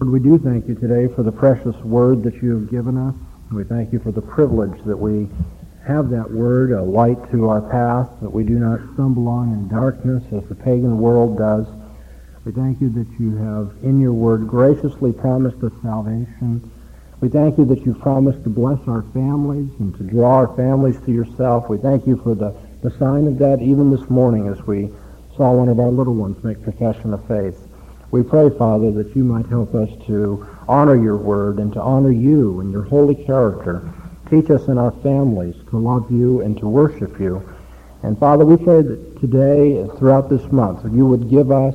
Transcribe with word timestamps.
Lord, 0.00 0.14
we 0.14 0.30
do 0.30 0.38
thank 0.38 0.66
you 0.66 0.74
today 0.74 1.12
for 1.14 1.22
the 1.22 1.30
precious 1.30 1.76
word 1.84 2.22
that 2.22 2.42
you 2.42 2.52
have 2.52 2.70
given 2.70 2.96
us. 2.96 3.14
We 3.52 3.64
thank 3.64 3.92
you 3.92 3.98
for 3.98 4.10
the 4.10 4.22
privilege 4.22 4.82
that 4.86 4.96
we 4.96 5.28
have 5.86 6.08
that 6.08 6.30
word, 6.30 6.72
a 6.72 6.82
light 6.82 7.30
to 7.32 7.50
our 7.50 7.60
path, 7.60 8.08
that 8.22 8.30
we 8.30 8.42
do 8.42 8.58
not 8.58 8.80
stumble 8.94 9.28
on 9.28 9.52
in 9.52 9.68
darkness 9.68 10.24
as 10.32 10.48
the 10.48 10.54
pagan 10.54 10.98
world 10.98 11.36
does. 11.36 11.66
We 12.46 12.52
thank 12.52 12.80
you 12.80 12.88
that 12.88 13.08
you 13.20 13.36
have, 13.36 13.74
in 13.82 14.00
your 14.00 14.14
word, 14.14 14.48
graciously 14.48 15.12
promised 15.12 15.62
us 15.62 15.72
salvation. 15.82 16.70
We 17.20 17.28
thank 17.28 17.58
you 17.58 17.66
that 17.66 17.84
you've 17.84 18.00
promised 18.00 18.42
to 18.44 18.48
bless 18.48 18.80
our 18.88 19.02
families 19.12 19.70
and 19.80 19.94
to 19.98 20.02
draw 20.02 20.36
our 20.36 20.56
families 20.56 20.98
to 21.00 21.12
yourself. 21.12 21.68
We 21.68 21.76
thank 21.76 22.06
you 22.06 22.16
for 22.16 22.34
the, 22.34 22.56
the 22.82 22.90
sign 22.98 23.26
of 23.26 23.36
that 23.40 23.60
even 23.60 23.90
this 23.90 24.08
morning 24.08 24.48
as 24.48 24.62
we 24.66 24.88
saw 25.36 25.52
one 25.52 25.68
of 25.68 25.78
our 25.78 25.90
little 25.90 26.14
ones 26.14 26.42
make 26.42 26.62
profession 26.62 27.12
of 27.12 27.28
faith. 27.28 27.69
We 28.10 28.24
pray, 28.24 28.50
Father, 28.50 28.90
that 28.92 29.14
you 29.14 29.22
might 29.22 29.46
help 29.46 29.74
us 29.74 29.88
to 30.06 30.46
honor 30.68 31.00
your 31.00 31.16
word 31.16 31.58
and 31.58 31.72
to 31.74 31.80
honor 31.80 32.10
you 32.10 32.60
and 32.60 32.72
your 32.72 32.82
holy 32.82 33.14
character. 33.14 33.88
Teach 34.28 34.50
us 34.50 34.66
in 34.68 34.78
our 34.78 34.90
families 34.90 35.54
to 35.70 35.78
love 35.78 36.10
you 36.10 36.40
and 36.40 36.56
to 36.58 36.68
worship 36.68 37.20
you. 37.20 37.42
And 38.02 38.18
Father, 38.18 38.44
we 38.44 38.56
pray 38.56 38.82
that 38.82 39.20
today 39.20 39.78
and 39.78 39.92
throughout 39.96 40.28
this 40.28 40.50
month 40.50 40.82
that 40.82 40.92
you 40.92 41.06
would 41.06 41.30
give 41.30 41.52
us, 41.52 41.74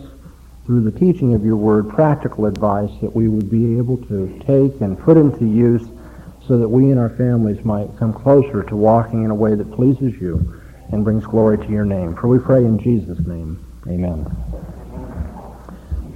through 0.66 0.82
the 0.82 0.98
teaching 1.00 1.36
of 1.36 1.46
your 1.46 1.56
word, 1.56 1.90
practical 1.90 2.48
advice 2.48 2.90
that 3.02 3.16
we 3.16 3.28
would 3.28 3.50
be 3.50 3.78
able 3.78 3.98
to 3.98 4.28
take 4.40 4.82
and 4.82 5.00
put 5.00 5.16
into 5.16 5.46
use 5.46 5.88
so 6.48 6.58
that 6.58 6.68
we 6.68 6.92
and 6.92 7.00
our 7.00 7.12
families 7.12 7.64
might 7.64 7.96
come 7.98 8.14
closer 8.14 8.64
to 8.64 8.76
walking 8.76 9.24
in 9.24 9.32
a 9.32 9.36
way 9.36 9.56
that 9.56 9.72
pleases 9.72 10.20
you 10.20 10.62
and 10.92 11.04
brings 11.04 11.26
glory 11.26 11.58
to 11.58 11.68
your 11.68 11.86
name. 11.86 12.16
For 12.16 12.28
we 12.28 12.40
pray 12.40 12.66
in 12.66 12.80
Jesus' 12.80 13.20
name. 13.26 13.64
Amen. 13.88 14.26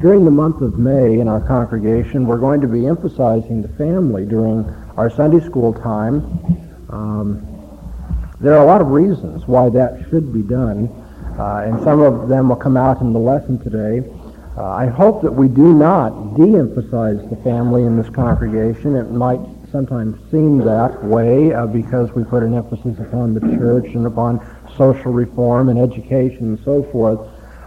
During 0.01 0.23
the 0.23 0.31
month 0.31 0.61
of 0.61 0.79
May 0.79 1.19
in 1.19 1.27
our 1.27 1.41
congregation, 1.41 2.25
we're 2.25 2.37
going 2.37 2.61
to 2.61 2.69
be 2.69 2.87
emphasizing 2.87 3.61
the 3.61 3.67
family 3.67 4.25
during 4.25 4.63
our 4.95 5.09
Sunday 5.09 5.45
school 5.45 5.73
time. 5.73 6.23
Um, 6.89 7.45
there 8.39 8.53
are 8.53 8.63
a 8.63 8.65
lot 8.65 8.79
of 8.79 8.87
reasons 8.87 9.45
why 9.45 9.67
that 9.71 10.05
should 10.09 10.31
be 10.31 10.41
done, 10.41 10.87
uh, 11.37 11.63
and 11.65 11.83
some 11.83 11.99
of 11.99 12.29
them 12.29 12.47
will 12.47 12.55
come 12.55 12.77
out 12.77 13.01
in 13.01 13.11
the 13.11 13.19
lesson 13.19 13.59
today. 13.59 14.09
Uh, 14.55 14.69
I 14.71 14.87
hope 14.87 15.21
that 15.21 15.33
we 15.33 15.49
do 15.49 15.73
not 15.73 16.37
de-emphasize 16.37 17.19
the 17.29 17.35
family 17.43 17.83
in 17.83 17.97
this 17.97 18.09
congregation. 18.09 18.95
It 18.95 19.11
might 19.11 19.41
sometimes 19.69 20.17
seem 20.31 20.59
that 20.59 21.03
way 21.03 21.51
uh, 21.51 21.67
because 21.67 22.09
we 22.13 22.23
put 22.23 22.41
an 22.41 22.53
emphasis 22.53 22.97
upon 22.99 23.33
the 23.33 23.41
church 23.41 23.87
and 23.95 24.07
upon 24.07 24.39
social 24.77 25.11
reform 25.11 25.67
and 25.67 25.77
education 25.77 26.55
and 26.55 26.59
so 26.63 26.83
forth. 26.83 27.19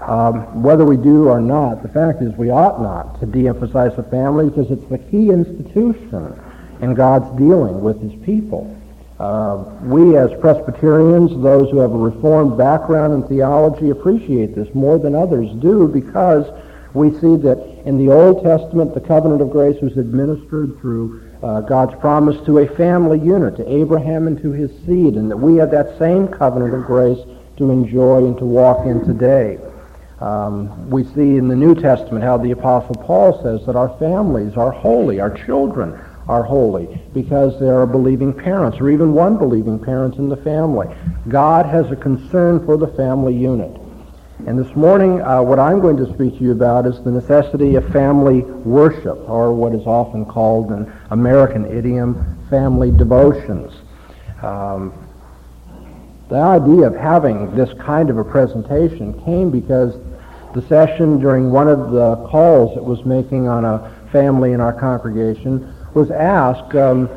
Um, 0.09 0.63
whether 0.63 0.85
we 0.85 0.97
do 0.97 1.29
or 1.29 1.41
not, 1.41 1.83
the 1.83 1.89
fact 1.89 2.23
is 2.23 2.37
we 2.37 2.51
ought 2.51 2.83
not 2.83 3.21
to 3.21 3.27
de-emphasize 3.27 3.95
the 3.95 4.03
family 4.03 4.49
because 4.49 4.71
it's 4.71 4.85
the 4.87 4.99
key 4.99 5.31
institution 5.31 6.39
in 6.81 6.95
God's 6.95 7.31
dealing 7.39 7.81
with 7.81 8.01
his 8.01 8.13
people. 8.25 8.77
Uh, 9.21 9.65
we 9.83 10.17
as 10.17 10.33
Presbyterians, 10.41 11.31
those 11.43 11.71
who 11.71 11.79
have 11.79 11.93
a 11.93 11.97
Reformed 11.97 12.59
background 12.59 13.15
in 13.15 13.23
theology, 13.29 13.91
appreciate 13.91 14.57
this 14.57 14.75
more 14.75 14.99
than 14.99 15.15
others 15.15 15.49
do 15.61 15.87
because 15.87 16.47
we 16.95 17.11
see 17.21 17.37
that 17.37 17.59
in 17.87 17.97
the 17.97 18.13
Old 18.13 18.43
Testament 18.43 18.95
the 18.95 19.01
covenant 19.01 19.41
of 19.41 19.51
grace 19.51 19.81
was 19.81 19.97
administered 19.97 20.79
through 20.81 21.23
uh, 21.43 21.61
God's 21.61 21.95
promise 22.01 22.45
to 22.47 22.59
a 22.59 22.67
family 22.67 23.21
unit, 23.21 23.57
to 23.57 23.73
Abraham 23.73 24.27
and 24.27 24.41
to 24.43 24.51
his 24.51 24.71
seed, 24.85 25.15
and 25.15 25.31
that 25.31 25.37
we 25.37 25.57
have 25.57 25.71
that 25.71 25.97
same 25.99 26.27
covenant 26.27 26.75
of 26.75 26.85
grace 26.85 27.19
to 27.59 27.71
enjoy 27.71 28.27
and 28.27 28.37
to 28.39 28.45
walk 28.45 28.87
in 28.87 29.05
today. 29.05 29.59
Um, 30.23 30.89
we 30.89 31.03
see 31.03 31.37
in 31.37 31.49
the 31.49 31.57
New 31.57 31.75
Testament 31.75 32.23
how 32.23 32.39
the 32.39 32.53
Apostle 32.53 32.95
Paul 32.95 33.43
says 33.43 33.67
that 33.67 33.75
our 33.75 33.89
families 33.99 34.57
are 34.57 34.71
holy, 34.71 35.19
our 35.19 35.37
children 35.37 35.99
are 36.29 36.45
holy, 36.45 37.03
because 37.13 37.59
there 37.59 37.81
are 37.81 37.89
believing 37.89 38.33
parents, 38.33 38.79
or 38.79 38.89
even 38.89 39.15
one 39.15 39.37
believing 39.37 39.81
parent 39.81 40.19
in 40.19 40.29
the 40.29 40.37
family. 40.37 40.87
God 41.27 41.67
has 41.67 41.91
a 41.91 41.97
concern 41.97 42.65
for 42.65 42.77
the 42.77 42.87
family 42.87 43.35
unit. 43.35 43.77
And 44.47 44.57
this 44.57 44.77
morning, 44.77 45.21
uh, 45.23 45.43
what 45.43 45.59
I'm 45.59 45.81
going 45.81 45.97
to 45.97 46.07
speak 46.15 46.39
to 46.39 46.45
you 46.45 46.53
about 46.53 46.87
is 46.87 47.03
the 47.03 47.11
necessity 47.11 47.75
of 47.75 47.89
family 47.93 48.43
worship, 48.43 49.29
or 49.29 49.53
what 49.53 49.75
is 49.75 49.85
often 49.89 50.25
called 50.25 50.71
an 50.71 50.93
American 51.11 51.65
idiom, 51.65 52.39
family 52.49 52.93
devotions. 52.93 53.73
Um, 54.41 54.93
the 56.29 56.39
idea 56.39 56.87
of 56.87 56.95
having 56.95 57.57
this 57.57 57.73
kind 57.81 58.09
of 58.09 58.19
a 58.19 58.25
presentation 58.25 59.21
came 59.25 59.51
because 59.51 59.97
the 60.55 60.63
session 60.69 61.19
during 61.19 61.51
one 61.51 61.69
of 61.69 61.93
the 61.93 62.17
calls 62.29 62.77
it 62.77 62.85
was 62.85 63.05
making 63.05 63.49
on 63.49 63.65
a 63.65 63.91
family 64.13 64.53
in 64.53 64.61
our 64.61 64.73
congregation 64.73 65.75
was 65.95 66.11
asked 66.11 66.75
um, 66.75 67.09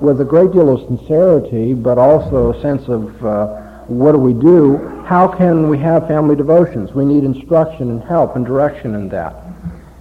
with 0.00 0.20
a 0.20 0.24
great 0.24 0.52
deal 0.52 0.68
of 0.70 0.80
sincerity, 0.86 1.74
but 1.74 1.98
also 1.98 2.52
a 2.52 2.60
sense 2.60 2.88
of 2.88 3.24
uh, 3.24 3.60
what 3.86 4.12
do 4.12 4.18
we 4.18 4.32
do? 4.32 4.78
How 5.06 5.28
can 5.28 5.68
we 5.68 5.78
have 5.78 6.06
family 6.08 6.36
devotions? 6.36 6.92
We 6.92 7.04
need 7.04 7.24
instruction 7.24 7.90
and 7.90 8.02
help 8.02 8.36
and 8.36 8.46
direction 8.46 8.94
in 8.94 9.08
that. 9.10 9.34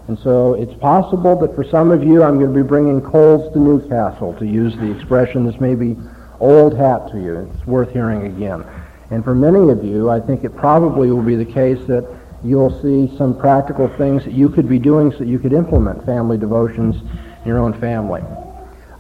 And 0.08 0.18
so 0.20 0.54
it's 0.54 0.74
possible 0.74 1.38
that 1.40 1.56
for 1.56 1.64
some 1.64 1.92
of 1.92 2.04
you, 2.04 2.24
I'm 2.24 2.38
going 2.38 2.54
to 2.54 2.64
be 2.64 2.68
bringing 2.68 3.02
coals 3.02 3.52
to 3.54 3.60
Newcastle, 3.60 4.34
to 4.36 4.46
use 4.46 4.76
the 4.76 4.92
expression. 4.92 5.46
This 5.46 5.60
may 5.60 5.76
be 5.76 5.96
old 6.40 6.78
hat 6.78 7.10
to 7.12 7.18
you. 7.18 7.50
It's 7.54 7.66
worth 7.66 7.92
hearing 7.92 8.26
again. 8.26 8.66
And 9.12 9.24
for 9.24 9.36
many 9.36 9.70
of 9.70 9.84
you, 9.84 10.10
I 10.10 10.20
think 10.20 10.44
it 10.44 10.56
probably 10.56 11.10
will 11.12 11.22
be 11.22 11.36
the 11.36 11.46
case 11.46 11.80
that 11.88 12.06
you'll 12.44 12.82
see 12.82 13.16
some 13.18 13.38
practical 13.38 13.88
things 13.98 14.24
that 14.26 14.34
you 14.34 14.50
could 14.50 14.68
be 14.68 14.80
doing 14.80 15.12
so 15.12 15.20
that 15.20 15.28
you 15.28 15.40
could 15.40 15.54
implement 15.54 16.06
family 16.06 16.38
devotions 16.38 16.96
in 16.96 17.48
your 17.48 17.60
own 17.60 17.80
family. 17.80 18.22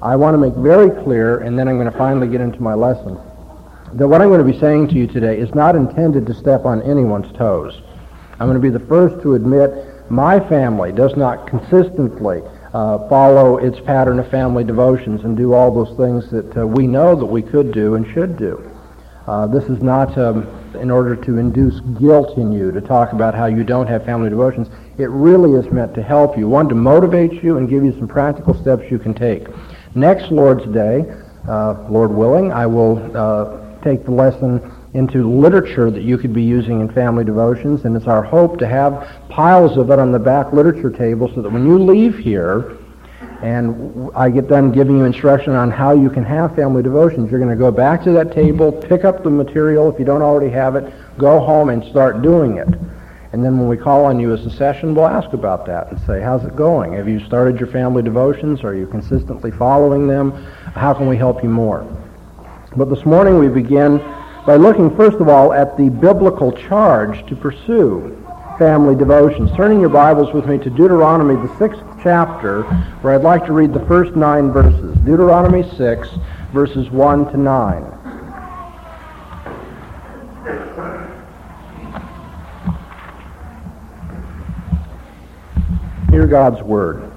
I 0.02 0.16
want 0.16 0.34
to 0.34 0.38
make 0.38 0.54
very 0.56 0.90
clear, 1.04 1.40
and 1.40 1.58
then 1.58 1.68
I'm 1.68 1.78
going 1.78 1.92
to 1.92 1.98
finally 1.98 2.28
get 2.28 2.42
into 2.42 2.62
my 2.62 2.74
lesson, 2.74 3.18
that 3.94 4.08
what 4.08 4.22
I'm 4.22 4.30
going 4.30 4.46
to 4.46 4.52
be 4.52 4.59
saying 4.59 4.88
to 4.90 4.96
you 4.96 5.08
today 5.08 5.38
is 5.38 5.54
not 5.54 5.76
intended 5.76 6.26
to 6.26 6.34
step 6.34 6.66
on 6.66 6.81
anyone's 6.81 7.31
toes. 7.38 7.81
I'm 8.40 8.48
going 8.48 8.56
to 8.56 8.59
be 8.59 8.70
the 8.70 8.86
first 8.88 9.22
to 9.22 9.36
admit 9.36 9.72
my 10.10 10.40
family 10.40 10.92
does 10.92 11.16
not 11.16 11.48
consistently 11.48 12.42
uh, 12.74 13.08
follow 13.08 13.58
its 13.58 13.80
pattern 13.81 14.20
of 14.20 14.30
family 14.30 14.64
devotions 14.64 15.24
and 15.24 15.38
do 15.38 15.54
all 15.54 15.72
those 15.72 15.96
things 15.96 16.30
that 16.31 16.58
uh, 16.58 16.66
we 16.66 16.88
know 16.88 17.16
that 17.16 17.25
we 17.25 17.42
could 17.42 17.72
do 17.72 17.96
and 17.96 18.06
should 18.14 18.38
do. 18.38 18.73
Uh, 19.28 19.48
this 19.48 19.64
is 19.66 19.82
not 19.82 20.18
um, 20.18 20.46
in 20.76 20.92
order 20.92 21.16
to 21.16 21.38
induce 21.38 21.80
guilt 22.00 22.38
in 22.38 22.52
you 22.52 22.72
to 22.72 22.82
talk 22.82 23.14
about 23.14 23.34
how 23.34 23.46
you 23.46 23.64
don't 23.64 23.88
have 23.88 24.04
family 24.04 24.30
devotions. 24.30 24.68
It 24.98 25.10
really 25.10 25.58
is 25.58 25.72
meant 25.72 25.94
to 25.96 26.04
help 26.04 26.38
you. 26.38 26.50
One, 26.50 26.68
to 26.70 26.76
motivate 26.76 27.42
you 27.42 27.58
and 27.58 27.70
give 27.70 27.86
you 27.86 27.94
some 27.94 28.08
practical 28.08 28.54
steps 28.54 28.84
you 28.92 29.00
can 29.00 29.14
take. 29.14 29.48
Next 29.96 30.32
Lord's 30.32 30.66
Day, 30.74 31.06
uh, 31.48 31.88
Lord 31.90 32.12
willing, 32.12 32.52
I 32.52 32.66
will 32.66 33.16
uh, 33.16 33.82
take 33.82 34.04
the 34.04 34.12
lesson 34.12 34.72
into 34.94 35.30
literature 35.30 35.90
that 35.90 36.04
you 36.04 36.18
could 36.18 36.34
be 36.34 36.44
using 36.44 36.82
in 36.82 36.92
family 36.92 37.24
devotions, 37.24 37.86
and 37.86 37.96
it's 37.96 38.08
our 38.08 38.24
hope 38.24 38.60
to 38.60 38.68
have 38.68 39.08
piles 39.30 39.78
of 39.78 39.90
it 39.90 40.00
on 40.00 40.12
the 40.12 40.20
back 40.20 40.54
literature 40.54 40.92
table 40.92 41.32
so 41.34 41.42
that 41.42 41.50
when 41.50 41.66
you 41.66 41.80
leave 41.80 42.18
here, 42.18 42.78
and 43.44 44.09
I 44.16 44.30
get 44.30 44.48
done 44.48 44.72
giving 44.72 44.98
you 44.98 45.04
instruction 45.04 45.52
on 45.52 45.70
how 45.70 45.92
you 45.92 46.09
can 46.09 46.24
have 46.24 46.56
family 46.56 46.81
devotions. 46.81 47.30
You're 47.30 47.42
going 47.42 47.52
to 47.52 47.58
go 47.58 47.72
back 47.72 48.02
to 48.06 48.12
that 48.14 48.31
table, 48.31 48.72
pick 48.72 49.04
up 49.04 49.22
the 49.22 49.30
material 49.30 49.92
if 49.92 50.00
you 50.00 50.06
don't 50.06 50.22
already 50.22 50.50
have 50.52 50.78
it, 50.78 50.94
go 51.18 51.42
home 51.42 51.70
and 51.70 51.84
start 51.84 52.22
doing 52.22 52.56
it. 52.56 52.70
And 53.34 53.44
then 53.44 53.59
when 53.59 53.68
we 53.68 53.76
call 53.76 54.06
on 54.06 54.18
you 54.18 54.34
as 54.34 54.46
a 54.46 54.50
session, 54.50 54.96
we'll 54.96 55.08
ask 55.08 55.34
about 55.34 55.66
that 55.66 55.92
and 55.92 56.00
say, 56.06 56.22
how's 56.22 56.46
it 56.46 56.56
going? 56.56 56.94
Have 56.94 57.09
you 57.09 57.20
started 57.26 57.59
your 57.59 57.68
family 57.68 58.02
devotions? 58.02 58.64
Are 58.64 58.76
you 58.76 58.88
consistently 58.88 59.52
following 59.52 60.08
them? 60.08 60.31
How 60.31 60.94
can 60.94 61.10
we 61.10 61.18
help 61.18 61.44
you 61.44 61.50
more? 61.50 61.86
But 62.78 62.90
this 62.90 63.06
morning 63.06 63.40
we 63.40 63.50
begin 63.50 63.98
by 64.46 64.56
looking, 64.56 64.96
first 64.96 65.18
of 65.18 65.28
all, 65.28 65.52
at 65.52 65.75
the 65.75 65.90
biblical 65.90 66.54
charge 66.54 67.28
to 67.28 67.36
pursue 67.36 68.18
family 68.58 68.96
devotions. 68.96 69.52
Turning 69.58 69.81
your 69.81 69.90
Bibles 69.90 70.34
with 70.34 70.46
me 70.46 70.58
to 70.60 70.70
Deuteronomy, 70.70 71.36
the 71.36 71.58
sixth 71.58 71.81
chapter, 72.03 72.63
where 73.01 73.16
I'd 73.16 73.22
like 73.22 73.45
to 73.45 73.54
read 73.54 73.74
the 73.74 73.86
first 73.86 74.13
nine 74.13 74.51
verses. 74.51 74.95
Deuteronomy 74.98 75.63
6, 75.78 76.10
verses 76.51 76.92
1 76.92 77.31
to 77.31 77.38
9. 77.38 78.00
Hear 86.12 86.28
God's 86.28 86.62
word. 86.62 87.10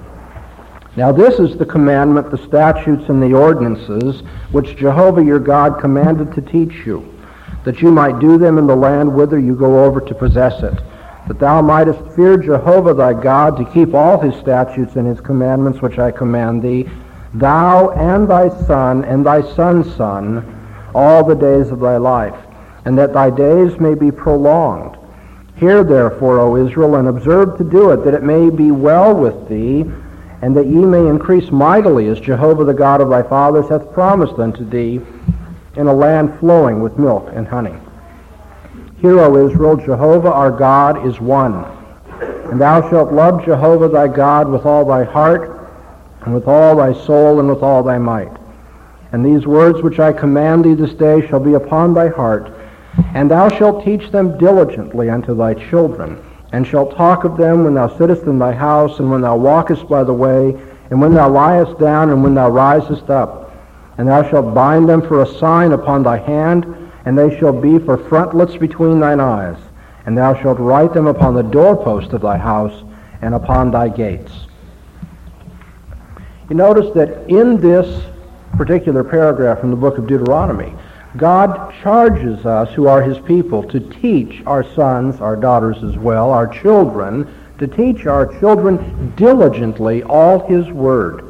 Now 0.94 1.10
this 1.10 1.40
is 1.40 1.58
the 1.58 1.66
commandment, 1.66 2.30
the 2.30 2.38
statutes, 2.38 3.08
and 3.08 3.20
the 3.20 3.34
ordinances 3.34 4.20
which 4.52 4.76
Jehovah 4.76 5.22
your 5.22 5.40
God 5.40 5.80
commanded 5.80 6.32
to 6.34 6.40
teach 6.40 6.86
you, 6.86 7.12
that 7.64 7.82
you 7.82 7.90
might 7.90 8.20
do 8.20 8.38
them 8.38 8.56
in 8.56 8.68
the 8.68 8.76
land 8.76 9.12
whither 9.12 9.38
you 9.38 9.56
go 9.56 9.84
over 9.84 10.00
to 10.00 10.14
possess 10.14 10.62
it 10.62 10.80
that 11.26 11.38
thou 11.38 11.60
mightest 11.60 12.00
fear 12.14 12.36
Jehovah 12.36 12.94
thy 12.94 13.12
God 13.12 13.56
to 13.56 13.64
keep 13.64 13.94
all 13.94 14.20
his 14.20 14.34
statutes 14.36 14.96
and 14.96 15.06
his 15.06 15.20
commandments 15.20 15.82
which 15.82 15.98
I 15.98 16.10
command 16.10 16.62
thee, 16.62 16.88
thou 17.34 17.90
and 17.90 18.28
thy 18.28 18.48
son 18.66 19.04
and 19.04 19.26
thy 19.26 19.42
son's 19.54 19.92
son, 19.96 20.44
all 20.94 21.24
the 21.24 21.34
days 21.34 21.70
of 21.70 21.80
thy 21.80 21.96
life, 21.96 22.36
and 22.84 22.96
that 22.96 23.12
thy 23.12 23.30
days 23.30 23.78
may 23.80 23.94
be 23.94 24.10
prolonged. 24.10 24.96
Hear 25.56 25.82
therefore, 25.82 26.38
O 26.38 26.56
Israel, 26.56 26.96
and 26.96 27.08
observe 27.08 27.58
to 27.58 27.64
do 27.64 27.90
it, 27.90 28.04
that 28.04 28.14
it 28.14 28.22
may 28.22 28.50
be 28.50 28.70
well 28.70 29.14
with 29.14 29.48
thee, 29.48 29.84
and 30.42 30.56
that 30.56 30.66
ye 30.66 30.84
may 30.84 31.06
increase 31.06 31.50
mightily, 31.50 32.08
as 32.08 32.20
Jehovah 32.20 32.64
the 32.64 32.74
God 32.74 33.00
of 33.00 33.08
thy 33.08 33.22
fathers 33.22 33.68
hath 33.68 33.92
promised 33.92 34.38
unto 34.38 34.68
thee, 34.68 35.00
in 35.76 35.86
a 35.86 35.92
land 35.92 36.38
flowing 36.38 36.82
with 36.82 36.98
milk 36.98 37.30
and 37.34 37.48
honey. 37.48 37.74
Hear, 38.98 39.20
O 39.20 39.46
Israel, 39.46 39.76
Jehovah 39.76 40.32
our 40.32 40.50
God 40.50 41.06
is 41.06 41.20
one. 41.20 41.66
And 42.50 42.58
thou 42.58 42.88
shalt 42.88 43.12
love 43.12 43.44
Jehovah 43.44 43.88
thy 43.88 44.08
God 44.08 44.48
with 44.48 44.64
all 44.64 44.86
thy 44.86 45.04
heart, 45.04 45.70
and 46.22 46.32
with 46.32 46.48
all 46.48 46.76
thy 46.76 46.94
soul, 46.94 47.38
and 47.38 47.48
with 47.48 47.62
all 47.62 47.82
thy 47.82 47.98
might. 47.98 48.32
And 49.12 49.24
these 49.24 49.46
words 49.46 49.82
which 49.82 50.00
I 50.00 50.14
command 50.14 50.64
thee 50.64 50.74
this 50.74 50.94
day 50.94 51.26
shall 51.26 51.40
be 51.40 51.54
upon 51.54 51.92
thy 51.92 52.08
heart, 52.08 52.50
and 53.14 53.30
thou 53.30 53.50
shalt 53.50 53.84
teach 53.84 54.10
them 54.10 54.38
diligently 54.38 55.10
unto 55.10 55.36
thy 55.36 55.52
children, 55.52 56.18
and 56.52 56.66
shalt 56.66 56.96
talk 56.96 57.24
of 57.24 57.36
them 57.36 57.64
when 57.64 57.74
thou 57.74 57.88
sittest 57.98 58.22
in 58.22 58.38
thy 58.38 58.52
house, 58.52 58.98
and 58.98 59.10
when 59.10 59.20
thou 59.20 59.36
walkest 59.36 59.88
by 59.90 60.04
the 60.04 60.14
way, 60.14 60.58
and 60.90 61.00
when 61.00 61.12
thou 61.12 61.28
liest 61.28 61.78
down, 61.78 62.08
and 62.08 62.22
when 62.22 62.34
thou 62.34 62.48
risest 62.48 63.10
up. 63.10 63.52
And 63.98 64.08
thou 64.08 64.28
shalt 64.28 64.54
bind 64.54 64.88
them 64.88 65.02
for 65.02 65.22
a 65.22 65.26
sign 65.26 65.72
upon 65.72 66.02
thy 66.02 66.16
hand, 66.16 66.85
and 67.06 67.16
they 67.16 67.38
shall 67.38 67.52
be 67.52 67.78
for 67.78 67.96
frontlets 67.96 68.56
between 68.56 69.00
thine 69.00 69.20
eyes. 69.20 69.56
And 70.04 70.18
thou 70.18 70.34
shalt 70.40 70.58
write 70.58 70.92
them 70.92 71.06
upon 71.06 71.34
the 71.34 71.42
doorpost 71.42 72.12
of 72.12 72.20
thy 72.20 72.36
house, 72.36 72.84
and 73.22 73.34
upon 73.34 73.70
thy 73.70 73.88
gates. 73.88 74.32
You 76.50 76.56
notice 76.56 76.92
that 76.94 77.28
in 77.28 77.60
this 77.60 78.04
particular 78.56 79.02
paragraph 79.02 79.60
from 79.60 79.70
the 79.70 79.76
book 79.76 79.98
of 79.98 80.06
Deuteronomy, 80.06 80.74
God 81.16 81.72
charges 81.82 82.44
us, 82.44 82.72
who 82.74 82.86
are 82.88 83.02
his 83.02 83.18
people, 83.18 83.62
to 83.64 83.80
teach 83.80 84.42
our 84.46 84.62
sons, 84.74 85.20
our 85.20 85.34
daughters 85.34 85.82
as 85.82 85.96
well, 85.96 86.30
our 86.30 86.46
children, 86.46 87.32
to 87.58 87.66
teach 87.66 88.06
our 88.06 88.38
children 88.38 89.12
diligently 89.16 90.02
all 90.02 90.46
his 90.46 90.70
word. 90.70 91.24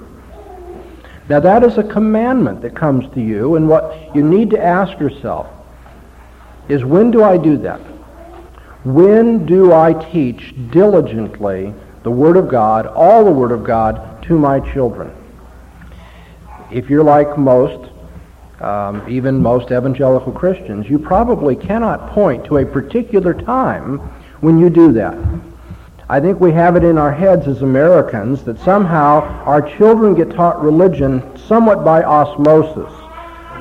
Now 1.28 1.40
that 1.40 1.62
is 1.62 1.78
a 1.78 1.84
commandment 1.84 2.62
that 2.62 2.74
comes 2.74 3.12
to 3.14 3.20
you, 3.20 3.56
and 3.56 3.68
what 3.68 4.14
you 4.14 4.22
need 4.22 4.50
to 4.50 4.62
ask 4.62 4.98
yourself 4.98 5.48
is 6.68 6.84
when 6.84 7.10
do 7.10 7.22
I 7.22 7.36
do 7.36 7.56
that? 7.58 7.80
When 8.84 9.46
do 9.46 9.72
I 9.72 9.92
teach 9.92 10.54
diligently 10.70 11.74
the 12.02 12.10
Word 12.10 12.36
of 12.36 12.48
God, 12.48 12.86
all 12.86 13.24
the 13.24 13.32
Word 13.32 13.52
of 13.52 13.64
God, 13.64 14.22
to 14.24 14.38
my 14.38 14.60
children? 14.60 15.10
If 16.70 16.88
you're 16.88 17.04
like 17.04 17.36
most, 17.36 17.90
um, 18.60 19.04
even 19.08 19.42
most 19.42 19.72
evangelical 19.72 20.32
Christians, 20.32 20.88
you 20.88 20.98
probably 20.98 21.56
cannot 21.56 22.10
point 22.10 22.44
to 22.46 22.58
a 22.58 22.66
particular 22.66 23.34
time 23.34 23.98
when 24.40 24.58
you 24.58 24.70
do 24.70 24.92
that. 24.92 25.16
I 26.08 26.20
think 26.20 26.38
we 26.40 26.52
have 26.52 26.76
it 26.76 26.84
in 26.84 26.98
our 26.98 27.12
heads 27.12 27.48
as 27.48 27.62
Americans 27.62 28.44
that 28.44 28.60
somehow 28.60 29.22
our 29.44 29.60
children 29.76 30.14
get 30.14 30.30
taught 30.30 30.62
religion 30.62 31.36
somewhat 31.36 31.84
by 31.84 32.04
osmosis. 32.04 32.92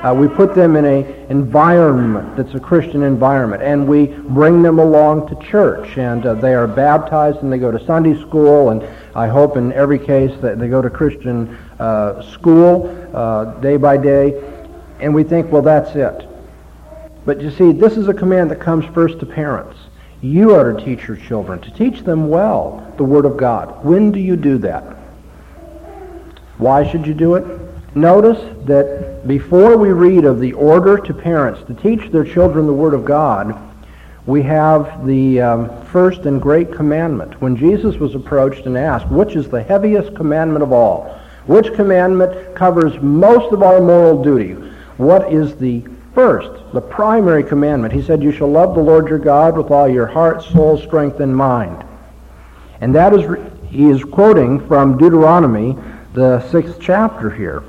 Uh, 0.02 0.14
we 0.14 0.28
put 0.28 0.54
them 0.54 0.76
in 0.76 0.84
an 0.84 1.04
environment 1.30 2.36
that's 2.36 2.54
a 2.54 2.60
Christian 2.60 3.02
environment, 3.02 3.62
and 3.62 3.88
we 3.88 4.06
bring 4.06 4.62
them 4.62 4.78
along 4.78 5.28
to 5.28 5.46
church, 5.46 5.98
and 5.98 6.24
uh, 6.26 6.34
they 6.34 6.54
are 6.54 6.66
baptized, 6.66 7.38
and 7.42 7.52
they 7.52 7.58
go 7.58 7.70
to 7.70 7.84
Sunday 7.84 8.18
school, 8.20 8.70
and 8.70 8.86
I 9.14 9.26
hope 9.26 9.56
in 9.56 9.72
every 9.72 9.98
case 9.98 10.38
that 10.42 10.58
they 10.58 10.68
go 10.68 10.82
to 10.82 10.90
Christian 10.90 11.56
uh, 11.78 12.22
school 12.32 12.88
uh, 13.14 13.58
day 13.60 13.76
by 13.76 13.96
day 13.96 14.42
and 15.00 15.14
we 15.14 15.24
think, 15.24 15.50
well, 15.52 15.62
that's 15.62 15.94
it. 15.94 16.26
But 17.24 17.40
you 17.40 17.50
see, 17.50 17.72
this 17.72 17.96
is 17.96 18.08
a 18.08 18.14
command 18.14 18.50
that 18.50 18.60
comes 18.60 18.84
first 18.94 19.18
to 19.20 19.26
parents. 19.26 19.76
You 20.22 20.54
are 20.54 20.72
to 20.72 20.84
teach 20.84 21.06
your 21.06 21.16
children, 21.16 21.60
to 21.60 21.70
teach 21.70 22.02
them 22.02 22.28
well 22.28 22.92
the 22.96 23.04
Word 23.04 23.26
of 23.26 23.36
God. 23.36 23.84
When 23.84 24.10
do 24.10 24.20
you 24.20 24.36
do 24.36 24.58
that? 24.58 24.82
Why 26.58 26.88
should 26.90 27.06
you 27.06 27.14
do 27.14 27.34
it? 27.34 27.44
Notice 27.96 28.38
that 28.66 29.26
before 29.26 29.78
we 29.78 29.90
read 29.90 30.26
of 30.26 30.38
the 30.38 30.52
order 30.52 30.98
to 30.98 31.14
parents 31.14 31.62
to 31.66 31.72
teach 31.72 32.12
their 32.12 32.24
children 32.24 32.66
the 32.66 32.72
Word 32.74 32.92
of 32.92 33.06
God, 33.06 33.58
we 34.26 34.42
have 34.42 35.06
the 35.06 35.40
um, 35.40 35.84
first 35.86 36.26
and 36.26 36.40
great 36.40 36.74
commandment. 36.74 37.40
When 37.40 37.56
Jesus 37.56 37.96
was 37.96 38.14
approached 38.14 38.66
and 38.66 38.76
asked, 38.76 39.08
which 39.08 39.34
is 39.34 39.48
the 39.48 39.62
heaviest 39.62 40.14
commandment 40.14 40.62
of 40.62 40.72
all? 40.72 41.18
Which 41.46 41.72
commandment 41.72 42.54
covers 42.54 43.00
most 43.00 43.54
of 43.54 43.62
our 43.62 43.80
moral 43.80 44.22
duty? 44.22 44.52
what 44.98 45.32
is 45.32 45.56
the 45.56 45.82
first, 46.14 46.50
the 46.74 46.80
primary 46.82 47.44
commandment. 47.44 47.94
He 47.94 48.02
said, 48.02 48.22
You 48.22 48.32
shall 48.32 48.50
love 48.50 48.74
the 48.74 48.82
Lord 48.82 49.08
your 49.08 49.18
God 49.18 49.56
with 49.56 49.70
all 49.70 49.88
your 49.88 50.06
heart, 50.06 50.42
soul, 50.42 50.78
strength, 50.78 51.20
and 51.20 51.34
mind. 51.34 51.82
And 52.82 52.94
that 52.94 53.14
is, 53.14 53.24
he 53.70 53.88
is 53.88 54.04
quoting 54.04 54.66
from 54.66 54.98
Deuteronomy, 54.98 55.76
the 56.12 56.46
sixth 56.50 56.78
chapter 56.78 57.30
here. 57.30 57.62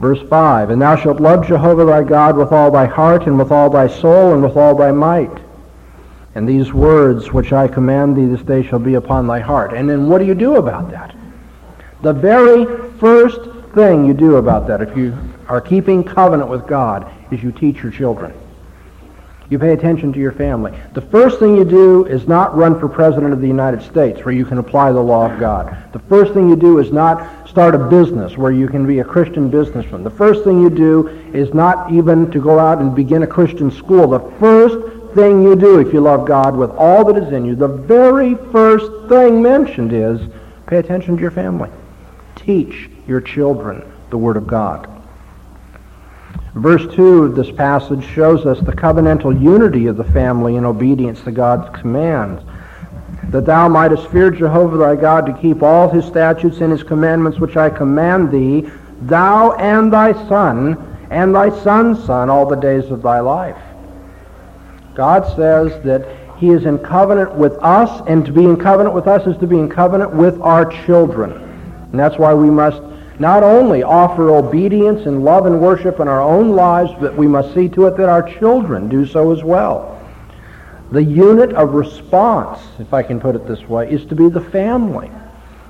Verse 0.00 0.20
5, 0.28 0.70
And 0.70 0.80
thou 0.80 0.96
shalt 0.96 1.20
love 1.20 1.46
Jehovah 1.46 1.84
thy 1.84 2.02
God 2.02 2.36
with 2.36 2.52
all 2.52 2.70
thy 2.70 2.86
heart, 2.86 3.26
and 3.26 3.38
with 3.38 3.50
all 3.50 3.68
thy 3.68 3.88
soul, 3.88 4.32
and 4.32 4.42
with 4.42 4.56
all 4.56 4.74
thy 4.74 4.92
might. 4.92 5.36
And 6.34 6.48
these 6.48 6.72
words 6.72 7.32
which 7.32 7.52
I 7.52 7.66
command 7.66 8.16
thee 8.16 8.26
this 8.26 8.42
day 8.42 8.62
shall 8.62 8.78
be 8.78 8.94
upon 8.94 9.26
thy 9.26 9.40
heart. 9.40 9.72
And 9.72 9.88
then 9.88 10.08
what 10.08 10.18
do 10.18 10.24
you 10.24 10.34
do 10.34 10.56
about 10.56 10.90
that? 10.90 11.16
The 12.02 12.12
very 12.12 12.64
first 12.98 13.40
thing 13.74 14.04
you 14.04 14.14
do 14.14 14.36
about 14.36 14.68
that, 14.68 14.80
if 14.80 14.96
you 14.96 15.16
are 15.48 15.60
keeping 15.60 16.04
covenant 16.04 16.48
with 16.48 16.66
God, 16.66 17.10
is 17.32 17.42
you 17.42 17.50
teach 17.50 17.82
your 17.82 17.90
children. 17.90 18.32
You 19.50 19.58
pay 19.58 19.72
attention 19.72 20.12
to 20.12 20.18
your 20.18 20.32
family. 20.32 20.78
The 20.92 21.00
first 21.00 21.38
thing 21.38 21.56
you 21.56 21.64
do 21.64 22.04
is 22.04 22.28
not 22.28 22.54
run 22.54 22.78
for 22.78 22.86
president 22.86 23.32
of 23.32 23.40
the 23.40 23.46
United 23.46 23.80
States 23.82 24.22
where 24.22 24.34
you 24.34 24.44
can 24.44 24.58
apply 24.58 24.92
the 24.92 25.00
law 25.00 25.30
of 25.30 25.40
God. 25.40 25.74
The 25.92 25.98
first 26.00 26.34
thing 26.34 26.50
you 26.50 26.56
do 26.56 26.78
is 26.78 26.92
not 26.92 27.48
start 27.48 27.74
a 27.74 27.78
business 27.78 28.36
where 28.36 28.52
you 28.52 28.68
can 28.68 28.86
be 28.86 28.98
a 28.98 29.04
Christian 29.04 29.48
businessman. 29.48 30.04
The 30.04 30.10
first 30.10 30.44
thing 30.44 30.60
you 30.60 30.68
do 30.68 31.08
is 31.32 31.54
not 31.54 31.90
even 31.90 32.30
to 32.30 32.42
go 32.42 32.58
out 32.58 32.78
and 32.78 32.94
begin 32.94 33.22
a 33.22 33.26
Christian 33.26 33.70
school. 33.70 34.08
The 34.08 34.30
first 34.38 35.14
thing 35.14 35.42
you 35.42 35.56
do 35.56 35.78
if 35.78 35.94
you 35.94 36.00
love 36.00 36.26
God 36.26 36.54
with 36.54 36.70
all 36.72 37.02
that 37.06 37.16
is 37.16 37.32
in 37.32 37.46
you, 37.46 37.54
the 37.54 37.68
very 37.68 38.34
first 38.52 39.08
thing 39.08 39.40
mentioned 39.40 39.94
is 39.94 40.20
pay 40.66 40.76
attention 40.76 41.16
to 41.16 41.22
your 41.22 41.30
family. 41.30 41.70
Teach 42.36 42.90
your 43.06 43.22
children 43.22 43.82
the 44.10 44.18
Word 44.18 44.36
of 44.36 44.46
God. 44.46 44.97
Verse 46.58 46.92
2 46.92 47.22
of 47.22 47.36
this 47.36 47.52
passage 47.52 48.04
shows 48.04 48.44
us 48.44 48.58
the 48.58 48.72
covenantal 48.72 49.40
unity 49.40 49.86
of 49.86 49.96
the 49.96 50.02
family 50.02 50.56
in 50.56 50.64
obedience 50.64 51.20
to 51.20 51.30
God's 51.30 51.70
commands. 51.78 52.42
That 53.30 53.46
thou 53.46 53.68
mightest 53.68 54.08
fear 54.08 54.32
Jehovah 54.32 54.76
thy 54.76 54.96
God 54.96 55.24
to 55.26 55.32
keep 55.34 55.62
all 55.62 55.88
his 55.88 56.04
statutes 56.04 56.60
and 56.60 56.72
his 56.72 56.82
commandments 56.82 57.38
which 57.38 57.56
I 57.56 57.70
command 57.70 58.32
thee, 58.32 58.68
thou 59.02 59.52
and 59.52 59.92
thy 59.92 60.12
son, 60.26 61.06
and 61.10 61.32
thy 61.32 61.56
son's 61.62 62.02
son, 62.04 62.28
all 62.28 62.44
the 62.44 62.56
days 62.56 62.90
of 62.90 63.02
thy 63.02 63.20
life. 63.20 63.62
God 64.96 65.32
says 65.36 65.80
that 65.84 66.08
he 66.38 66.48
is 66.48 66.66
in 66.66 66.78
covenant 66.78 67.36
with 67.36 67.52
us, 67.58 68.02
and 68.08 68.26
to 68.26 68.32
be 68.32 68.42
in 68.42 68.56
covenant 68.56 68.96
with 68.96 69.06
us 69.06 69.24
is 69.28 69.36
to 69.38 69.46
be 69.46 69.60
in 69.60 69.68
covenant 69.68 70.12
with 70.12 70.40
our 70.40 70.64
children. 70.86 71.30
And 71.92 72.00
that's 72.00 72.18
why 72.18 72.34
we 72.34 72.50
must 72.50 72.82
not 73.18 73.42
only 73.42 73.82
offer 73.82 74.30
obedience 74.30 75.06
and 75.06 75.24
love 75.24 75.46
and 75.46 75.60
worship 75.60 76.00
in 76.00 76.08
our 76.08 76.20
own 76.20 76.50
lives, 76.50 76.90
but 77.00 77.16
we 77.16 77.26
must 77.26 77.52
see 77.54 77.68
to 77.70 77.86
it 77.86 77.96
that 77.96 78.08
our 78.08 78.22
children 78.22 78.88
do 78.88 79.06
so 79.06 79.32
as 79.32 79.42
well. 79.42 79.94
The 80.90 81.02
unit 81.02 81.52
of 81.52 81.74
response, 81.74 82.60
if 82.78 82.94
I 82.94 83.02
can 83.02 83.20
put 83.20 83.34
it 83.34 83.46
this 83.46 83.68
way, 83.68 83.90
is 83.90 84.06
to 84.06 84.14
be 84.14 84.28
the 84.28 84.40
family, 84.40 85.10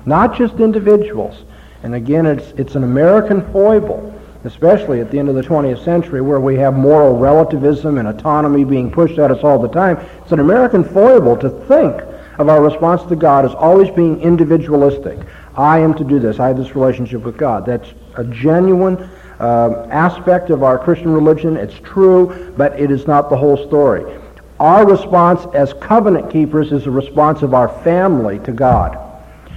not 0.05 0.37
just 0.37 0.55
individuals. 0.55 1.43
And 1.83 1.95
again, 1.95 2.25
it's, 2.25 2.51
it's 2.51 2.75
an 2.75 2.83
American 2.83 3.41
foible, 3.51 4.13
especially 4.43 5.01
at 5.01 5.11
the 5.11 5.19
end 5.19 5.27
of 5.27 5.35
the 5.35 5.41
20th 5.41 5.83
century, 5.83 6.21
where 6.21 6.39
we 6.39 6.55
have 6.55 6.73
moral 6.73 7.17
relativism 7.17 7.97
and 7.97 8.07
autonomy 8.07 8.63
being 8.63 8.91
pushed 8.91 9.17
at 9.17 9.31
us 9.31 9.43
all 9.43 9.59
the 9.59 9.67
time. 9.67 9.97
It's 10.21 10.31
an 10.31 10.39
American 10.39 10.83
foible 10.83 11.35
to 11.37 11.49
think 11.49 12.01
of 12.37 12.47
our 12.47 12.61
response 12.61 13.03
to 13.03 13.15
God 13.17 13.43
as 13.43 13.53
always 13.53 13.89
being 13.91 14.21
individualistic. 14.21 15.19
I 15.59 15.79
am 15.79 15.93
to 15.95 16.05
do 16.05 16.19
this. 16.19 16.39
I 16.39 16.47
have 16.47 16.57
this 16.57 16.73
relationship 16.73 17.23
with 17.23 17.37
God. 17.37 17.65
That's 17.65 17.93
a 18.15 18.23
genuine 18.23 18.95
uh, 19.41 19.87
aspect 19.91 20.51
of 20.51 20.63
our 20.63 20.79
Christian 20.79 21.11
religion. 21.11 21.57
It's 21.57 21.77
true, 21.83 22.53
but 22.55 22.79
it 22.79 22.89
is 22.91 23.07
not 23.07 23.29
the 23.29 23.35
whole 23.35 23.57
story. 23.67 24.05
Our 24.61 24.89
response 24.89 25.45
as 25.53 25.73
covenant 25.73 26.31
keepers 26.31 26.71
is 26.71 26.87
a 26.87 26.91
response 26.91 27.41
of 27.41 27.53
our 27.53 27.67
family 27.83 28.39
to 28.39 28.53
God. 28.53 28.97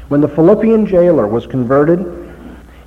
When 0.09 0.21
the 0.21 0.27
Philippian 0.27 0.87
jailer 0.87 1.29
was 1.29 1.47
converted, 1.47 2.01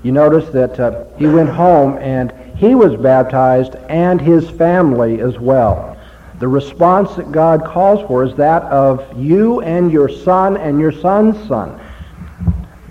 you 0.03 0.11
notice 0.11 0.49
that 0.49 0.77
uh, 0.77 1.05
he 1.17 1.25
went 1.25 1.49
home 1.49 1.97
and 1.99 2.33
he 2.57 2.75
was 2.75 2.97
baptized 2.97 3.75
and 3.87 4.19
his 4.19 4.49
family 4.49 5.21
as 5.21 5.39
well. 5.39 5.97
The 6.39 6.49
response 6.49 7.15
that 7.15 7.31
God 7.31 7.63
calls 7.63 8.05
for 8.09 8.25
is 8.25 8.35
that 8.35 8.63
of 8.63 9.17
you 9.17 9.61
and 9.61 9.89
your 9.89 10.09
son 10.09 10.57
and 10.57 10.81
your 10.81 10.91
son's 10.91 11.37
son. 11.47 11.79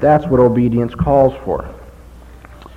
That's 0.05 0.27
what 0.27 0.39
obedience 0.39 0.95
calls 0.95 1.33
for. 1.47 1.67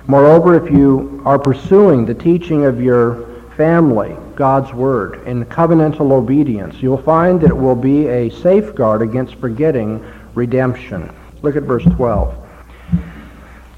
Moreover, 0.06 0.54
if 0.54 0.72
you 0.72 1.20
are 1.26 1.38
pursuing 1.38 2.06
the 2.06 2.14
teaching 2.14 2.64
of 2.64 2.80
your 2.80 3.26
family, 3.54 4.16
God's 4.34 4.72
Word, 4.72 5.26
in 5.26 5.44
covenantal 5.44 6.10
obedience, 6.10 6.76
you'll 6.80 7.02
find 7.02 7.38
that 7.42 7.50
it 7.50 7.56
will 7.56 7.76
be 7.76 8.06
a 8.06 8.30
safeguard 8.30 9.02
against 9.02 9.34
forgetting 9.34 10.02
redemption. 10.34 11.14
Look 11.42 11.54
at 11.54 11.64
verse 11.64 11.84
12. 11.84 12.34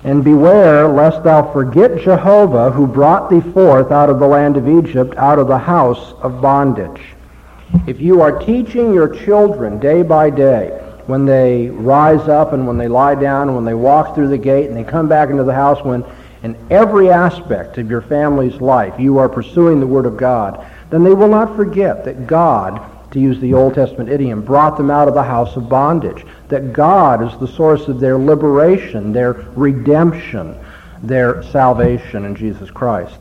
And 0.04 0.22
beware 0.22 0.86
lest 0.86 1.24
thou 1.24 1.52
forget 1.52 2.00
Jehovah 2.00 2.70
who 2.70 2.86
brought 2.86 3.30
thee 3.30 3.40
forth 3.40 3.90
out 3.90 4.10
of 4.10 4.20
the 4.20 4.28
land 4.28 4.58
of 4.58 4.68
Egypt, 4.68 5.16
out 5.16 5.40
of 5.40 5.48
the 5.48 5.58
house 5.58 6.12
of 6.22 6.40
bondage. 6.40 7.02
If 7.88 8.00
you 8.00 8.20
are 8.20 8.38
teaching 8.38 8.94
your 8.94 9.08
children 9.08 9.80
day 9.80 10.02
by 10.02 10.30
day, 10.30 10.80
when 11.10 11.26
they 11.26 11.68
rise 11.68 12.28
up 12.28 12.52
and 12.52 12.68
when 12.68 12.78
they 12.78 12.86
lie 12.86 13.16
down 13.16 13.48
and 13.48 13.56
when 13.56 13.64
they 13.64 13.74
walk 13.74 14.14
through 14.14 14.28
the 14.28 14.38
gate 14.38 14.68
and 14.68 14.76
they 14.76 14.84
come 14.84 15.08
back 15.08 15.28
into 15.28 15.42
the 15.42 15.52
house, 15.52 15.84
when 15.84 16.04
in 16.44 16.56
every 16.70 17.10
aspect 17.10 17.78
of 17.78 17.90
your 17.90 18.00
family's 18.00 18.60
life 18.60 18.94
you 18.96 19.18
are 19.18 19.28
pursuing 19.28 19.80
the 19.80 19.86
Word 19.86 20.06
of 20.06 20.16
God, 20.16 20.64
then 20.88 21.02
they 21.02 21.12
will 21.12 21.28
not 21.28 21.56
forget 21.56 22.04
that 22.04 22.28
God 22.28 22.80
to 23.10 23.18
use 23.18 23.40
the 23.40 23.54
Old 23.54 23.74
Testament 23.74 24.08
idiom, 24.08 24.40
brought 24.42 24.76
them 24.76 24.88
out 24.88 25.08
of 25.08 25.14
the 25.14 25.22
house 25.24 25.56
of 25.56 25.68
bondage. 25.68 26.24
That 26.46 26.72
God 26.72 27.24
is 27.26 27.36
the 27.40 27.48
source 27.48 27.88
of 27.88 27.98
their 27.98 28.16
liberation, 28.16 29.12
their 29.12 29.32
redemption, 29.56 30.56
their 31.02 31.42
salvation 31.42 32.24
in 32.24 32.36
Jesus 32.36 32.70
Christ. 32.70 33.18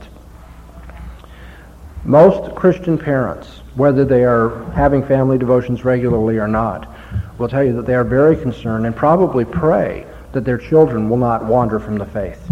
Most 2.05 2.55
Christian 2.55 3.00
parents, 3.00 3.62
whether 3.74 4.05
they 4.05 4.24
are 4.25 4.63
having 4.74 5.03
family 5.03 5.39
devotions 5.39 5.84
regularly 5.84 6.38
or 6.38 6.48
not, 6.48 6.88
will 7.38 7.48
tell 7.48 7.63
you 7.63 7.74
that 7.74 7.86
they 7.86 7.96
are 7.96 8.04
very 8.04 8.36
concerned 8.36 8.86
and 8.86 8.96
probably 8.96 9.46
pray 9.46 10.06
that 10.34 10.46
their 10.46 10.58
children 10.58 11.10
will 11.10 11.18
not 11.18 11.46
wander 11.46 11.80
from 11.80 11.98
the 11.98 12.06
faith. 12.06 12.51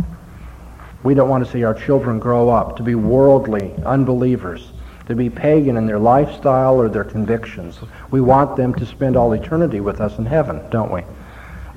We 1.03 1.13
don't 1.13 1.29
want 1.29 1.45
to 1.45 1.51
see 1.51 1.63
our 1.63 1.73
children 1.73 2.19
grow 2.19 2.49
up 2.49 2.77
to 2.77 2.83
be 2.83 2.95
worldly 2.95 3.73
unbelievers 3.85 4.71
to 5.07 5.15
be 5.15 5.29
pagan 5.29 5.77
in 5.77 5.87
their 5.87 5.99
lifestyle 5.99 6.75
or 6.75 6.89
their 6.89 7.03
convictions. 7.03 7.79
We 8.11 8.21
want 8.21 8.57
them 8.57 8.75
to 8.75 8.85
spend 8.85 9.15
all 9.15 9.31
eternity 9.33 9.79
with 9.79 10.01
us 10.01 10.17
in 10.17 10.25
heaven, 10.25 10.61
don't 10.69 10.91
we? 10.91 11.01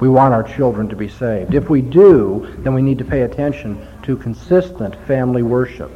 We 0.00 0.08
want 0.08 0.34
our 0.34 0.42
children 0.42 0.88
to 0.88 0.96
be 0.96 1.08
saved. 1.08 1.54
If 1.54 1.70
we 1.70 1.80
do, 1.80 2.52
then 2.58 2.74
we 2.74 2.82
need 2.82 2.98
to 2.98 3.04
pay 3.04 3.22
attention 3.22 3.86
to 4.02 4.16
consistent 4.16 4.96
family 5.06 5.42
worship. 5.42 5.92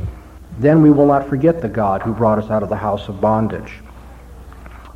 Then 0.58 0.80
we 0.80 0.92
will 0.92 1.06
not 1.06 1.28
forget 1.28 1.60
the 1.60 1.68
God 1.68 2.02
who 2.02 2.14
brought 2.14 2.38
us 2.38 2.50
out 2.50 2.62
of 2.62 2.68
the 2.68 2.76
house 2.76 3.08
of 3.08 3.20
bondage. 3.20 3.80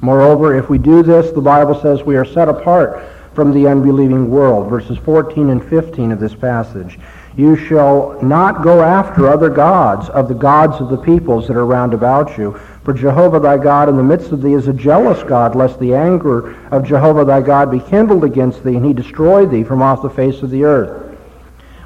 Moreover, 0.00 0.56
if 0.56 0.70
we 0.70 0.78
do 0.78 1.02
this, 1.02 1.32
the 1.32 1.40
Bible 1.40 1.80
says 1.80 2.02
we 2.02 2.16
are 2.16 2.24
set 2.24 2.48
apart 2.48 3.02
from 3.34 3.52
the 3.52 3.66
unbelieving 3.66 4.30
world. 4.30 4.68
Verses 4.68 4.98
14 4.98 5.50
and 5.50 5.64
15 5.64 6.12
of 6.12 6.20
this 6.20 6.34
passage. 6.34 6.98
You 7.36 7.54
shall 7.54 8.20
not 8.20 8.62
go 8.62 8.82
after 8.82 9.28
other 9.28 9.48
gods 9.48 10.08
of 10.08 10.26
the 10.26 10.34
gods 10.34 10.80
of 10.80 10.88
the 10.88 10.98
peoples 10.98 11.46
that 11.46 11.56
are 11.56 11.66
round 11.66 11.94
about 11.94 12.36
you. 12.36 12.58
For 12.82 12.92
Jehovah 12.92 13.38
thy 13.38 13.58
God 13.58 13.88
in 13.88 13.96
the 13.96 14.02
midst 14.02 14.32
of 14.32 14.42
thee 14.42 14.54
is 14.54 14.66
a 14.66 14.72
jealous 14.72 15.22
God, 15.22 15.54
lest 15.54 15.78
the 15.78 15.94
anger 15.94 16.56
of 16.72 16.84
Jehovah 16.84 17.24
thy 17.24 17.40
God 17.40 17.70
be 17.70 17.78
kindled 17.78 18.24
against 18.24 18.64
thee, 18.64 18.76
and 18.76 18.84
he 18.84 18.92
destroy 18.92 19.46
thee 19.46 19.62
from 19.62 19.82
off 19.82 20.02
the 20.02 20.10
face 20.10 20.42
of 20.42 20.50
the 20.50 20.64
earth. 20.64 21.16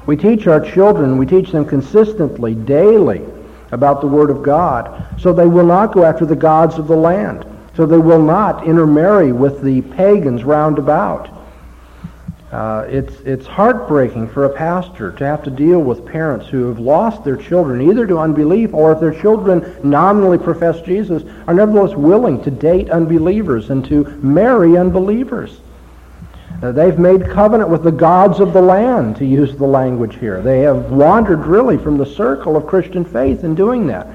We 0.05 0.17
teach 0.17 0.47
our 0.47 0.59
children, 0.59 1.17
we 1.17 1.25
teach 1.25 1.51
them 1.51 1.65
consistently, 1.65 2.55
daily, 2.55 3.21
about 3.71 4.01
the 4.01 4.07
Word 4.07 4.29
of 4.29 4.43
God, 4.43 5.05
so 5.19 5.33
they 5.33 5.45
will 5.45 5.65
not 5.65 5.91
go 5.93 6.03
after 6.03 6.25
the 6.25 6.35
gods 6.35 6.77
of 6.77 6.87
the 6.87 6.95
land, 6.95 7.45
so 7.75 7.85
they 7.85 7.97
will 7.97 8.21
not 8.21 8.65
intermarry 8.65 9.31
with 9.31 9.61
the 9.61 9.81
pagans 9.81 10.43
round 10.43 10.77
about. 10.77 11.29
Uh, 12.53 12.85
it's, 12.87 13.15
it's 13.21 13.47
heartbreaking 13.47 14.27
for 14.27 14.45
a 14.45 14.49
pastor 14.49 15.11
to 15.11 15.25
have 15.25 15.41
to 15.41 15.49
deal 15.49 15.79
with 15.79 16.05
parents 16.05 16.47
who 16.47 16.67
have 16.67 16.77
lost 16.77 17.23
their 17.23 17.35
children 17.35 17.89
either 17.89 18.05
to 18.05 18.19
unbelief 18.19 18.75
or 18.75 18.91
if 18.91 18.99
their 18.99 19.19
children 19.19 19.75
nominally 19.83 20.37
profess 20.37 20.79
Jesus 20.81 21.23
are 21.47 21.53
nevertheless 21.55 21.95
willing 21.95 22.43
to 22.43 22.51
date 22.51 22.91
unbelievers 22.91 23.71
and 23.71 23.83
to 23.85 24.03
marry 24.21 24.77
unbelievers. 24.77 25.61
Uh, 26.61 26.71
they've 26.71 26.99
made 26.99 27.27
covenant 27.27 27.71
with 27.71 27.83
the 27.83 27.91
gods 27.91 28.39
of 28.39 28.53
the 28.53 28.61
land, 28.61 29.15
to 29.15 29.25
use 29.25 29.55
the 29.57 29.65
language 29.65 30.17
here. 30.19 30.39
They 30.39 30.59
have 30.59 30.91
wandered 30.91 31.47
really 31.47 31.79
from 31.79 31.97
the 31.97 32.05
circle 32.05 32.55
of 32.55 32.67
Christian 32.67 33.03
faith 33.03 33.43
in 33.43 33.55
doing 33.55 33.87
that. 33.87 34.07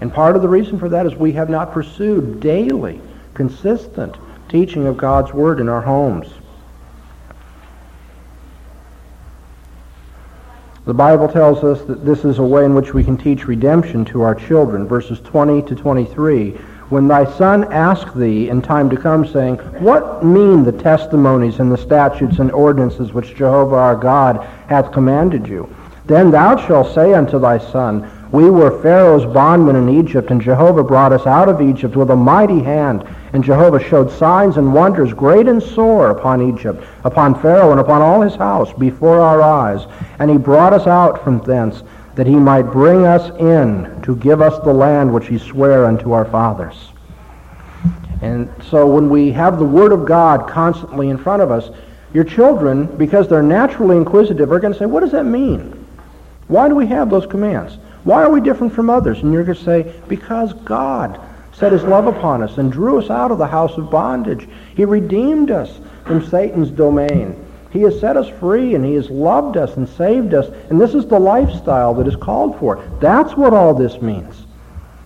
And 0.00 0.12
part 0.12 0.36
of 0.36 0.42
the 0.42 0.48
reason 0.48 0.78
for 0.78 0.88
that 0.88 1.06
is 1.06 1.14
we 1.14 1.32
have 1.32 1.50
not 1.50 1.72
pursued 1.72 2.40
daily, 2.40 3.00
consistent 3.34 4.16
teaching 4.48 4.86
of 4.86 4.96
God's 4.96 5.32
Word 5.32 5.60
in 5.60 5.68
our 5.68 5.82
homes. 5.82 6.32
The 10.86 10.94
Bible 10.94 11.28
tells 11.28 11.62
us 11.62 11.82
that 11.82 12.04
this 12.04 12.24
is 12.24 12.38
a 12.38 12.42
way 12.42 12.64
in 12.64 12.74
which 12.74 12.94
we 12.94 13.04
can 13.04 13.16
teach 13.16 13.46
redemption 13.46 14.04
to 14.06 14.22
our 14.22 14.34
children. 14.34 14.88
Verses 14.88 15.20
20 15.20 15.62
to 15.62 15.74
23. 15.74 16.52
When 16.88 17.06
thy 17.06 17.30
son 17.36 17.72
ask 17.72 18.12
thee 18.14 18.48
in 18.48 18.60
time 18.62 18.90
to 18.90 18.96
come, 18.96 19.24
saying, 19.24 19.58
What 19.78 20.24
mean 20.24 20.64
the 20.64 20.72
testimonies 20.72 21.60
and 21.60 21.70
the 21.70 21.78
statutes 21.78 22.40
and 22.40 22.50
ordinances 22.50 23.12
which 23.12 23.36
Jehovah 23.36 23.76
our 23.76 23.94
God 23.94 24.44
hath 24.66 24.90
commanded 24.90 25.46
you? 25.46 25.72
Then 26.06 26.32
thou 26.32 26.56
shalt 26.56 26.92
say 26.92 27.14
unto 27.14 27.38
thy 27.38 27.58
son, 27.58 28.10
we 28.32 28.48
were 28.48 28.80
Pharaoh's 28.80 29.24
bondmen 29.24 29.76
in 29.76 29.88
Egypt, 29.88 30.30
and 30.30 30.40
Jehovah 30.40 30.84
brought 30.84 31.12
us 31.12 31.26
out 31.26 31.48
of 31.48 31.60
Egypt 31.60 31.96
with 31.96 32.10
a 32.10 32.16
mighty 32.16 32.62
hand. 32.62 33.04
And 33.32 33.42
Jehovah 33.42 33.82
showed 33.82 34.10
signs 34.10 34.56
and 34.56 34.72
wonders 34.72 35.12
great 35.12 35.48
and 35.48 35.62
sore 35.62 36.10
upon 36.10 36.54
Egypt, 36.54 36.84
upon 37.04 37.40
Pharaoh 37.40 37.72
and 37.72 37.80
upon 37.80 38.02
all 38.02 38.20
his 38.20 38.36
house 38.36 38.72
before 38.72 39.20
our 39.20 39.42
eyes. 39.42 39.86
And 40.20 40.30
he 40.30 40.36
brought 40.36 40.72
us 40.72 40.86
out 40.86 41.24
from 41.24 41.40
thence, 41.40 41.82
that 42.14 42.26
he 42.26 42.36
might 42.36 42.62
bring 42.62 43.04
us 43.04 43.30
in 43.38 44.00
to 44.02 44.16
give 44.16 44.40
us 44.40 44.62
the 44.64 44.72
land 44.72 45.12
which 45.12 45.26
he 45.26 45.38
sware 45.38 45.86
unto 45.86 46.12
our 46.12 46.24
fathers. 46.24 46.90
And 48.22 48.48
so 48.68 48.86
when 48.86 49.08
we 49.08 49.32
have 49.32 49.58
the 49.58 49.64
Word 49.64 49.92
of 49.92 50.04
God 50.04 50.48
constantly 50.48 51.08
in 51.08 51.18
front 51.18 51.42
of 51.42 51.50
us, 51.50 51.70
your 52.12 52.24
children, 52.24 52.86
because 52.96 53.28
they're 53.28 53.42
naturally 53.42 53.96
inquisitive, 53.96 54.52
are 54.52 54.60
going 54.60 54.72
to 54.72 54.78
say, 54.78 54.86
what 54.86 55.00
does 55.00 55.12
that 55.12 55.24
mean? 55.24 55.86
Why 56.48 56.68
do 56.68 56.74
we 56.74 56.86
have 56.88 57.10
those 57.10 57.26
commands? 57.26 57.78
Why 58.04 58.22
are 58.22 58.30
we 58.30 58.40
different 58.40 58.72
from 58.72 58.90
others? 58.90 59.22
And 59.22 59.32
you're 59.32 59.44
going 59.44 59.58
to 59.58 59.64
say, 59.64 59.94
because 60.08 60.52
God 60.52 61.20
set 61.52 61.72
his 61.72 61.82
love 61.82 62.06
upon 62.06 62.42
us 62.42 62.56
and 62.56 62.72
drew 62.72 62.98
us 62.98 63.10
out 63.10 63.30
of 63.30 63.38
the 63.38 63.46
house 63.46 63.76
of 63.76 63.90
bondage. 63.90 64.48
He 64.74 64.84
redeemed 64.84 65.50
us 65.50 65.78
from 66.06 66.24
Satan's 66.24 66.70
domain. 66.70 67.36
He 67.70 67.82
has 67.82 68.00
set 68.00 68.16
us 68.16 68.28
free 68.40 68.74
and 68.74 68.84
he 68.84 68.94
has 68.94 69.10
loved 69.10 69.56
us 69.56 69.76
and 69.76 69.88
saved 69.88 70.32
us. 70.32 70.48
And 70.70 70.80
this 70.80 70.94
is 70.94 71.06
the 71.06 71.20
lifestyle 71.20 71.94
that 71.94 72.08
is 72.08 72.16
called 72.16 72.58
for. 72.58 72.82
That's 73.00 73.36
what 73.36 73.52
all 73.52 73.74
this 73.74 74.00
means. 74.00 74.46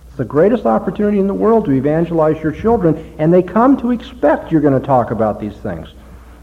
It's 0.07 0.15
the 0.15 0.25
greatest 0.25 0.65
opportunity 0.65 1.19
in 1.19 1.27
the 1.27 1.33
world 1.33 1.65
to 1.65 1.71
evangelize 1.71 2.41
your 2.41 2.53
children, 2.53 3.13
and 3.19 3.33
they 3.33 3.43
come 3.43 3.75
to 3.77 3.91
expect 3.91 4.51
you're 4.51 4.61
going 4.61 4.79
to 4.79 4.85
talk 4.85 5.11
about 5.11 5.41
these 5.41 5.57
things. 5.57 5.89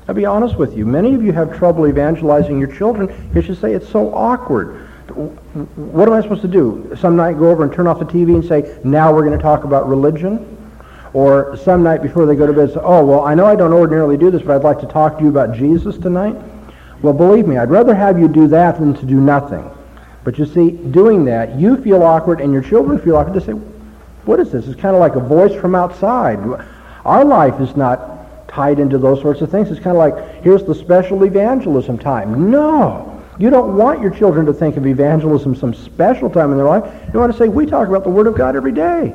I'll 0.06 0.14
be 0.14 0.26
honest 0.26 0.56
with 0.56 0.76
you. 0.76 0.84
Many 0.84 1.14
of 1.14 1.22
you 1.22 1.32
have 1.32 1.56
trouble 1.56 1.86
evangelizing 1.86 2.58
your 2.58 2.70
children 2.70 3.06
because 3.28 3.48
you 3.48 3.54
say 3.54 3.72
it's 3.72 3.88
so 3.88 4.14
awkward 4.14 4.88
what 5.10 6.08
am 6.08 6.14
I 6.14 6.20
supposed 6.22 6.42
to 6.42 6.48
do? 6.48 6.94
Some 6.98 7.16
night 7.16 7.38
go 7.38 7.50
over 7.50 7.64
and 7.64 7.72
turn 7.72 7.86
off 7.86 7.98
the 7.98 8.04
TV 8.04 8.34
and 8.34 8.44
say, 8.44 8.78
now 8.84 9.12
we're 9.12 9.24
going 9.24 9.36
to 9.36 9.42
talk 9.42 9.64
about 9.64 9.88
religion? 9.88 10.58
Or 11.12 11.56
some 11.58 11.82
night 11.82 12.02
before 12.02 12.24
they 12.24 12.34
go 12.34 12.46
to 12.46 12.52
bed 12.52 12.72
say, 12.72 12.80
oh, 12.82 13.04
well, 13.04 13.24
I 13.24 13.34
know 13.34 13.44
I 13.44 13.54
don't 13.54 13.72
ordinarily 13.72 14.16
do 14.16 14.30
this, 14.30 14.42
but 14.42 14.56
I'd 14.56 14.64
like 14.64 14.80
to 14.80 14.86
talk 14.86 15.18
to 15.18 15.24
you 15.24 15.30
about 15.30 15.54
Jesus 15.54 15.98
tonight? 15.98 16.36
Well, 17.02 17.12
believe 17.12 17.46
me, 17.46 17.58
I'd 17.58 17.70
rather 17.70 17.94
have 17.94 18.18
you 18.18 18.28
do 18.28 18.46
that 18.48 18.78
than 18.78 18.94
to 18.94 19.04
do 19.04 19.20
nothing. 19.20 19.68
But 20.24 20.38
you 20.38 20.46
see, 20.46 20.70
doing 20.70 21.24
that, 21.26 21.56
you 21.58 21.76
feel 21.82 22.02
awkward 22.02 22.40
and 22.40 22.52
your 22.52 22.62
children 22.62 22.98
feel 22.98 23.16
awkward. 23.16 23.34
They 23.34 23.44
say, 23.44 23.52
what 24.24 24.40
is 24.40 24.52
this? 24.52 24.66
It's 24.68 24.80
kind 24.80 24.94
of 24.94 25.00
like 25.00 25.16
a 25.16 25.20
voice 25.20 25.54
from 25.60 25.74
outside. 25.74 26.38
Our 27.04 27.24
life 27.24 27.60
is 27.60 27.76
not 27.76 28.48
tied 28.48 28.78
into 28.78 28.98
those 28.98 29.20
sorts 29.20 29.40
of 29.40 29.50
things. 29.50 29.70
It's 29.70 29.80
kind 29.80 29.96
of 29.96 29.98
like, 29.98 30.42
here's 30.42 30.64
the 30.64 30.74
special 30.74 31.24
evangelism 31.24 31.98
time. 31.98 32.50
No. 32.50 33.11
You 33.38 33.50
don't 33.50 33.76
want 33.76 34.00
your 34.00 34.10
children 34.10 34.46
to 34.46 34.52
think 34.52 34.76
of 34.76 34.86
evangelism 34.86 35.54
some 35.54 35.74
special 35.74 36.28
time 36.28 36.52
in 36.52 36.58
their 36.58 36.66
life. 36.66 36.84
You 37.12 37.18
want 37.18 37.32
to 37.32 37.38
say, 37.38 37.48
we 37.48 37.66
talk 37.66 37.88
about 37.88 38.04
the 38.04 38.10
Word 38.10 38.26
of 38.26 38.34
God 38.34 38.56
every 38.56 38.72
day. 38.72 39.14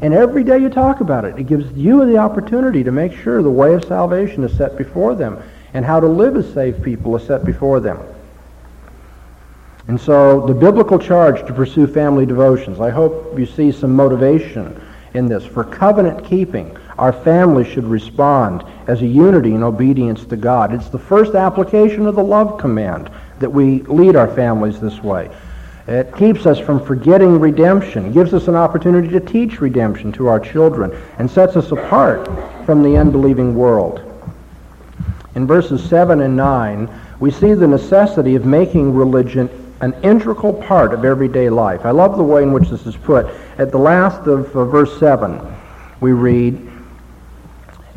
And 0.00 0.12
every 0.12 0.44
day 0.44 0.58
you 0.58 0.68
talk 0.68 1.00
about 1.00 1.24
it, 1.24 1.38
it 1.38 1.44
gives 1.44 1.72
you 1.72 2.04
the 2.06 2.18
opportunity 2.18 2.84
to 2.84 2.92
make 2.92 3.12
sure 3.12 3.42
the 3.42 3.50
way 3.50 3.74
of 3.74 3.84
salvation 3.84 4.44
is 4.44 4.56
set 4.56 4.76
before 4.76 5.14
them 5.14 5.42
and 5.74 5.84
how 5.84 6.00
to 6.00 6.06
live 6.06 6.36
as 6.36 6.52
saved 6.52 6.82
people 6.82 7.16
is 7.16 7.26
set 7.26 7.44
before 7.44 7.80
them. 7.80 7.98
And 9.88 10.00
so 10.00 10.46
the 10.46 10.54
biblical 10.54 10.98
charge 10.98 11.46
to 11.46 11.52
pursue 11.52 11.86
family 11.86 12.26
devotions, 12.26 12.80
I 12.80 12.90
hope 12.90 13.38
you 13.38 13.46
see 13.46 13.72
some 13.72 13.94
motivation 13.94 14.80
in 15.14 15.28
this. 15.28 15.44
For 15.44 15.64
covenant 15.64 16.24
keeping, 16.24 16.76
our 16.98 17.12
family 17.12 17.64
should 17.64 17.84
respond 17.84 18.64
as 18.86 19.02
a 19.02 19.06
unity 19.06 19.54
in 19.54 19.62
obedience 19.62 20.24
to 20.26 20.36
God. 20.36 20.72
It's 20.72 20.88
the 20.88 20.98
first 20.98 21.34
application 21.34 22.06
of 22.06 22.14
the 22.14 22.24
love 22.24 22.58
command 22.58 23.10
that 23.38 23.50
we 23.50 23.82
lead 23.82 24.16
our 24.16 24.28
families 24.28 24.80
this 24.80 25.02
way. 25.02 25.30
It 25.86 26.16
keeps 26.16 26.46
us 26.46 26.58
from 26.58 26.84
forgetting 26.84 27.38
redemption, 27.38 28.12
gives 28.12 28.34
us 28.34 28.48
an 28.48 28.56
opportunity 28.56 29.08
to 29.08 29.20
teach 29.20 29.60
redemption 29.60 30.10
to 30.12 30.26
our 30.26 30.40
children, 30.40 30.90
and 31.18 31.30
sets 31.30 31.56
us 31.56 31.70
apart 31.70 32.26
from 32.64 32.82
the 32.82 32.96
unbelieving 32.96 33.54
world. 33.54 34.00
In 35.36 35.46
verses 35.46 35.86
7 35.88 36.22
and 36.22 36.36
9, 36.36 36.88
we 37.20 37.30
see 37.30 37.54
the 37.54 37.68
necessity 37.68 38.34
of 38.34 38.44
making 38.44 38.94
religion 38.94 39.48
an 39.80 39.92
integral 40.02 40.54
part 40.54 40.92
of 40.92 41.04
everyday 41.04 41.50
life. 41.50 41.84
I 41.84 41.90
love 41.90 42.16
the 42.16 42.24
way 42.24 42.42
in 42.42 42.52
which 42.52 42.70
this 42.70 42.86
is 42.86 42.96
put. 42.96 43.26
At 43.58 43.70
the 43.70 43.78
last 43.78 44.26
of 44.26 44.56
uh, 44.56 44.64
verse 44.64 44.98
7, 44.98 45.40
we 46.00 46.12
read, 46.12 46.56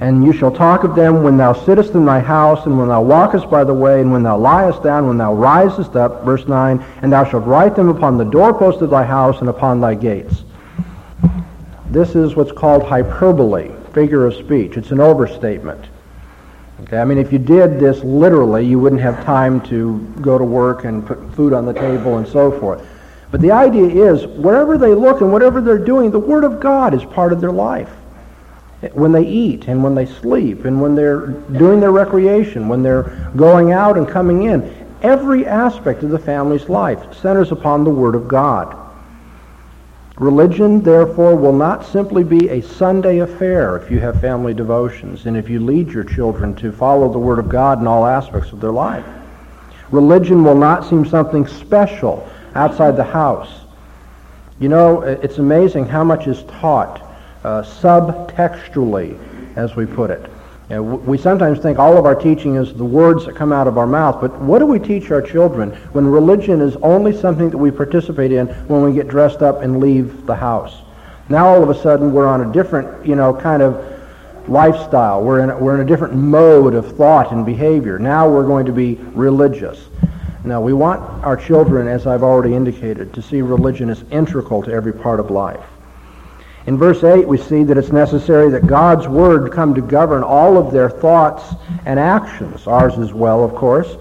And 0.01 0.23
you 0.23 0.31
shall 0.31 0.51
talk 0.51 0.85
of 0.85 0.95
them 0.95 1.23
when 1.23 1.35
thou 1.35 1.51
sittest 1.51 1.93
in 1.93 2.05
thy 2.05 2.21
house, 2.21 2.65
and 2.65 2.77
when 2.77 2.87
thou 2.87 3.01
walkest 3.01 3.49
by 3.49 3.65
the 3.65 3.73
way, 3.73 3.99
and 3.99 4.11
when 4.11 4.23
thou 4.23 4.37
liest 4.37 4.81
down, 4.81 5.07
when 5.07 5.17
thou 5.17 5.33
risest 5.33 5.95
up. 5.95 6.23
Verse 6.23 6.47
9, 6.47 6.83
and 7.01 7.11
thou 7.11 7.25
shalt 7.25 7.45
write 7.45 7.75
them 7.75 7.89
upon 7.89 8.17
the 8.17 8.23
doorpost 8.23 8.81
of 8.81 8.89
thy 8.89 9.03
house 9.03 9.41
and 9.41 9.49
upon 9.49 9.81
thy 9.81 9.95
gates. 9.95 10.43
This 11.89 12.15
is 12.15 12.35
what's 12.35 12.51
called 12.51 12.83
hyperbole, 12.83 13.71
figure 13.93 14.25
of 14.25 14.35
speech. 14.35 14.77
It's 14.77 14.91
an 14.91 15.01
overstatement. 15.01 15.85
Okay, 16.83 16.97
I 16.97 17.03
mean, 17.03 17.17
if 17.17 17.33
you 17.33 17.39
did 17.39 17.79
this 17.79 18.01
literally, 18.03 18.65
you 18.65 18.79
wouldn't 18.79 19.01
have 19.01 19.25
time 19.25 19.59
to 19.67 19.99
go 20.21 20.37
to 20.37 20.45
work 20.45 20.85
and 20.85 21.05
put 21.05 21.19
food 21.35 21.51
on 21.51 21.65
the 21.65 21.73
table 21.73 22.17
and 22.17 22.27
so 22.27 22.57
forth. 22.57 22.87
But 23.31 23.41
the 23.41 23.51
idea 23.51 24.09
is, 24.09 24.25
wherever 24.25 24.77
they 24.77 24.93
look 24.93 25.19
and 25.21 25.31
whatever 25.31 25.59
they're 25.59 25.77
doing, 25.77 26.09
the 26.09 26.19
Word 26.19 26.45
of 26.45 26.61
God 26.61 26.93
is 26.93 27.03
part 27.03 27.33
of 27.33 27.41
their 27.41 27.51
life. 27.51 27.91
When 28.93 29.11
they 29.11 29.25
eat 29.25 29.67
and 29.67 29.83
when 29.83 29.93
they 29.93 30.05
sleep 30.05 30.63
and 30.63 30.81
when 30.81 30.95
they're 30.95 31.27
doing 31.27 31.79
their 31.79 31.91
recreation, 31.91 32.69
when 32.69 32.81
they're 32.81 33.29
going 33.35 33.73
out 33.73 33.97
and 33.97 34.07
coming 34.07 34.43
in, 34.43 34.87
every 35.01 35.45
aspect 35.45 36.03
of 36.03 36.09
the 36.09 36.19
family's 36.19 36.69
life 36.69 37.13
centers 37.19 37.51
upon 37.51 37.83
the 37.83 37.89
Word 37.89 38.15
of 38.15 38.27
God. 38.27 38.75
Religion, 40.17 40.81
therefore, 40.81 41.35
will 41.35 41.53
not 41.53 41.85
simply 41.85 42.25
be 42.25 42.49
a 42.49 42.61
Sunday 42.61 43.19
affair 43.19 43.77
if 43.77 43.89
you 43.89 43.99
have 43.99 44.19
family 44.19 44.53
devotions 44.53 45.25
and 45.25 45.37
if 45.37 45.49
you 45.49 45.61
lead 45.61 45.89
your 45.89 46.03
children 46.03 46.53
to 46.55 46.71
follow 46.71 47.11
the 47.11 47.19
Word 47.19 47.39
of 47.39 47.47
God 47.47 47.79
in 47.79 47.87
all 47.87 48.05
aspects 48.05 48.51
of 48.51 48.59
their 48.59 48.71
life. 48.71 49.05
Religion 49.91 50.43
will 50.43 50.55
not 50.55 50.85
seem 50.85 51.05
something 51.05 51.47
special 51.47 52.29
outside 52.55 52.95
the 52.97 53.03
house. 53.03 53.61
You 54.59 54.67
know, 54.67 55.01
it's 55.01 55.37
amazing 55.37 55.85
how 55.85 56.03
much 56.03 56.27
is 56.27 56.43
taught 56.43 57.01
uh, 57.43 57.61
subtextually, 57.61 59.17
as 59.55 59.75
we 59.75 59.85
put 59.85 60.11
it. 60.11 60.29
We 60.69 61.17
sometimes 61.17 61.59
think 61.59 61.79
all 61.79 61.97
of 61.97 62.05
our 62.05 62.13
teaching 62.13 62.55
is 62.55 62.75
the 62.75 62.85
words 62.85 63.25
that 63.25 63.35
come 63.35 63.51
out 63.51 63.67
of 63.67 63.79
our 63.79 63.87
mouth, 63.87 64.21
but 64.21 64.39
what 64.39 64.59
do 64.59 64.67
we 64.67 64.77
teach 64.77 65.09
our 65.09 65.21
children 65.21 65.71
when 65.93 66.05
religion 66.05 66.61
is 66.61 66.75
only 66.77 67.11
something 67.11 67.49
that 67.49 67.57
we 67.57 67.71
participate 67.71 68.31
in 68.31 68.45
when 68.67 68.83
we 68.83 68.93
get 68.93 69.07
dressed 69.07 69.41
up 69.41 69.63
and 69.63 69.79
leave 69.79 70.27
the 70.27 70.35
house? 70.35 70.81
Now 71.27 71.47
all 71.47 71.63
of 71.63 71.69
a 71.69 71.81
sudden 71.81 72.13
we're 72.13 72.27
on 72.27 72.47
a 72.47 72.53
different, 72.53 73.03
you 73.03 73.15
know, 73.15 73.33
kind 73.33 73.63
of 73.63 73.83
lifestyle. 74.47 75.23
We're 75.23 75.39
in 75.39 75.49
a, 75.49 75.57
we're 75.57 75.73
in 75.73 75.81
a 75.81 75.85
different 75.85 76.13
mode 76.13 76.75
of 76.75 76.95
thought 76.97 77.31
and 77.31 77.43
behavior. 77.45 77.97
Now 77.97 78.29
we're 78.29 78.45
going 78.45 78.67
to 78.67 78.71
be 78.71 78.95
religious. 79.13 79.89
Now 80.43 80.61
we 80.61 80.73
want 80.73 81.01
our 81.23 81.35
children, 81.35 81.87
as 81.87 82.05
I've 82.05 82.23
already 82.23 82.55
indicated, 82.55 83.11
to 83.13 83.23
see 83.23 83.41
religion 83.41 83.89
as 83.89 84.03
integral 84.11 84.61
to 84.63 84.71
every 84.71 84.93
part 84.93 85.19
of 85.19 85.31
life. 85.31 85.65
In 86.69 86.77
verse 86.77 87.03
8, 87.03 87.27
we 87.27 87.39
see 87.39 87.63
that 87.63 87.79
it's 87.79 87.91
necessary 87.91 88.51
that 88.51 88.67
God's 88.67 89.07
Word 89.07 89.51
come 89.51 89.73
to 89.73 89.81
govern 89.81 90.21
all 90.21 90.55
of 90.55 90.71
their 90.71 90.87
thoughts 90.87 91.55
and 91.87 91.99
actions, 91.99 92.67
ours 92.67 92.99
as 92.99 93.11
well, 93.11 93.43
of 93.43 93.55
course. 93.55 93.97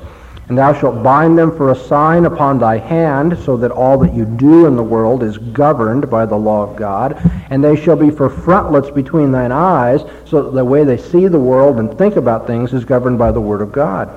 And 0.49 0.59
thou 0.59 0.75
shalt 0.75 1.03
bind 1.03 1.39
them 1.39 1.57
for 1.57 1.71
a 1.71 1.75
sign 1.75 2.27
upon 2.27 2.59
thy 2.59 2.77
hand, 2.77 3.39
so 3.39 3.57
that 3.57 3.71
all 3.71 3.97
that 4.01 4.13
you 4.13 4.27
do 4.27 4.67
in 4.67 4.77
the 4.77 4.83
world 4.83 5.23
is 5.23 5.39
governed 5.39 6.11
by 6.11 6.27
the 6.27 6.37
law 6.37 6.63
of 6.63 6.77
God. 6.77 7.17
And 7.49 7.65
they 7.65 7.75
shall 7.75 7.97
be 7.97 8.11
for 8.11 8.29
frontlets 8.29 8.91
between 8.91 9.33
thine 9.33 9.51
eyes, 9.51 10.03
so 10.27 10.43
that 10.43 10.51
the 10.51 10.63
way 10.63 10.85
they 10.85 10.99
see 10.99 11.27
the 11.27 11.41
world 11.41 11.79
and 11.79 11.97
think 11.97 12.17
about 12.17 12.47
things 12.47 12.75
is 12.75 12.85
governed 12.85 13.19
by 13.19 13.33
the 13.33 13.41
Word 13.41 13.63
of 13.63 13.73
God. 13.73 14.11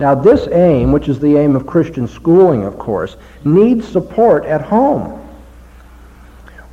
Now, 0.00 0.16
this 0.16 0.48
aim, 0.48 0.90
which 0.90 1.08
is 1.08 1.20
the 1.20 1.36
aim 1.36 1.54
of 1.54 1.68
Christian 1.68 2.08
schooling, 2.08 2.64
of 2.64 2.80
course, 2.80 3.16
needs 3.44 3.86
support 3.86 4.44
at 4.44 4.60
home. 4.60 5.21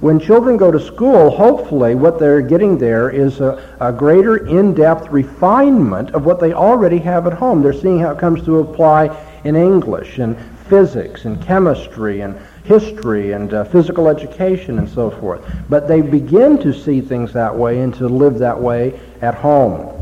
When 0.01 0.17
children 0.17 0.55
go 0.55 0.71
to 0.71 0.79
school, 0.79 1.29
hopefully 1.29 1.93
what 1.93 2.19
they're 2.19 2.41
getting 2.41 2.77
there 2.77 3.09
is 3.09 3.41
a, 3.41 3.61
a, 3.81 3.91
greater 3.91 4.47
in-depth 4.47 5.09
refinement 5.09 6.11
of 6.11 6.25
what 6.25 6.39
they 6.39 6.53
already 6.53 6.99
have 6.99 7.27
at 7.27 7.33
home. 7.33 7.61
They're 7.61 7.73
seeing 7.73 7.99
how 7.99 8.11
it 8.11 8.17
comes 8.17 8.45
to 8.45 8.59
apply 8.59 9.13
in 9.43 9.57
English 9.57 10.19
and 10.19 10.37
physics 10.69 11.25
and 11.25 11.41
chemistry 11.43 12.21
and 12.21 12.37
history 12.63 13.33
and 13.33 13.53
uh, 13.53 13.65
physical 13.65 14.07
education 14.07 14.77
and 14.77 14.87
so 14.87 15.11
forth. 15.11 15.45
But 15.67 15.89
they 15.89 15.99
begin 15.99 16.57
to 16.59 16.71
see 16.73 17.01
things 17.01 17.33
that 17.33 17.53
way 17.53 17.81
and 17.81 17.93
to 17.95 18.07
live 18.07 18.39
that 18.39 18.57
way 18.57 18.97
at 19.21 19.35
home. 19.35 20.01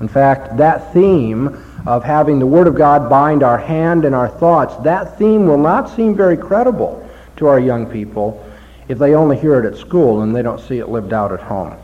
In 0.00 0.08
fact, 0.08 0.58
that 0.58 0.92
theme 0.92 1.64
of 1.86 2.04
having 2.04 2.38
the 2.38 2.46
Word 2.46 2.66
of 2.66 2.74
God 2.74 3.08
bind 3.08 3.42
our 3.42 3.56
hand 3.56 4.04
and 4.04 4.14
our 4.14 4.28
thoughts, 4.28 4.76
that 4.84 5.16
theme 5.18 5.46
will 5.46 5.56
not 5.56 5.88
seem 5.88 6.14
very 6.14 6.36
credible 6.36 7.08
to 7.36 7.46
our 7.46 7.58
young 7.58 7.86
people 7.86 8.42
if 8.88 8.98
they 8.98 9.14
only 9.14 9.36
hear 9.36 9.58
it 9.58 9.66
at 9.66 9.76
school 9.76 10.22
and 10.22 10.34
they 10.34 10.42
don't 10.42 10.60
see 10.60 10.78
it 10.78 10.88
lived 10.88 11.12
out 11.12 11.32
at 11.32 11.40
home. 11.40 11.76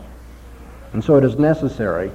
And 0.93 1.03
so 1.03 1.17
it 1.17 1.25
is 1.25 1.39
necessary 1.39 2.11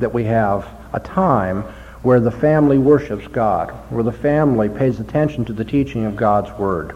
that 0.00 0.12
we 0.12 0.24
have 0.24 0.66
a 0.92 1.00
time 1.00 1.62
where 2.02 2.20
the 2.20 2.30
family 2.30 2.78
worships 2.78 3.26
God, 3.28 3.70
where 3.90 4.02
the 4.02 4.12
family 4.12 4.68
pays 4.68 5.00
attention 5.00 5.44
to 5.46 5.52
the 5.52 5.64
teaching 5.64 6.04
of 6.04 6.16
God's 6.16 6.50
Word. 6.58 6.92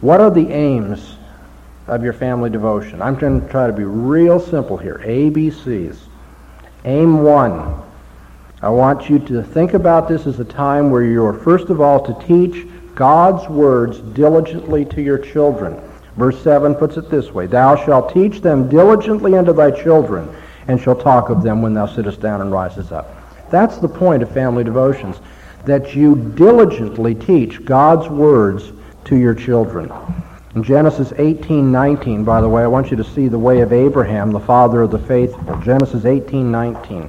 What 0.00 0.20
are 0.20 0.30
the 0.30 0.48
aims 0.48 1.16
of 1.86 2.02
your 2.02 2.12
family 2.12 2.48
devotion? 2.48 3.02
I'm 3.02 3.16
going 3.16 3.40
to 3.40 3.48
try 3.48 3.66
to 3.66 3.72
be 3.72 3.84
real 3.84 4.38
simple 4.38 4.76
here. 4.76 5.00
ABCs. 5.04 5.98
Aim 6.84 7.22
one. 7.22 7.82
I 8.62 8.68
want 8.68 9.10
you 9.10 9.18
to 9.18 9.42
think 9.42 9.74
about 9.74 10.08
this 10.08 10.26
as 10.26 10.38
a 10.38 10.44
time 10.44 10.90
where 10.90 11.02
you're 11.02 11.32
first 11.32 11.70
of 11.70 11.80
all 11.80 12.04
to 12.06 12.26
teach 12.26 12.66
God's 13.00 13.48
words 13.48 13.96
diligently 14.12 14.84
to 14.84 15.00
your 15.00 15.16
children. 15.16 15.80
Verse 16.18 16.38
7 16.42 16.74
puts 16.74 16.98
it 16.98 17.08
this 17.08 17.32
way 17.32 17.46
Thou 17.46 17.74
shalt 17.74 18.12
teach 18.12 18.42
them 18.42 18.68
diligently 18.68 19.38
unto 19.38 19.54
thy 19.54 19.70
children, 19.70 20.28
and 20.68 20.78
shalt 20.78 21.00
talk 21.00 21.30
of 21.30 21.42
them 21.42 21.62
when 21.62 21.72
thou 21.72 21.86
sittest 21.86 22.20
down 22.20 22.42
and 22.42 22.52
risest 22.52 22.92
up. 22.92 23.08
That's 23.50 23.78
the 23.78 23.88
point 23.88 24.22
of 24.22 24.30
family 24.30 24.64
devotions, 24.64 25.16
that 25.64 25.96
you 25.96 26.14
diligently 26.14 27.14
teach 27.14 27.64
God's 27.64 28.06
words 28.10 28.70
to 29.06 29.16
your 29.16 29.32
children. 29.32 29.90
In 30.54 30.62
Genesis 30.62 31.14
18:19, 31.16 32.22
by 32.22 32.42
the 32.42 32.50
way, 32.50 32.64
I 32.64 32.66
want 32.66 32.90
you 32.90 32.98
to 32.98 33.04
see 33.04 33.28
the 33.28 33.38
way 33.38 33.62
of 33.62 33.72
Abraham, 33.72 34.30
the 34.30 34.40
father 34.40 34.82
of 34.82 34.90
the 34.90 34.98
faithful. 34.98 35.56
Genesis 35.62 36.04
18:19. 36.04 37.08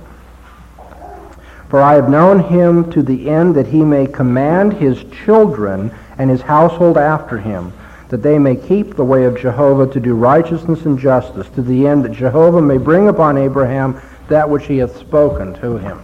For 1.71 1.81
I 1.81 1.93
have 1.93 2.09
known 2.09 2.39
him 2.39 2.91
to 2.91 3.01
the 3.01 3.29
end 3.29 3.55
that 3.55 3.67
he 3.67 3.81
may 3.81 4.05
command 4.05 4.73
his 4.73 5.05
children 5.23 5.89
and 6.17 6.29
his 6.29 6.41
household 6.41 6.97
after 6.97 7.37
him, 7.37 7.71
that 8.09 8.21
they 8.21 8.37
may 8.37 8.57
keep 8.57 8.97
the 8.97 9.05
way 9.05 9.23
of 9.23 9.39
Jehovah 9.39 9.87
to 9.93 9.99
do 10.01 10.13
righteousness 10.13 10.85
and 10.85 10.99
justice, 10.99 11.47
to 11.55 11.61
the 11.61 11.87
end 11.87 12.03
that 12.03 12.11
Jehovah 12.11 12.61
may 12.61 12.77
bring 12.77 13.07
upon 13.07 13.37
Abraham 13.37 14.01
that 14.27 14.49
which 14.49 14.65
he 14.65 14.79
hath 14.79 14.97
spoken 14.97 15.53
to 15.61 15.77
him. 15.77 16.01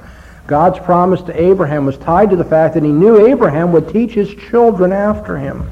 God's 0.48 0.80
promise 0.80 1.22
to 1.24 1.38
Abraham 1.38 1.86
was 1.86 1.98
tied 1.98 2.30
to 2.30 2.38
the 2.38 2.46
fact 2.46 2.74
that 2.76 2.84
he 2.84 2.92
knew 2.94 3.28
Abraham 3.28 3.74
would 3.74 3.90
teach 3.90 4.14
his 4.14 4.34
children 4.34 4.94
after 4.94 5.38
him. 5.38 5.70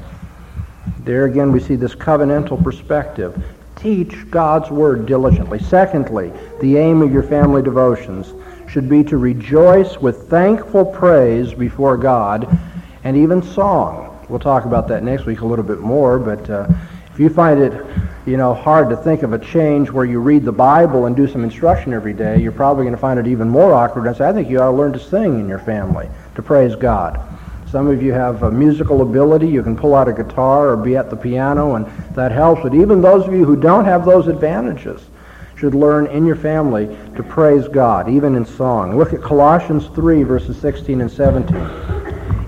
There 1.04 1.24
again 1.24 1.52
we 1.52 1.60
see 1.60 1.74
this 1.74 1.94
covenantal 1.94 2.62
perspective. 2.62 3.42
Teach 3.76 4.30
God's 4.30 4.70
word 4.70 5.06
diligently. 5.06 5.58
Secondly, 5.58 6.34
the 6.60 6.76
aim 6.76 7.00
of 7.00 7.14
your 7.14 7.22
family 7.22 7.62
devotions 7.62 8.34
should 8.76 8.90
be 8.90 9.02
to 9.02 9.16
rejoice 9.16 9.96
with 9.96 10.28
thankful 10.28 10.84
praise 10.84 11.54
before 11.54 11.96
God 11.96 12.46
and 13.04 13.16
even 13.16 13.40
song. 13.40 14.22
We'll 14.28 14.38
talk 14.38 14.66
about 14.66 14.86
that 14.88 15.02
next 15.02 15.24
week 15.24 15.40
a 15.40 15.46
little 15.46 15.64
bit 15.64 15.80
more, 15.80 16.18
but 16.18 16.50
uh, 16.50 16.68
if 17.10 17.18
you 17.18 17.30
find 17.30 17.58
it, 17.58 17.72
you 18.26 18.36
know, 18.36 18.52
hard 18.52 18.90
to 18.90 18.96
think 18.98 19.22
of 19.22 19.32
a 19.32 19.38
change 19.38 19.90
where 19.90 20.04
you 20.04 20.20
read 20.20 20.44
the 20.44 20.52
Bible 20.52 21.06
and 21.06 21.16
do 21.16 21.26
some 21.26 21.42
instruction 21.42 21.94
every 21.94 22.12
day, 22.12 22.38
you're 22.38 22.52
probably 22.52 22.84
going 22.84 22.94
to 22.94 23.00
find 23.00 23.18
it 23.18 23.26
even 23.26 23.48
more 23.48 23.72
awkward 23.72 24.06
and 24.08 24.14
say, 24.14 24.28
I 24.28 24.32
think 24.34 24.50
you 24.50 24.60
ought 24.60 24.72
to 24.72 24.76
learn 24.76 24.92
to 24.92 25.00
sing 25.00 25.40
in 25.40 25.48
your 25.48 25.60
family, 25.60 26.10
to 26.34 26.42
praise 26.42 26.76
God. 26.76 27.18
Some 27.70 27.86
of 27.86 28.02
you 28.02 28.12
have 28.12 28.42
a 28.42 28.50
musical 28.50 29.00
ability. 29.00 29.48
You 29.48 29.62
can 29.62 29.74
pull 29.74 29.94
out 29.94 30.06
a 30.06 30.12
guitar 30.12 30.68
or 30.68 30.76
be 30.76 30.98
at 30.98 31.08
the 31.08 31.16
piano, 31.16 31.76
and 31.76 31.86
that 32.14 32.30
helps. 32.30 32.60
But 32.62 32.74
even 32.74 33.00
those 33.00 33.26
of 33.26 33.32
you 33.32 33.46
who 33.46 33.56
don't 33.56 33.86
have 33.86 34.04
those 34.04 34.28
advantages, 34.28 35.00
should 35.56 35.74
learn 35.74 36.06
in 36.08 36.26
your 36.26 36.36
family 36.36 36.86
to 37.16 37.22
praise 37.22 37.66
God, 37.66 38.08
even 38.08 38.34
in 38.34 38.44
song. 38.44 38.96
Look 38.96 39.12
at 39.14 39.22
Colossians 39.22 39.86
3, 39.88 40.22
verses 40.22 40.60
16 40.60 41.00
and 41.00 41.10
17. 41.10 41.56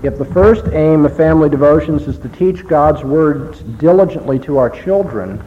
If 0.03 0.17
the 0.17 0.25
first 0.25 0.65
aim 0.73 1.05
of 1.05 1.17
family 1.17 1.49
devotions 1.49 2.07
is 2.07 2.19
to 2.19 2.29
teach 2.29 2.65
God's 2.67 3.03
words 3.03 3.61
diligently 3.61 4.39
to 4.39 4.57
our 4.57 4.69
children, 4.69 5.43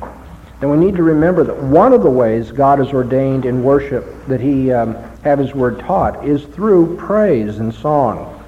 then 0.61 0.71
we 0.71 0.77
need 0.77 0.97
to 0.97 1.03
remember 1.03 1.43
that 1.45 1.57
one 1.57 1.93
of 1.93 2.03
the 2.03 2.11
ways 2.11 2.53
God 2.53 2.79
has 2.79 2.93
ordained 2.93 3.47
in 3.47 3.63
worship 3.63 4.05
that 4.27 4.41
he 4.41 4.71
um, 4.73 4.95
have 5.23 5.39
his 5.39 5.55
word 5.55 5.79
taught 5.81 6.25
is 6.27 6.45
through 6.45 6.97
praise 6.97 7.59
and 7.59 7.73
song. 7.73 8.45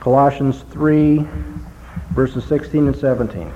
Colossians 0.00 0.62
3, 0.70 1.26
verses 2.10 2.44
16 2.44 2.86
and 2.86 2.96
17. 2.96 3.52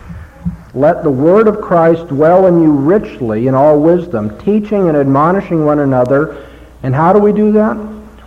Let 0.75 1.03
the 1.03 1.11
word 1.11 1.49
of 1.49 1.61
Christ 1.61 2.09
dwell 2.09 2.47
in 2.47 2.63
you 2.63 2.71
richly 2.71 3.47
in 3.47 3.55
all 3.55 3.81
wisdom, 3.81 4.39
teaching 4.39 4.89
and 4.89 4.97
admonishing 4.97 5.65
one 5.65 5.81
another. 5.81 6.47
And 6.83 6.95
how 6.95 7.13
do 7.13 7.19
we 7.19 7.33
do 7.33 7.53
that? 7.53 7.77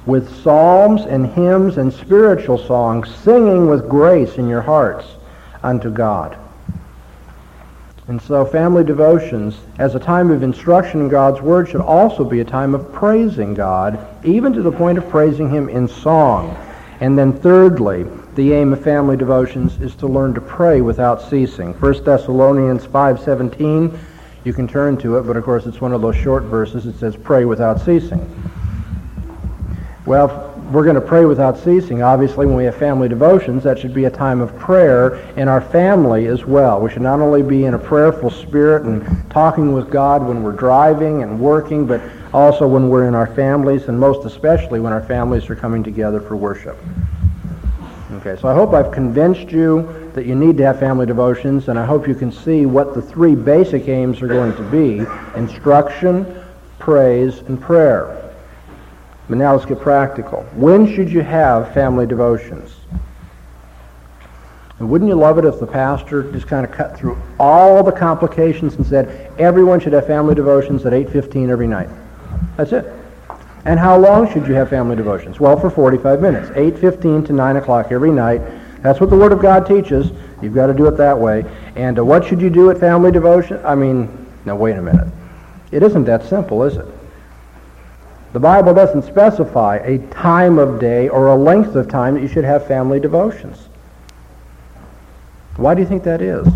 With 0.06 0.42
psalms 0.42 1.02
and 1.02 1.28
hymns 1.28 1.78
and 1.78 1.94
spiritual 1.94 2.58
songs, 2.58 3.14
singing 3.24 3.68
with 3.68 3.88
grace 3.88 4.38
in 4.38 4.50
your 4.50 4.62
hearts 4.62 5.06
unto 5.64 5.92
God. 5.92 6.38
And 8.08 8.22
so 8.22 8.44
family 8.44 8.84
devotions, 8.84 9.58
as 9.78 9.96
a 9.96 10.00
time 10.00 10.32
of 10.32 10.44
instruction 10.44 11.02
in 11.02 11.08
God's 11.08 11.42
Word, 11.42 11.70
should 11.70 11.82
also 11.82 12.26
be 12.26 12.42
a 12.42 12.46
time 12.46 12.76
of 12.76 12.92
praising 12.92 13.54
God, 13.54 14.06
even 14.26 14.52
to 14.54 14.62
the 14.62 14.72
point 14.72 14.98
of 14.98 15.08
praising 15.08 15.50
Him 15.50 15.70
in 15.70 15.88
song. 15.88 16.58
And 17.02 17.18
then 17.18 17.34
thirdly, 17.34 18.06
the 18.36 18.54
aim 18.54 18.72
of 18.74 18.84
family 18.84 19.18
devotions 19.18 19.82
is 19.82 19.96
to 19.96 20.08
learn 20.08 20.36
to 20.36 20.42
pray 20.42 20.82
without 20.82 21.20
ceasing. 21.22 21.74
1 21.74 22.04
Thessalonians 22.04 22.86
5.17, 22.86 23.98
you 24.44 24.54
can 24.54 24.68
turn 24.68 24.98
to 24.98 25.18
it, 25.18 25.24
but 25.24 25.36
of 25.36 25.44
course 25.44 25.66
it's 25.66 25.82
one 25.82 25.94
of 25.94 26.02
those 26.02 26.16
short 26.16 26.44
verses. 26.44 26.86
It 26.86 26.98
says, 26.98 27.18
pray 27.18 27.46
without 27.46 27.82
ceasing. 27.82 28.24
Well, 30.06 30.48
we're 30.72 30.84
going 30.84 30.96
to 30.96 31.02
pray 31.02 31.26
without 31.26 31.58
ceasing. 31.58 32.04
Obviously, 32.04 32.46
when 32.46 32.56
we 32.56 32.66
have 32.66 32.76
family 32.76 33.10
devotions, 33.10 33.64
that 33.64 33.80
should 33.80 33.94
be 33.94 34.06
a 34.06 34.10
time 34.10 34.40
of 34.40 34.56
prayer 34.58 35.16
in 35.36 35.48
our 35.48 35.60
family 35.60 36.28
as 36.28 36.46
well. 36.46 36.80
We 36.80 36.92
should 36.92 37.02
not 37.02 37.20
only 37.20 37.42
be 37.42 37.66
in 37.66 37.74
a 37.74 37.80
prayerful 37.80 38.30
spirit 38.30 38.84
and 38.84 39.30
talking 39.32 39.74
with 39.74 39.90
God 39.90 40.26
when 40.26 40.44
we're 40.44 40.54
driving 40.54 41.24
and 41.24 41.40
working, 41.40 41.86
but 41.86 42.00
also 42.34 42.68
when 42.68 42.90
we're 42.90 43.08
in 43.08 43.16
our 43.16 43.28
families, 43.28 43.88
and 43.88 44.00
most 44.00 44.26
especially 44.26 44.80
when 44.80 44.94
our 44.94 45.04
families 45.04 45.50
are 45.50 45.56
coming 45.56 45.84
together 45.84 46.20
for 46.20 46.36
worship. 46.36 46.78
Okay, 48.14 48.40
so 48.40 48.48
I 48.48 48.54
hope 48.54 48.74
I've 48.74 48.92
convinced 48.92 49.52
you 49.52 50.12
that 50.14 50.26
you 50.26 50.36
need 50.36 50.58
to 50.58 50.66
have 50.66 50.80
family 50.80 51.06
devotions, 51.06 51.70
and 51.70 51.80
I 51.80 51.86
hope 51.86 52.08
you 52.08 52.16
can 52.16 52.32
see 52.32 52.66
what 52.66 52.94
the 52.94 53.02
three 53.02 53.36
basic 53.36 53.88
aims 53.88 54.22
are 54.22 54.28
going 54.28 54.56
to 54.56 54.64
be 54.64 55.06
instruction, 55.40 56.44
praise, 56.78 57.40
and 57.40 57.60
prayer. 57.60 58.34
But 59.30 59.38
now 59.38 59.54
let's 59.54 59.66
get 59.66 59.80
practical. 59.80 60.44
When 60.56 60.94
should 60.94 61.10
you 61.10 61.22
have 61.22 61.74
family 61.74 62.06
devotions? 62.06 62.76
And 64.80 64.90
wouldn't 64.90 65.08
you 65.08 65.16
love 65.16 65.38
it 65.38 65.46
if 65.46 65.60
the 65.60 65.68
pastor 65.68 66.30
just 66.32 66.48
kind 66.48 66.66
of 66.66 66.72
cut 66.72 66.98
through 66.98 67.18
all 67.40 67.84
the 67.84 67.92
complications 67.92 68.76
and 68.76 68.86
said 68.86 69.32
everyone 69.40 69.80
should 69.80 69.94
have 69.94 70.08
family 70.08 70.36
devotions 70.36 70.86
at 70.86 70.92
8.15 70.92 71.50
every 71.50 71.68
night? 71.68 71.88
That's 72.58 72.72
it. 72.72 72.92
And 73.66 73.80
how 73.80 73.98
long 73.98 74.32
should 74.32 74.48
you 74.48 74.54
have 74.54 74.70
family 74.70 74.96
devotions? 74.96 75.40
Well, 75.40 75.60
for 75.60 75.70
45 75.70 76.22
minutes. 76.22 76.50
8.15 76.50 77.28
to 77.28 77.34
9 77.34 77.58
o'clock 77.58 77.92
every 77.92 78.12
night. 78.12 78.42
That's 78.82 79.00
what 79.00 79.10
the 79.10 79.16
Word 79.16 79.32
of 79.32 79.40
God 79.40 79.68
teaches. 79.68 80.12
You've 80.42 80.56
got 80.56 80.68
to 80.68 80.74
do 80.74 80.88
it 80.88 80.98
that 80.98 81.18
way. 81.18 81.46
And 81.76 82.00
uh, 82.00 82.06
what 82.06 82.26
should 82.26 82.42
you 82.42 82.50
do 82.50 82.72
at 82.72 82.80
family 82.80 83.12
devotion? 83.12 83.64
I 83.64 83.76
mean, 83.76 84.26
now 84.46 84.56
wait 84.56 84.78
a 84.78 84.82
minute. 84.82 85.08
It 85.72 85.84
isn't 85.84 86.06
that 86.06 86.26
simple, 86.26 86.64
is 86.64 86.78
it? 86.78 86.88
The 88.34 88.40
Bible 88.40 88.74
doesn't 88.74 89.04
specify 89.04 89.78
a 89.78 90.00
time 90.08 90.58
of 90.58 90.80
day 90.80 91.10
or 91.10 91.28
a 91.28 91.36
length 91.36 91.76
of 91.76 91.90
time 91.90 92.16
that 92.16 92.22
you 92.22 92.28
should 92.28 92.46
have 92.46 92.66
family 92.66 93.00
devotions. 93.00 93.68
Why 95.58 95.76
do 95.76 95.82
you 95.82 95.88
think 95.88 96.04
that 96.04 96.22
is? 96.22 96.48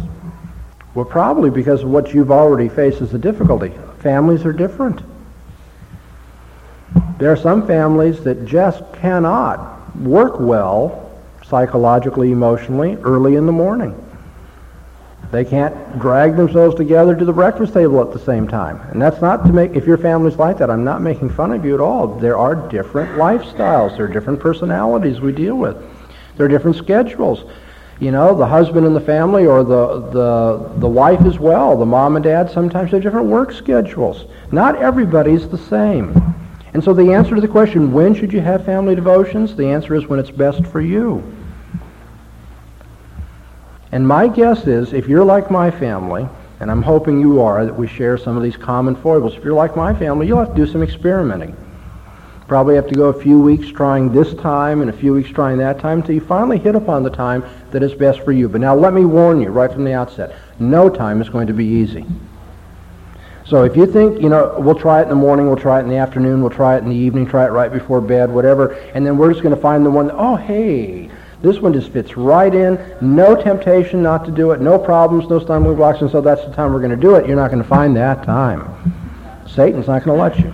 Well, 0.95 1.05
probably 1.05 1.49
because 1.49 1.83
of 1.83 1.89
what 1.89 2.13
you've 2.13 2.31
already 2.31 2.69
faced 2.69 3.01
as 3.01 3.13
a 3.13 3.19
difficulty. 3.19 3.73
Families 3.99 4.45
are 4.45 4.53
different. 4.53 5.01
There 7.17 7.31
are 7.31 7.37
some 7.37 7.65
families 7.65 8.23
that 8.23 8.45
just 8.45 8.83
cannot 8.93 9.95
work 9.97 10.39
well 10.39 11.11
psychologically, 11.45 12.31
emotionally, 12.31 12.95
early 13.03 13.35
in 13.35 13.45
the 13.45 13.51
morning. 13.51 14.01
They 15.31 15.45
can't 15.45 15.99
drag 15.99 16.35
themselves 16.35 16.75
together 16.75 17.15
to 17.15 17.25
the 17.25 17.33
breakfast 17.33 17.73
table 17.73 18.01
at 18.01 18.11
the 18.11 18.19
same 18.19 18.47
time. 18.47 18.79
And 18.91 19.01
that's 19.01 19.21
not 19.21 19.45
to 19.45 19.53
make, 19.53 19.75
if 19.75 19.85
your 19.85 19.97
family's 19.97 20.37
like 20.37 20.57
that, 20.59 20.69
I'm 20.69 20.83
not 20.83 21.01
making 21.01 21.29
fun 21.29 21.51
of 21.51 21.65
you 21.65 21.73
at 21.73 21.81
all. 21.81 22.07
There 22.07 22.37
are 22.37 22.55
different 22.69 23.11
lifestyles. 23.17 23.95
There 23.95 24.05
are 24.05 24.13
different 24.13 24.39
personalities 24.39 25.21
we 25.21 25.31
deal 25.31 25.55
with. 25.55 25.77
There 26.37 26.45
are 26.45 26.49
different 26.49 26.77
schedules. 26.77 27.43
You 27.99 28.11
know, 28.11 28.35
the 28.35 28.45
husband 28.45 28.85
and 28.85 28.95
the 28.95 29.01
family 29.01 29.45
or 29.45 29.63
the, 29.63 30.01
the, 30.11 30.71
the 30.79 30.87
wife 30.87 31.21
as 31.21 31.39
well, 31.39 31.77
the 31.77 31.85
mom 31.85 32.17
and 32.17 32.23
dad, 32.23 32.51
sometimes 32.51 32.91
have 32.91 33.01
different 33.01 33.27
work 33.27 33.53
schedules. 33.53 34.25
Not 34.51 34.75
everybody's 34.75 35.47
the 35.47 35.57
same. 35.57 36.35
And 36.75 36.83
so 36.83 36.93
the 36.93 37.13
answer 37.13 37.35
to 37.35 37.39
the 37.39 37.47
question, 37.47 37.93
when 37.93 38.13
should 38.13 38.33
you 38.33 38.41
have 38.41 38.65
family 38.65 38.95
devotions? 38.95 39.55
The 39.55 39.67
answer 39.67 39.95
is 39.95 40.07
when 40.07 40.19
it's 40.19 40.29
best 40.29 40.65
for 40.65 40.81
you. 40.81 41.23
And 43.93 44.05
my 44.05 44.27
guess 44.27 44.67
is, 44.67 44.91
if 44.91 45.07
you're 45.07 45.23
like 45.23 45.49
my 45.49 45.71
family, 45.71 46.27
and 46.59 46.69
I'm 46.69 46.81
hoping 46.81 47.21
you 47.21 47.39
are, 47.39 47.63
that 47.63 47.73
we 47.73 47.87
share 47.87 48.17
some 48.17 48.35
of 48.35 48.43
these 48.43 48.57
common 48.57 48.93
foibles. 48.93 49.35
If 49.35 49.45
you're 49.45 49.53
like 49.53 49.77
my 49.77 49.93
family, 49.93 50.27
you'll 50.27 50.39
have 50.39 50.49
to 50.49 50.65
do 50.65 50.69
some 50.69 50.83
experimenting. 50.83 51.55
Probably 52.49 52.75
have 52.75 52.87
to 52.87 52.95
go 52.95 53.05
a 53.05 53.21
few 53.21 53.39
weeks 53.39 53.69
trying 53.69 54.11
this 54.11 54.33
time 54.33 54.81
and 54.81 54.89
a 54.89 54.93
few 54.93 55.13
weeks 55.13 55.29
trying 55.29 55.57
that 55.59 55.79
time 55.79 55.99
until 55.99 56.15
you 56.15 56.19
finally 56.19 56.59
hit 56.59 56.75
upon 56.75 57.03
the 57.03 57.09
time 57.09 57.45
that 57.71 57.83
is 57.83 57.93
best 57.93 58.19
for 58.25 58.33
you. 58.33 58.49
But 58.49 58.59
now 58.59 58.75
let 58.75 58.91
me 58.91 59.05
warn 59.05 59.39
you 59.39 59.47
right 59.47 59.71
from 59.71 59.85
the 59.85 59.93
outset, 59.93 60.35
no 60.59 60.89
time 60.89 61.21
is 61.21 61.29
going 61.29 61.47
to 61.47 61.53
be 61.53 61.65
easy. 61.65 62.05
So 63.45 63.63
if 63.63 63.77
you 63.77 63.85
think, 63.85 64.21
you 64.21 64.29
know, 64.29 64.55
we'll 64.57 64.75
try 64.75 65.01
it 65.01 65.03
in 65.03 65.09
the 65.09 65.15
morning, 65.15 65.47
we'll 65.47 65.55
try 65.55 65.79
it 65.79 65.83
in 65.83 65.89
the 65.89 65.97
afternoon, 65.97 66.41
we'll 66.41 66.49
try 66.49 66.77
it 66.77 66.83
in 66.83 66.89
the 66.89 66.95
evening, 66.95 67.27
try 67.27 67.45
it 67.45 67.51
right 67.51 67.71
before 67.71 68.01
bed, 68.01 68.31
whatever, 68.31 68.73
and 68.95 69.05
then 69.05 69.17
we're 69.17 69.31
just 69.31 69.43
going 69.43 69.55
to 69.55 69.61
find 69.61 69.85
the 69.85 69.91
one, 69.91 70.09
oh, 70.11 70.35
hey, 70.35 71.11
this 71.41 71.59
one 71.59 71.71
just 71.73 71.91
fits 71.91 72.17
right 72.17 72.53
in. 72.53 72.79
No 73.01 73.39
temptation 73.39 74.01
not 74.01 74.25
to 74.25 74.31
do 74.31 74.49
it. 74.49 74.61
No 74.61 74.79
problems, 74.79 75.29
no 75.29 75.37
stumbling 75.37 75.75
blocks. 75.75 76.01
And 76.01 76.09
so 76.09 76.19
that's 76.19 76.43
the 76.43 76.51
time 76.53 76.73
we're 76.73 76.79
going 76.79 76.89
to 76.89 76.97
do 76.97 77.15
it. 77.15 77.27
You're 77.27 77.35
not 77.35 77.51
going 77.51 77.61
to 77.61 77.69
find 77.69 77.95
that 77.97 78.23
time. 78.23 79.43
Satan's 79.47 79.85
not 79.85 80.03
going 80.03 80.17
to 80.17 80.23
let 80.23 80.39
you. 80.39 80.51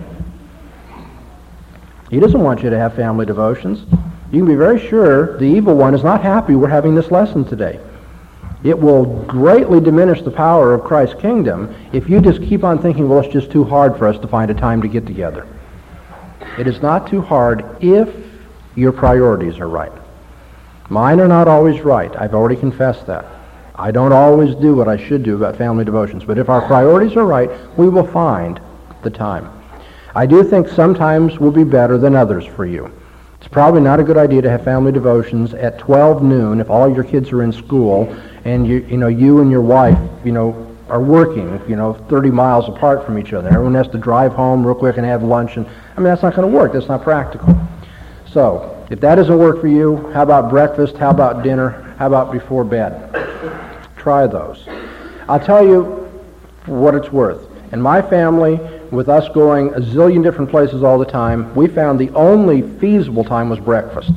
He 2.10 2.20
doesn't 2.20 2.42
want 2.42 2.62
you 2.62 2.68
to 2.68 2.78
have 2.78 2.94
family 2.94 3.24
devotions. 3.24 3.86
You 4.32 4.40
can 4.40 4.46
be 4.46 4.54
very 4.54 4.86
sure 4.86 5.38
the 5.38 5.46
evil 5.46 5.74
one 5.74 5.94
is 5.94 6.04
not 6.04 6.20
happy 6.20 6.56
we're 6.56 6.68
having 6.68 6.94
this 6.94 7.10
lesson 7.10 7.46
today. 7.46 7.80
It 8.64 8.78
will 8.78 9.24
greatly 9.24 9.80
diminish 9.80 10.22
the 10.22 10.30
power 10.30 10.72
of 10.72 10.84
Christ's 10.84 11.20
kingdom 11.20 11.74
if 11.92 12.08
you 12.08 12.20
just 12.20 12.42
keep 12.42 12.62
on 12.62 12.80
thinking, 12.80 13.08
well, 13.08 13.20
it's 13.20 13.32
just 13.32 13.50
too 13.50 13.64
hard 13.64 13.96
for 13.96 14.06
us 14.06 14.18
to 14.20 14.28
find 14.28 14.50
a 14.50 14.54
time 14.54 14.80
to 14.82 14.88
get 14.88 15.04
together. 15.06 15.46
It 16.58 16.66
is 16.66 16.80
not 16.80 17.08
too 17.08 17.20
hard 17.20 17.64
if 17.82 18.08
your 18.76 18.92
priorities 18.92 19.58
are 19.58 19.68
right. 19.68 19.92
Mine 20.88 21.20
are 21.20 21.28
not 21.28 21.48
always 21.48 21.80
right. 21.80 22.14
I've 22.16 22.34
already 22.34 22.56
confessed 22.56 23.06
that. 23.06 23.24
I 23.74 23.90
don't 23.90 24.12
always 24.12 24.54
do 24.54 24.74
what 24.74 24.86
I 24.86 24.96
should 24.96 25.22
do 25.22 25.34
about 25.34 25.56
family 25.56 25.84
devotions. 25.84 26.24
But 26.24 26.38
if 26.38 26.48
our 26.48 26.60
priorities 26.60 27.16
are 27.16 27.26
right, 27.26 27.50
we 27.76 27.88
will 27.88 28.06
find 28.06 28.60
the 29.02 29.10
time. 29.10 29.50
I 30.14 30.26
do 30.26 30.44
think 30.44 30.68
sometimes 30.68 31.38
will 31.38 31.50
be 31.50 31.64
better 31.64 31.96
than 31.98 32.14
others 32.14 32.44
for 32.44 32.66
you. 32.66 32.92
Probably 33.52 33.82
not 33.82 34.00
a 34.00 34.02
good 34.02 34.16
idea 34.16 34.40
to 34.40 34.48
have 34.48 34.64
family 34.64 34.92
devotions 34.92 35.52
at 35.52 35.78
12 35.78 36.22
noon 36.22 36.58
if 36.58 36.70
all 36.70 36.90
your 36.90 37.04
kids 37.04 37.30
are 37.32 37.42
in 37.42 37.52
school 37.52 38.10
and 38.46 38.66
you, 38.66 38.78
you 38.88 38.96
know, 38.96 39.08
you 39.08 39.42
and 39.42 39.50
your 39.50 39.60
wife, 39.60 39.98
you 40.24 40.32
know, 40.32 40.74
are 40.88 41.02
working, 41.02 41.60
you 41.68 41.76
know, 41.76 41.92
30 41.92 42.30
miles 42.30 42.66
apart 42.66 43.04
from 43.04 43.18
each 43.18 43.34
other. 43.34 43.48
Everyone 43.50 43.74
has 43.74 43.88
to 43.88 43.98
drive 43.98 44.32
home 44.32 44.66
real 44.66 44.74
quick 44.74 44.96
and 44.96 45.04
have 45.04 45.22
lunch. 45.22 45.58
And 45.58 45.66
I 45.66 45.96
mean, 45.96 46.04
that's 46.04 46.22
not 46.22 46.34
going 46.34 46.50
to 46.50 46.56
work. 46.56 46.72
That's 46.72 46.88
not 46.88 47.02
practical. 47.02 47.54
So 48.26 48.86
if 48.90 49.00
that 49.00 49.16
doesn't 49.16 49.38
work 49.38 49.60
for 49.60 49.68
you, 49.68 50.10
how 50.12 50.22
about 50.22 50.48
breakfast? 50.48 50.96
How 50.96 51.10
about 51.10 51.42
dinner? 51.42 51.94
How 51.98 52.06
about 52.06 52.32
before 52.32 52.64
bed? 52.64 53.12
Try 53.98 54.26
those. 54.26 54.66
I'll 55.28 55.38
tell 55.38 55.62
you 55.62 55.82
what 56.64 56.94
it's 56.94 57.12
worth. 57.12 57.46
In 57.74 57.82
my 57.82 58.00
family, 58.00 58.58
with 58.92 59.08
us 59.08 59.26
going 59.30 59.72
a 59.74 59.80
zillion 59.80 60.22
different 60.22 60.50
places 60.50 60.82
all 60.82 60.98
the 60.98 61.06
time, 61.06 61.52
we 61.54 61.66
found 61.66 61.98
the 61.98 62.10
only 62.10 62.62
feasible 62.78 63.24
time 63.24 63.48
was 63.48 63.58
breakfast. 63.58 64.12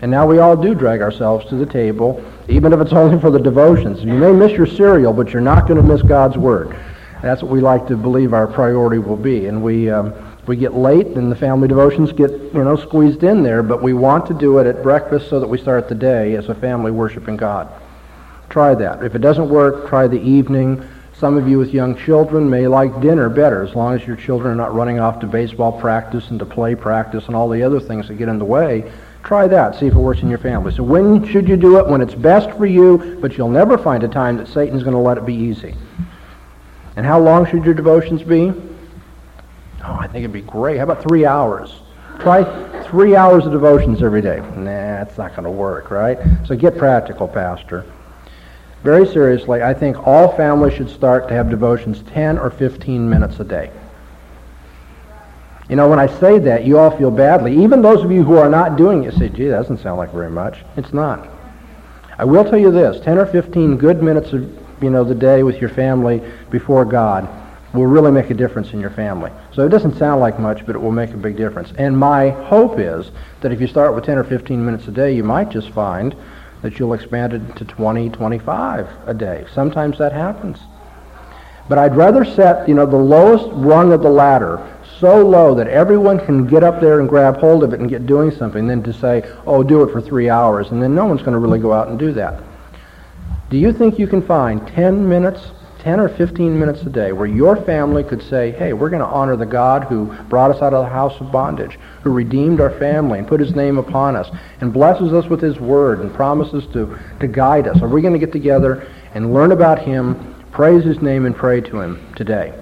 And 0.00 0.10
now 0.10 0.26
we 0.26 0.38
all 0.38 0.56
do 0.56 0.74
drag 0.74 1.00
ourselves 1.00 1.48
to 1.48 1.54
the 1.54 1.64
table, 1.64 2.22
even 2.48 2.72
if 2.72 2.80
it's 2.80 2.92
only 2.92 3.20
for 3.20 3.30
the 3.30 3.38
devotions. 3.38 4.02
You 4.02 4.12
may 4.12 4.32
miss 4.32 4.52
your 4.52 4.66
cereal, 4.66 5.12
but 5.12 5.32
you're 5.32 5.40
not 5.40 5.68
going 5.68 5.80
to 5.80 5.86
miss 5.86 6.02
God's 6.02 6.36
Word. 6.36 6.76
That's 7.22 7.42
what 7.42 7.50
we 7.50 7.60
like 7.60 7.86
to 7.86 7.96
believe 7.96 8.32
our 8.32 8.46
priority 8.46 8.98
will 8.98 9.16
be. 9.16 9.46
And 9.46 9.62
we, 9.62 9.90
um, 9.90 10.12
we 10.46 10.56
get 10.56 10.74
late 10.74 11.06
and 11.06 11.30
the 11.30 11.36
family 11.36 11.68
devotions 11.68 12.12
get, 12.12 12.30
you 12.30 12.64
know, 12.64 12.76
squeezed 12.76 13.22
in 13.22 13.42
there, 13.42 13.62
but 13.62 13.82
we 13.82 13.92
want 13.92 14.26
to 14.26 14.34
do 14.34 14.58
it 14.58 14.66
at 14.66 14.82
breakfast 14.82 15.30
so 15.30 15.38
that 15.38 15.48
we 15.48 15.58
start 15.58 15.88
the 15.88 15.94
day 15.94 16.34
as 16.34 16.48
a 16.48 16.54
family 16.54 16.90
worshiping 16.90 17.36
God. 17.36 17.72
Try 18.50 18.74
that. 18.74 19.04
If 19.04 19.14
it 19.14 19.20
doesn't 19.20 19.48
work, 19.48 19.88
try 19.88 20.06
the 20.08 20.20
evening. 20.20 20.84
Some 21.18 21.36
of 21.36 21.48
you 21.48 21.58
with 21.58 21.74
young 21.74 21.96
children 21.96 22.48
may 22.48 22.68
like 22.68 23.00
dinner 23.00 23.28
better 23.28 23.64
as 23.64 23.74
long 23.74 23.92
as 23.92 24.06
your 24.06 24.14
children 24.14 24.52
are 24.52 24.54
not 24.54 24.72
running 24.72 25.00
off 25.00 25.18
to 25.18 25.26
baseball 25.26 25.72
practice 25.72 26.30
and 26.30 26.38
to 26.38 26.46
play 26.46 26.76
practice 26.76 27.26
and 27.26 27.34
all 27.34 27.48
the 27.48 27.60
other 27.60 27.80
things 27.80 28.06
that 28.06 28.14
get 28.14 28.28
in 28.28 28.38
the 28.38 28.44
way. 28.44 28.88
Try 29.24 29.48
that. 29.48 29.74
See 29.74 29.86
if 29.88 29.94
it 29.94 29.98
works 29.98 30.22
in 30.22 30.28
your 30.28 30.38
family. 30.38 30.72
So 30.72 30.84
when 30.84 31.26
should 31.26 31.48
you 31.48 31.56
do 31.56 31.78
it? 31.78 31.88
When 31.88 32.00
it's 32.00 32.14
best 32.14 32.56
for 32.56 32.66
you, 32.66 33.18
but 33.20 33.36
you'll 33.36 33.48
never 33.48 33.76
find 33.76 34.04
a 34.04 34.08
time 34.08 34.36
that 34.36 34.46
Satan's 34.46 34.84
going 34.84 34.94
to 34.94 35.00
let 35.00 35.18
it 35.18 35.26
be 35.26 35.34
easy. 35.34 35.74
And 36.94 37.04
how 37.04 37.18
long 37.18 37.46
should 37.46 37.64
your 37.64 37.74
devotions 37.74 38.22
be? 38.22 38.52
Oh, 39.84 39.96
I 39.98 40.06
think 40.06 40.18
it'd 40.18 40.32
be 40.32 40.42
great. 40.42 40.76
How 40.76 40.84
about 40.84 41.02
three 41.02 41.26
hours? 41.26 41.80
Try 42.20 42.44
three 42.84 43.16
hours 43.16 43.44
of 43.44 43.50
devotions 43.50 44.04
every 44.04 44.22
day. 44.22 44.38
Nah, 44.38 45.02
that's 45.02 45.18
not 45.18 45.32
going 45.32 45.44
to 45.44 45.50
work, 45.50 45.90
right? 45.90 46.16
So 46.46 46.54
get 46.54 46.78
practical, 46.78 47.26
Pastor. 47.26 47.84
Very 48.82 49.06
seriously, 49.06 49.62
I 49.62 49.74
think 49.74 50.06
all 50.06 50.36
families 50.36 50.74
should 50.74 50.90
start 50.90 51.28
to 51.28 51.34
have 51.34 51.50
devotions 51.50 52.02
10 52.12 52.38
or 52.38 52.50
15 52.50 53.08
minutes 53.08 53.40
a 53.40 53.44
day. 53.44 53.70
You 55.68 55.76
know, 55.76 55.88
when 55.88 55.98
I 55.98 56.06
say 56.06 56.38
that, 56.38 56.64
you 56.64 56.78
all 56.78 56.96
feel 56.96 57.10
badly. 57.10 57.62
Even 57.62 57.82
those 57.82 58.02
of 58.02 58.10
you 58.10 58.22
who 58.22 58.36
are 58.36 58.48
not 58.48 58.76
doing 58.76 59.04
it 59.04 59.14
say, 59.14 59.28
gee, 59.28 59.48
that 59.48 59.58
doesn't 59.58 59.80
sound 59.80 59.98
like 59.98 60.12
very 60.12 60.30
much. 60.30 60.58
It's 60.76 60.92
not. 60.92 61.28
I 62.16 62.24
will 62.24 62.44
tell 62.44 62.58
you 62.58 62.70
this, 62.70 63.00
10 63.04 63.18
or 63.18 63.26
15 63.26 63.76
good 63.76 64.02
minutes 64.02 64.32
of 64.32 64.42
you 64.82 64.90
know, 64.90 65.04
the 65.04 65.14
day 65.14 65.42
with 65.42 65.60
your 65.60 65.70
family 65.70 66.22
before 66.50 66.84
God 66.84 67.28
will 67.74 67.86
really 67.86 68.10
make 68.10 68.30
a 68.30 68.34
difference 68.34 68.72
in 68.72 68.80
your 68.80 68.90
family. 68.90 69.30
So 69.52 69.64
it 69.66 69.68
doesn't 69.68 69.96
sound 69.98 70.20
like 70.20 70.38
much, 70.38 70.64
but 70.64 70.74
it 70.74 70.78
will 70.78 70.92
make 70.92 71.10
a 71.10 71.16
big 71.16 71.36
difference. 71.36 71.72
And 71.76 71.98
my 71.98 72.30
hope 72.30 72.78
is 72.78 73.10
that 73.40 73.52
if 73.52 73.60
you 73.60 73.66
start 73.66 73.94
with 73.94 74.04
10 74.04 74.18
or 74.18 74.24
15 74.24 74.64
minutes 74.64 74.88
a 74.88 74.90
day, 74.90 75.14
you 75.14 75.24
might 75.24 75.50
just 75.50 75.70
find 75.70 76.14
that 76.62 76.78
you'll 76.78 76.94
expand 76.94 77.32
it 77.32 77.56
to 77.56 77.64
20, 77.64 78.10
25 78.10 78.88
a 79.06 79.14
day. 79.14 79.46
Sometimes 79.54 79.98
that 79.98 80.12
happens. 80.12 80.58
But 81.68 81.78
I'd 81.78 81.96
rather 81.96 82.24
set, 82.24 82.68
you 82.68 82.74
know, 82.74 82.86
the 82.86 82.96
lowest 82.96 83.46
rung 83.52 83.92
of 83.92 84.02
the 84.02 84.10
ladder 84.10 84.66
so 84.98 85.24
low 85.24 85.54
that 85.54 85.68
everyone 85.68 86.18
can 86.18 86.46
get 86.46 86.64
up 86.64 86.80
there 86.80 86.98
and 86.98 87.08
grab 87.08 87.36
hold 87.36 87.62
of 87.62 87.72
it 87.72 87.80
and 87.80 87.88
get 87.88 88.06
doing 88.06 88.30
something 88.30 88.66
than 88.66 88.82
to 88.82 88.92
say, 88.92 89.30
oh, 89.46 89.62
do 89.62 89.82
it 89.82 89.92
for 89.92 90.00
three 90.00 90.28
hours, 90.28 90.70
and 90.70 90.82
then 90.82 90.94
no 90.94 91.04
one's 91.04 91.20
going 91.20 91.32
to 91.32 91.38
really 91.38 91.58
go 91.58 91.72
out 91.72 91.88
and 91.88 91.98
do 91.98 92.12
that. 92.12 92.42
Do 93.50 93.56
you 93.56 93.72
think 93.72 93.98
you 93.98 94.06
can 94.06 94.22
find 94.22 94.66
10 94.68 95.08
minutes 95.08 95.52
10 95.80 96.00
or 96.00 96.08
15 96.08 96.58
minutes 96.58 96.82
a 96.82 96.90
day 96.90 97.12
where 97.12 97.26
your 97.26 97.56
family 97.64 98.02
could 98.02 98.22
say, 98.22 98.50
hey, 98.52 98.72
we're 98.72 98.90
going 98.90 99.02
to 99.02 99.06
honor 99.06 99.36
the 99.36 99.46
God 99.46 99.84
who 99.84 100.06
brought 100.28 100.50
us 100.50 100.60
out 100.60 100.74
of 100.74 100.84
the 100.84 100.90
house 100.90 101.18
of 101.20 101.30
bondage, 101.30 101.78
who 102.02 102.10
redeemed 102.10 102.60
our 102.60 102.76
family 102.78 103.18
and 103.18 103.28
put 103.28 103.38
his 103.38 103.54
name 103.54 103.78
upon 103.78 104.16
us 104.16 104.28
and 104.60 104.72
blesses 104.72 105.12
us 105.12 105.26
with 105.26 105.40
his 105.40 105.58
word 105.60 106.00
and 106.00 106.12
promises 106.12 106.66
to, 106.72 106.98
to 107.20 107.28
guide 107.28 107.68
us. 107.68 107.80
Are 107.80 107.88
we 107.88 108.02
going 108.02 108.12
to 108.12 108.18
get 108.18 108.32
together 108.32 108.90
and 109.14 109.32
learn 109.32 109.52
about 109.52 109.78
him, 109.78 110.44
praise 110.50 110.84
his 110.84 111.00
name, 111.00 111.26
and 111.26 111.36
pray 111.36 111.60
to 111.60 111.80
him 111.80 112.12
today? 112.16 112.52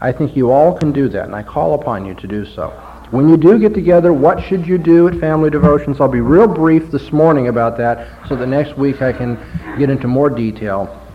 I 0.00 0.12
think 0.12 0.36
you 0.36 0.50
all 0.50 0.76
can 0.76 0.92
do 0.92 1.08
that, 1.08 1.24
and 1.24 1.34
I 1.34 1.42
call 1.42 1.74
upon 1.74 2.04
you 2.04 2.14
to 2.14 2.26
do 2.26 2.44
so. 2.44 2.68
When 3.10 3.30
you 3.30 3.38
do 3.38 3.58
get 3.58 3.72
together, 3.72 4.12
what 4.12 4.44
should 4.44 4.66
you 4.66 4.76
do 4.76 5.08
at 5.08 5.18
family 5.18 5.48
devotions? 5.48 5.98
I'll 5.98 6.08
be 6.08 6.20
real 6.20 6.46
brief 6.46 6.90
this 6.90 7.10
morning 7.10 7.48
about 7.48 7.78
that 7.78 8.28
so 8.28 8.36
that 8.36 8.46
next 8.48 8.76
week 8.76 9.00
I 9.00 9.14
can 9.14 9.38
get 9.78 9.88
into 9.88 10.06
more 10.06 10.28
detail. 10.28 11.07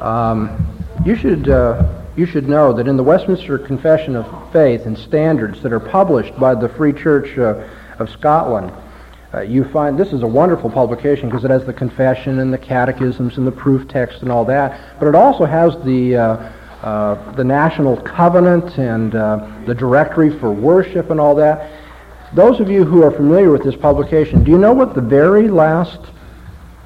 Um, 0.00 0.76
you 1.04 1.16
should 1.16 1.48
uh, 1.48 2.04
you 2.16 2.26
should 2.26 2.48
know 2.48 2.72
that 2.72 2.88
in 2.88 2.96
the 2.96 3.02
Westminster 3.02 3.58
Confession 3.58 4.16
of 4.16 4.52
Faith 4.52 4.86
and 4.86 4.96
standards 4.96 5.62
that 5.62 5.72
are 5.72 5.80
published 5.80 6.38
by 6.38 6.54
the 6.54 6.68
Free 6.68 6.92
Church 6.92 7.38
uh, 7.38 7.64
of 7.98 8.10
Scotland, 8.10 8.72
uh, 9.34 9.40
you 9.40 9.64
find 9.64 9.98
this 9.98 10.12
is 10.12 10.22
a 10.22 10.26
wonderful 10.26 10.70
publication 10.70 11.28
because 11.28 11.44
it 11.44 11.50
has 11.50 11.64
the 11.64 11.72
confession 11.72 12.38
and 12.38 12.52
the 12.52 12.58
catechisms 12.58 13.38
and 13.38 13.46
the 13.46 13.52
proof 13.52 13.86
text 13.88 14.22
and 14.22 14.32
all 14.32 14.44
that, 14.44 14.98
but 14.98 15.06
it 15.06 15.14
also 15.14 15.44
has 15.44 15.76
the 15.84 16.16
uh, 16.16 16.52
uh, 16.82 17.32
the 17.32 17.42
national 17.44 17.96
covenant 17.98 18.78
and 18.78 19.16
uh, 19.16 19.48
the 19.66 19.74
directory 19.74 20.30
for 20.38 20.52
worship 20.52 21.10
and 21.10 21.20
all 21.20 21.34
that. 21.34 21.72
Those 22.34 22.60
of 22.60 22.70
you 22.70 22.84
who 22.84 23.02
are 23.02 23.10
familiar 23.10 23.50
with 23.50 23.64
this 23.64 23.74
publication, 23.74 24.44
do 24.44 24.50
you 24.50 24.58
know 24.58 24.72
what 24.72 24.94
the 24.94 25.00
very 25.00 25.48
last 25.48 26.00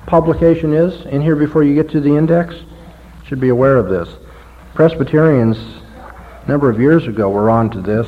publication 0.07 0.73
is 0.73 1.05
in 1.07 1.21
here 1.21 1.37
before 1.37 1.63
you 1.63 1.75
get 1.75 1.91
to 1.91 2.01
the 2.01 2.17
index? 2.17 2.55
Should 3.33 3.41
be 3.41 3.49
aware 3.49 3.79
of 3.79 3.89
this. 3.89 4.11
Presbyterians, 4.75 5.57
a 5.57 6.47
number 6.47 6.69
of 6.69 6.79
years 6.79 7.07
ago, 7.07 7.31
were 7.31 7.49
on 7.49 7.71
to 7.71 7.81
this. 7.81 8.07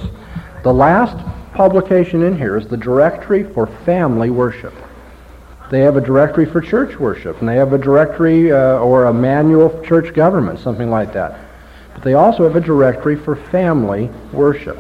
The 0.65 0.75
last 0.75 1.17
publication 1.55 2.23
in 2.23 2.37
here 2.37 2.59
is 2.59 2.67
the 2.67 2.77
Directory 2.77 3.43
for 3.43 3.67
Family 3.87 4.29
Worship. 4.29 4.75
They 5.71 5.81
have 5.81 5.97
a 5.97 6.01
directory 6.03 6.45
for 6.45 6.61
church 6.61 7.01
worship, 7.01 7.41
and 7.41 7.49
they 7.49 7.57
have 7.57 7.73
a 7.73 7.79
directory 7.79 8.53
uh, 8.53 8.81
or 8.81 9.07
a 9.07 9.15
manual 9.15 9.71
for 9.71 9.83
church 9.83 10.13
government, 10.13 10.59
something 10.59 10.91
like 10.91 11.15
that. 11.15 11.41
But 11.95 12.03
they 12.03 12.13
also 12.13 12.45
have 12.45 12.57
a 12.57 12.61
directory 12.61 13.17
for 13.17 13.35
family 13.35 14.11
worship. 14.31 14.77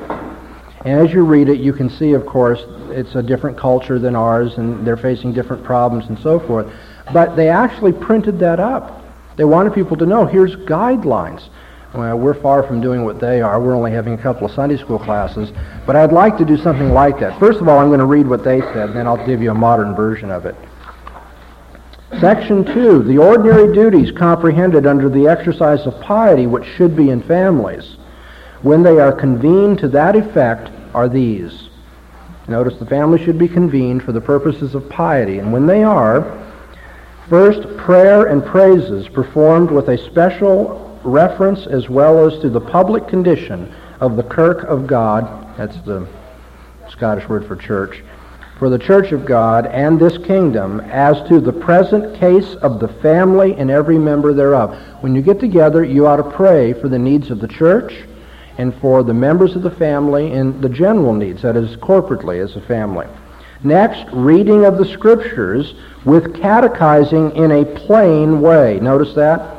And 0.84 1.00
as 1.00 1.10
you 1.10 1.24
read 1.24 1.48
it, 1.48 1.58
you 1.58 1.72
can 1.72 1.88
see, 1.88 2.12
of 2.12 2.26
course, 2.26 2.64
it's 2.90 3.14
a 3.14 3.22
different 3.22 3.56
culture 3.56 3.98
than 3.98 4.14
ours, 4.14 4.58
and 4.58 4.86
they're 4.86 4.98
facing 4.98 5.32
different 5.32 5.64
problems 5.64 6.10
and 6.10 6.18
so 6.18 6.38
forth. 6.38 6.70
But 7.14 7.34
they 7.34 7.48
actually 7.48 7.92
printed 7.94 8.38
that 8.40 8.60
up 8.60 9.00
they 9.36 9.44
wanted 9.44 9.74
people 9.74 9.96
to 9.96 10.06
know 10.06 10.26
here's 10.26 10.56
guidelines. 10.56 11.48
Well, 11.92 12.18
we're 12.18 12.34
far 12.34 12.64
from 12.64 12.80
doing 12.80 13.04
what 13.04 13.20
they 13.20 13.40
are. 13.40 13.60
We're 13.60 13.74
only 13.74 13.92
having 13.92 14.14
a 14.14 14.18
couple 14.18 14.46
of 14.46 14.52
Sunday 14.52 14.76
school 14.76 14.98
classes. 14.98 15.52
But 15.86 15.94
I'd 15.94 16.12
like 16.12 16.36
to 16.38 16.44
do 16.44 16.56
something 16.56 16.90
like 16.90 17.20
that. 17.20 17.38
First 17.38 17.60
of 17.60 17.68
all, 17.68 17.78
I'm 17.78 17.88
going 17.88 18.00
to 18.00 18.06
read 18.06 18.26
what 18.26 18.42
they 18.42 18.60
said, 18.60 18.90
and 18.90 18.96
then 18.96 19.06
I'll 19.06 19.24
give 19.24 19.40
you 19.40 19.52
a 19.52 19.54
modern 19.54 19.94
version 19.94 20.30
of 20.30 20.44
it. 20.44 20.56
Section 22.20 22.64
2, 22.64 23.04
the 23.04 23.18
ordinary 23.18 23.72
duties 23.72 24.10
comprehended 24.12 24.86
under 24.86 25.08
the 25.08 25.26
exercise 25.26 25.86
of 25.86 26.00
piety 26.00 26.46
which 26.46 26.64
should 26.76 26.96
be 26.96 27.10
in 27.10 27.22
families, 27.22 27.96
when 28.62 28.82
they 28.82 28.98
are 28.98 29.12
convened 29.12 29.78
to 29.80 29.88
that 29.88 30.16
effect, 30.16 30.70
are 30.94 31.08
these. 31.08 31.68
Notice 32.46 32.78
the 32.78 32.86
family 32.86 33.22
should 33.24 33.38
be 33.38 33.48
convened 33.48 34.02
for 34.02 34.12
the 34.12 34.20
purposes 34.20 34.74
of 34.74 34.88
piety, 34.88 35.38
and 35.38 35.52
when 35.52 35.66
they 35.66 35.82
are, 35.82 36.43
First, 37.28 37.78
prayer 37.78 38.26
and 38.26 38.44
praises 38.44 39.08
performed 39.08 39.70
with 39.70 39.88
a 39.88 39.96
special 39.96 41.00
reference 41.02 41.66
as 41.66 41.88
well 41.88 42.26
as 42.26 42.38
to 42.40 42.50
the 42.50 42.60
public 42.60 43.08
condition 43.08 43.74
of 44.00 44.16
the 44.16 44.22
Kirk 44.22 44.64
of 44.64 44.86
God, 44.86 45.56
that's 45.56 45.80
the 45.82 46.06
Scottish 46.90 47.26
word 47.26 47.46
for 47.46 47.56
church, 47.56 48.02
for 48.58 48.68
the 48.68 48.78
church 48.78 49.12
of 49.12 49.24
God 49.24 49.64
and 49.66 49.98
this 49.98 50.18
kingdom 50.18 50.80
as 50.80 51.26
to 51.28 51.40
the 51.40 51.52
present 51.52 52.14
case 52.20 52.56
of 52.56 52.78
the 52.78 52.88
family 52.88 53.54
and 53.54 53.70
every 53.70 53.98
member 53.98 54.34
thereof. 54.34 54.76
When 55.00 55.14
you 55.14 55.22
get 55.22 55.40
together, 55.40 55.82
you 55.82 56.06
ought 56.06 56.16
to 56.16 56.30
pray 56.30 56.74
for 56.74 56.90
the 56.90 56.98
needs 56.98 57.30
of 57.30 57.40
the 57.40 57.48
church 57.48 57.94
and 58.58 58.74
for 58.82 59.02
the 59.02 59.14
members 59.14 59.56
of 59.56 59.62
the 59.62 59.70
family 59.70 60.32
and 60.32 60.60
the 60.60 60.68
general 60.68 61.14
needs, 61.14 61.40
that 61.40 61.56
is, 61.56 61.74
corporately 61.76 62.44
as 62.44 62.54
a 62.54 62.60
family. 62.60 63.06
Next, 63.62 64.04
reading 64.12 64.66
of 64.66 64.76
the 64.76 64.84
scriptures 64.84 65.74
with 66.04 66.40
catechizing 66.40 67.34
in 67.36 67.50
a 67.50 67.64
plain 67.64 68.40
way. 68.40 68.78
Notice 68.80 69.14
that? 69.14 69.56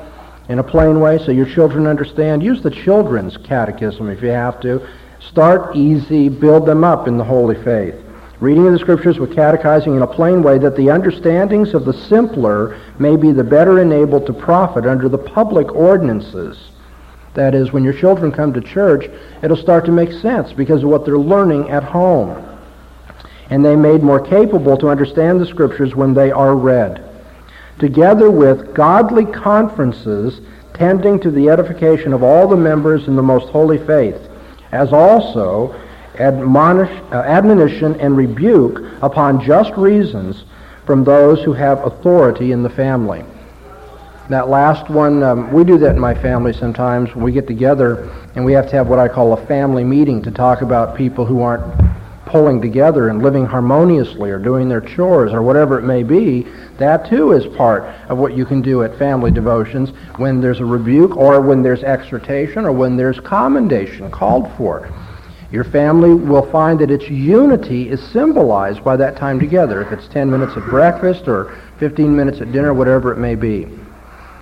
In 0.47 0.59
a 0.59 0.63
plain 0.63 0.99
way, 0.99 1.17
so 1.17 1.31
your 1.31 1.47
children 1.47 1.87
understand. 1.87 2.43
Use 2.43 2.61
the 2.61 2.69
children's 2.69 3.37
catechism 3.37 4.09
if 4.09 4.21
you 4.21 4.29
have 4.29 4.59
to. 4.61 4.87
Start 5.19 5.75
easy, 5.75 6.29
build 6.29 6.67
them 6.67 6.83
up 6.83 7.07
in 7.07 7.17
the 7.17 7.23
holy 7.23 7.55
faith. 7.63 7.95
Reading 8.39 8.67
of 8.67 8.73
the 8.73 8.79
scriptures 8.79 9.17
with 9.17 9.33
catechizing 9.33 9.95
in 9.95 10.01
a 10.01 10.07
plain 10.07 10.43
way 10.43 10.59
that 10.59 10.75
the 10.75 10.91
understandings 10.91 11.73
of 11.73 11.85
the 11.85 11.93
simpler 11.93 12.79
may 12.99 13.15
be 13.15 13.31
the 13.31 13.43
better 13.43 13.79
enabled 13.79 14.27
to 14.27 14.33
profit 14.33 14.85
under 14.85 15.09
the 15.09 15.17
public 15.17 15.73
ordinances. 15.73 16.69
That 17.33 17.55
is, 17.55 17.71
when 17.71 17.83
your 17.83 17.93
children 17.93 18.31
come 18.31 18.53
to 18.53 18.61
church, 18.61 19.09
it'll 19.41 19.57
start 19.57 19.85
to 19.85 19.91
make 19.91 20.11
sense 20.11 20.53
because 20.53 20.83
of 20.83 20.89
what 20.89 21.05
they're 21.05 21.17
learning 21.17 21.69
at 21.69 21.83
home 21.83 22.54
and 23.49 23.63
they 23.63 23.75
made 23.75 24.01
more 24.01 24.19
capable 24.19 24.77
to 24.77 24.89
understand 24.89 25.39
the 25.39 25.45
Scriptures 25.45 25.95
when 25.95 26.13
they 26.13 26.31
are 26.31 26.55
read, 26.55 27.03
together 27.79 28.31
with 28.31 28.73
godly 28.73 29.25
conferences 29.25 30.41
tending 30.73 31.19
to 31.19 31.31
the 31.31 31.49
edification 31.49 32.13
of 32.13 32.23
all 32.23 32.47
the 32.47 32.55
members 32.55 33.07
in 33.07 33.15
the 33.15 33.23
most 33.23 33.47
holy 33.49 33.77
faith, 33.77 34.29
as 34.71 34.91
also 34.91 35.73
admonish, 36.19 36.91
uh, 37.11 37.17
admonition 37.17 37.99
and 37.99 38.17
rebuke 38.17 38.81
upon 39.01 39.43
just 39.43 39.71
reasons 39.77 40.43
from 40.85 41.03
those 41.03 41.43
who 41.43 41.53
have 41.53 41.83
authority 41.85 42.51
in 42.51 42.63
the 42.63 42.69
family. 42.69 43.23
That 44.29 44.49
last 44.49 44.89
one, 44.89 45.21
um, 45.21 45.51
we 45.53 45.63
do 45.63 45.77
that 45.77 45.95
in 45.95 45.99
my 45.99 46.15
family 46.15 46.51
sometimes. 46.51 47.15
We 47.15 47.31
get 47.31 47.47
together 47.47 48.09
and 48.35 48.43
we 48.43 48.53
have 48.53 48.67
to 48.69 48.75
have 48.75 48.87
what 48.87 48.97
I 48.97 49.07
call 49.07 49.33
a 49.33 49.45
family 49.45 49.83
meeting 49.83 50.21
to 50.23 50.31
talk 50.31 50.61
about 50.61 50.97
people 50.97 51.25
who 51.25 51.41
aren't 51.41 51.84
pulling 52.25 52.61
together 52.61 53.09
and 53.09 53.21
living 53.21 53.45
harmoniously 53.45 54.29
or 54.29 54.39
doing 54.39 54.67
their 54.67 54.81
chores 54.81 55.31
or 55.31 55.41
whatever 55.41 55.77
it 55.77 55.83
may 55.83 56.03
be, 56.03 56.45
that 56.77 57.07
too 57.09 57.31
is 57.31 57.45
part 57.55 57.83
of 58.09 58.17
what 58.17 58.35
you 58.35 58.45
can 58.45 58.61
do 58.61 58.83
at 58.83 58.97
family 58.97 59.31
devotions 59.31 59.91
when 60.17 60.41
there's 60.41 60.59
a 60.59 60.65
rebuke 60.65 61.15
or 61.15 61.39
when 61.41 61.61
there's 61.61 61.83
exhortation 61.83 62.65
or 62.65 62.71
when 62.71 62.97
there's 62.97 63.19
commendation 63.19 64.09
called 64.11 64.51
for. 64.57 64.91
Your 65.51 65.63
family 65.63 66.13
will 66.13 66.49
find 66.51 66.79
that 66.79 66.91
its 66.91 67.07
unity 67.09 67.89
is 67.89 68.01
symbolized 68.11 68.83
by 68.83 68.97
that 68.97 69.15
time 69.15 69.39
together, 69.39 69.81
if 69.81 69.91
it's 69.91 70.07
10 70.07 70.29
minutes 70.29 70.57
at 70.57 70.63
breakfast 70.63 71.27
or 71.27 71.57
15 71.79 72.15
minutes 72.15 72.41
at 72.41 72.51
dinner, 72.51 72.73
whatever 72.73 73.11
it 73.11 73.17
may 73.17 73.35
be. 73.35 73.67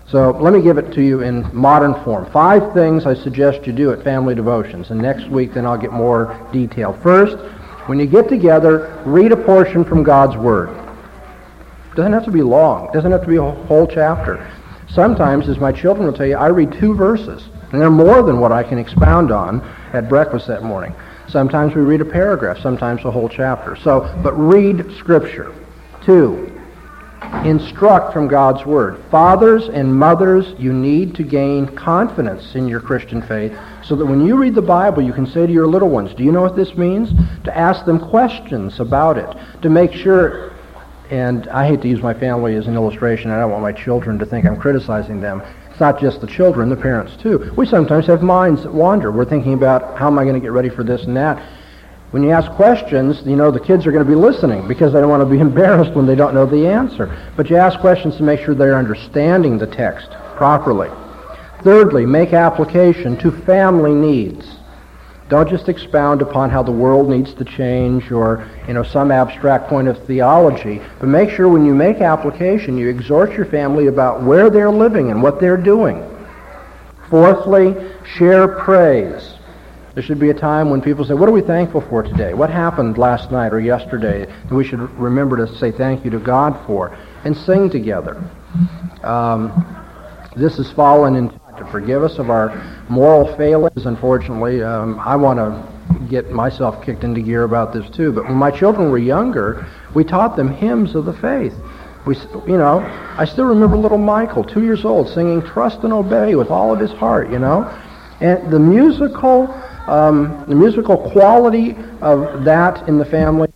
So 0.07 0.31
let 0.31 0.53
me 0.53 0.61
give 0.61 0.77
it 0.77 0.91
to 0.93 1.01
you 1.01 1.21
in 1.21 1.49
modern 1.55 1.93
form. 2.03 2.29
Five 2.31 2.73
things 2.73 3.05
I 3.05 3.13
suggest 3.13 3.65
you 3.65 3.73
do 3.73 3.91
at 3.91 4.03
family 4.03 4.35
devotions. 4.35 4.91
And 4.91 5.01
next 5.01 5.27
week, 5.29 5.53
then 5.53 5.65
I'll 5.65 5.77
get 5.77 5.91
more 5.91 6.37
detail. 6.51 6.93
First, 7.01 7.37
when 7.87 7.99
you 7.99 8.05
get 8.05 8.29
together, 8.29 9.01
read 9.05 9.31
a 9.31 9.37
portion 9.37 9.83
from 9.83 10.03
God's 10.03 10.37
Word. 10.37 10.69
Doesn't 11.95 12.13
have 12.13 12.25
to 12.25 12.31
be 12.31 12.41
long. 12.41 12.91
Doesn't 12.93 13.11
have 13.11 13.21
to 13.21 13.27
be 13.27 13.35
a 13.35 13.41
whole 13.41 13.85
chapter. 13.87 14.49
Sometimes, 14.89 15.49
as 15.49 15.59
my 15.59 15.71
children 15.71 16.05
will 16.05 16.13
tell 16.13 16.25
you, 16.25 16.37
I 16.37 16.47
read 16.47 16.71
two 16.71 16.95
verses, 16.95 17.49
and 17.71 17.81
they're 17.81 17.89
more 17.89 18.21
than 18.21 18.39
what 18.39 18.51
I 18.51 18.63
can 18.63 18.77
expound 18.77 19.31
on 19.31 19.61
at 19.91 20.07
breakfast 20.07 20.47
that 20.47 20.63
morning. 20.63 20.93
Sometimes 21.27 21.75
we 21.75 21.81
read 21.81 22.01
a 22.01 22.05
paragraph, 22.05 22.59
sometimes 22.59 23.03
a 23.05 23.11
whole 23.11 23.29
chapter. 23.29 23.75
So, 23.75 24.01
but 24.23 24.33
read 24.33 24.91
Scripture. 24.97 25.53
Two, 26.03 26.51
instruct 27.43 28.13
from 28.13 28.27
God's 28.27 28.65
Word. 28.65 29.03
Fathers 29.09 29.67
and 29.69 29.93
mothers, 29.93 30.53
you 30.59 30.73
need 30.73 31.15
to 31.15 31.23
gain 31.23 31.67
confidence 31.67 32.55
in 32.55 32.67
your 32.67 32.79
Christian 32.79 33.21
faith 33.21 33.57
so 33.83 33.95
that 33.95 34.05
when 34.05 34.25
you 34.25 34.37
read 34.37 34.55
the 34.55 34.61
Bible, 34.61 35.01
you 35.01 35.13
can 35.13 35.27
say 35.27 35.45
to 35.45 35.51
your 35.51 35.67
little 35.67 35.89
ones, 35.89 36.13
Do 36.13 36.23
you 36.23 36.31
know 36.31 36.41
what 36.41 36.55
this 36.55 36.75
means? 36.75 37.11
To 37.43 37.57
ask 37.57 37.85
them 37.85 37.99
questions 37.99 38.79
about 38.79 39.17
it, 39.17 39.29
to 39.61 39.69
make 39.69 39.93
sure. 39.93 40.51
And 41.09 41.47
I 41.49 41.67
hate 41.67 41.81
to 41.81 41.87
use 41.87 42.01
my 42.01 42.13
family 42.13 42.55
as 42.55 42.65
an 42.65 42.75
illustration. 42.75 43.29
I 43.29 43.39
don't 43.39 43.51
want 43.51 43.61
my 43.61 43.73
children 43.73 44.17
to 44.19 44.25
think 44.25 44.45
I'm 44.45 44.55
criticizing 44.55 45.21
them. 45.21 45.43
It's 45.69 45.79
not 45.79 45.99
just 45.99 46.21
the 46.21 46.27
children, 46.27 46.69
the 46.69 46.75
parents 46.75 47.15
too. 47.21 47.51
We 47.57 47.65
sometimes 47.65 48.07
have 48.07 48.23
minds 48.23 48.63
that 48.63 48.73
wander. 48.73 49.11
We're 49.11 49.25
thinking 49.25 49.53
about 49.53 49.97
how 49.97 50.07
am 50.07 50.17
I 50.17 50.23
going 50.23 50.35
to 50.35 50.39
get 50.39 50.51
ready 50.51 50.69
for 50.69 50.83
this 50.83 51.03
and 51.03 51.15
that. 51.17 51.43
When 52.11 52.23
you 52.23 52.29
ask 52.29 52.51
questions, 52.51 53.23
you 53.25 53.35
know 53.35 53.49
the 53.51 53.59
kids 53.59 53.85
are 53.85 53.91
going 53.91 54.05
to 54.05 54.09
be 54.09 54.15
listening 54.15 54.67
because 54.67 54.93
they 54.93 55.01
don't 55.01 55.09
want 55.09 55.27
to 55.27 55.29
be 55.29 55.39
embarrassed 55.41 55.93
when 55.93 56.05
they 56.05 56.15
don't 56.15 56.33
know 56.33 56.45
the 56.45 56.67
answer. 56.67 57.15
But 57.35 57.49
you 57.49 57.57
ask 57.57 57.79
questions 57.79 58.15
to 58.17 58.23
make 58.23 58.39
sure 58.39 58.55
they're 58.55 58.77
understanding 58.77 59.57
the 59.57 59.67
text 59.67 60.11
properly. 60.35 60.89
Thirdly, 61.63 62.05
make 62.05 62.33
application 62.33 63.17
to 63.19 63.31
family 63.31 63.93
needs. 63.93 64.57
Don't 65.29 65.49
just 65.49 65.69
expound 65.69 66.21
upon 66.21 66.49
how 66.49 66.61
the 66.61 66.71
world 66.71 67.09
needs 67.09 67.33
to 67.35 67.45
change 67.45 68.11
or 68.11 68.47
you 68.67 68.73
know 68.73 68.83
some 68.83 69.11
abstract 69.11 69.69
point 69.69 69.87
of 69.87 69.97
theology, 70.05 70.81
but 70.99 71.07
make 71.07 71.29
sure 71.29 71.47
when 71.47 71.65
you 71.65 71.73
make 71.73 72.01
application 72.01 72.77
you 72.77 72.89
exhort 72.89 73.31
your 73.31 73.45
family 73.45 73.87
about 73.87 74.21
where 74.21 74.49
they're 74.49 74.71
living 74.71 75.09
and 75.09 75.23
what 75.23 75.39
they're 75.39 75.57
doing. 75.57 76.03
Fourthly, 77.09 77.75
share 78.05 78.47
praise. 78.47 79.33
There 79.93 80.03
should 80.03 80.19
be 80.19 80.31
a 80.31 80.33
time 80.33 80.69
when 80.69 80.81
people 80.81 81.05
say, 81.05 81.13
what 81.13 81.29
are 81.29 81.33
we 81.33 81.41
thankful 81.41 81.81
for 81.81 82.01
today? 82.01 82.33
What 82.33 82.49
happened 82.49 82.97
last 82.97 83.31
night 83.31 83.53
or 83.53 83.59
yesterday 83.59 84.25
that 84.25 84.53
we 84.53 84.63
should 84.63 84.79
remember 84.97 85.37
to 85.37 85.55
say 85.55 85.71
thank 85.71 86.03
you 86.03 86.09
to 86.11 86.19
God 86.19 86.59
for? 86.65 86.97
And 87.23 87.37
sing 87.37 87.69
together. 87.69 88.21
Um, 89.03 89.77
this 90.35 90.57
has 90.57 90.71
fallen 90.71 91.15
into 91.15 91.39
to 91.63 91.71
forgive 91.71 92.03
us 92.03 92.19
of 92.19 92.29
our 92.29 92.49
moral 92.89 93.35
failings. 93.35 93.85
Unfortunately, 93.85 94.63
um, 94.63 94.99
I 94.99 95.15
want 95.15 95.39
to 95.39 96.07
get 96.09 96.31
myself 96.31 96.83
kicked 96.83 97.03
into 97.03 97.21
gear 97.21 97.43
about 97.43 97.73
this 97.73 97.89
too. 97.89 98.11
But 98.11 98.25
when 98.25 98.35
my 98.35 98.51
children 98.51 98.89
were 98.91 98.97
younger, 98.97 99.67
we 99.93 100.03
taught 100.03 100.35
them 100.35 100.53
hymns 100.53 100.95
of 100.95 101.05
the 101.05 101.13
faith. 101.13 101.53
We, 102.05 102.15
you 102.47 102.57
know, 102.57 102.79
I 103.17 103.25
still 103.25 103.45
remember 103.45 103.77
little 103.77 103.97
Michael, 103.97 104.43
two 104.43 104.63
years 104.63 104.83
old, 104.83 105.07
singing 105.09 105.41
"Trust 105.41 105.83
and 105.83 105.93
Obey" 105.93 106.35
with 106.35 106.49
all 106.49 106.73
of 106.73 106.79
his 106.79 106.91
heart. 106.91 107.29
You 107.29 107.39
know, 107.39 107.63
and 108.19 108.51
the 108.51 108.59
musical 108.59 109.47
um, 109.87 110.45
the 110.47 110.55
musical 110.55 110.97
quality 111.11 111.75
of 112.01 112.43
that 112.45 112.87
in 112.87 112.97
the 112.97 113.05
family 113.05 113.52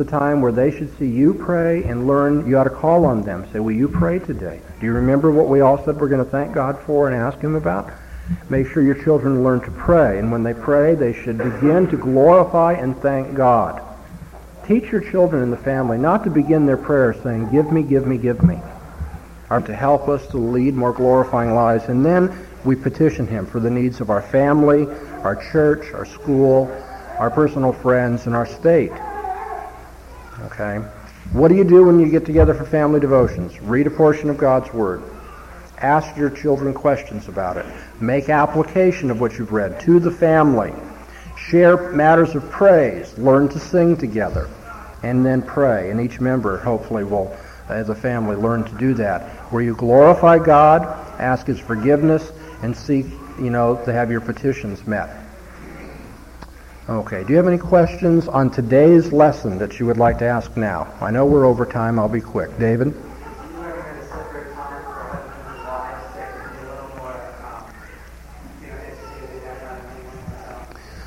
the 0.00 0.04
time 0.06 0.40
where 0.40 0.50
they 0.50 0.70
should 0.70 0.98
see 0.98 1.06
you 1.06 1.34
pray 1.34 1.84
and 1.84 2.06
learn 2.06 2.48
you 2.48 2.56
ought 2.56 2.64
to 2.64 2.70
call 2.70 3.04
on 3.04 3.20
them. 3.20 3.46
Say 3.52 3.60
will 3.60 3.76
you 3.76 3.86
pray 3.86 4.18
today? 4.18 4.58
Do 4.80 4.86
you 4.86 4.94
remember 4.94 5.30
what 5.30 5.46
we 5.46 5.60
all 5.60 5.76
said 5.84 6.00
we're 6.00 6.08
going 6.08 6.24
to 6.24 6.30
thank 6.30 6.54
god 6.54 6.78
for 6.86 7.10
and 7.10 7.14
ask 7.14 7.38
him 7.38 7.54
about? 7.54 7.92
Make 8.48 8.66
sure 8.68 8.82
your 8.82 8.94
children 8.94 9.44
learn 9.44 9.60
to 9.60 9.70
pray 9.70 10.18
and 10.18 10.32
when 10.32 10.42
they 10.42 10.54
pray 10.54 10.94
they 10.94 11.12
should 11.12 11.36
begin 11.36 11.86
to 11.88 11.98
glorify 11.98 12.72
and 12.72 12.96
thank 13.02 13.34
god. 13.34 13.82
Teach 14.66 14.90
your 14.90 15.02
children 15.02 15.42
in 15.42 15.50
the 15.50 15.58
family 15.58 15.98
not 15.98 16.24
to 16.24 16.30
begin 16.30 16.64
their 16.64 16.78
prayers 16.78 17.22
saying 17.22 17.50
give 17.50 17.70
me 17.70 17.82
give 17.82 18.06
me 18.06 18.16
give 18.16 18.42
me 18.42 18.58
or 19.50 19.60
to 19.60 19.76
help 19.76 20.08
us 20.08 20.26
to 20.28 20.38
lead 20.38 20.72
more 20.72 20.94
glorifying 20.94 21.54
lives. 21.54 21.90
And 21.90 22.06
then 22.06 22.34
we 22.64 22.74
petition 22.74 23.26
him 23.26 23.44
for 23.44 23.60
the 23.60 23.70
needs 23.70 24.00
of 24.00 24.08
our 24.08 24.22
family, 24.22 24.86
our 25.24 25.36
church, 25.52 25.92
our 25.92 26.06
school, 26.06 26.70
our 27.18 27.30
personal 27.30 27.74
friends, 27.74 28.24
and 28.24 28.34
our 28.34 28.46
state. 28.46 28.92
Okay? 30.46 30.76
What 31.32 31.48
do 31.48 31.54
you 31.54 31.64
do 31.64 31.84
when 31.84 32.00
you 32.00 32.10
get 32.10 32.26
together 32.26 32.54
for 32.54 32.64
family 32.64 32.98
devotions? 32.98 33.60
Read 33.60 33.86
a 33.86 33.90
portion 33.90 34.30
of 34.30 34.38
God's 34.38 34.72
Word. 34.72 35.02
Ask 35.78 36.16
your 36.16 36.30
children 36.30 36.74
questions 36.74 37.28
about 37.28 37.56
it. 37.56 37.66
Make 38.00 38.28
application 38.28 39.10
of 39.10 39.20
what 39.20 39.38
you've 39.38 39.52
read 39.52 39.80
to 39.80 40.00
the 40.00 40.10
family. 40.10 40.72
Share 41.36 41.92
matters 41.92 42.34
of 42.34 42.50
praise. 42.50 43.16
Learn 43.16 43.48
to 43.50 43.58
sing 43.58 43.96
together. 43.96 44.48
And 45.02 45.24
then 45.24 45.40
pray. 45.40 45.90
And 45.90 46.00
each 46.00 46.20
member, 46.20 46.58
hopefully, 46.58 47.04
will, 47.04 47.34
as 47.68 47.88
a 47.88 47.94
family, 47.94 48.36
learn 48.36 48.64
to 48.64 48.74
do 48.74 48.92
that. 48.94 49.22
Where 49.52 49.62
you 49.62 49.74
glorify 49.74 50.38
God, 50.38 50.82
ask 51.20 51.46
His 51.46 51.58
forgiveness, 51.58 52.32
and 52.62 52.76
seek, 52.76 53.06
you 53.38 53.50
know, 53.50 53.82
to 53.84 53.92
have 53.92 54.10
your 54.10 54.20
petitions 54.20 54.86
met. 54.86 55.19
Okay, 56.90 57.22
do 57.22 57.30
you 57.30 57.36
have 57.36 57.46
any 57.46 57.56
questions 57.56 58.26
on 58.26 58.50
today's 58.50 59.12
lesson 59.12 59.58
that 59.58 59.78
you 59.78 59.86
would 59.86 59.96
like 59.96 60.18
to 60.18 60.24
ask 60.24 60.56
now? 60.56 60.92
I 61.00 61.12
know 61.12 61.24
we're 61.24 61.44
over 61.44 61.64
time. 61.64 62.00
I'll 62.00 62.08
be 62.08 62.20
quick. 62.20 62.58
David? 62.58 62.92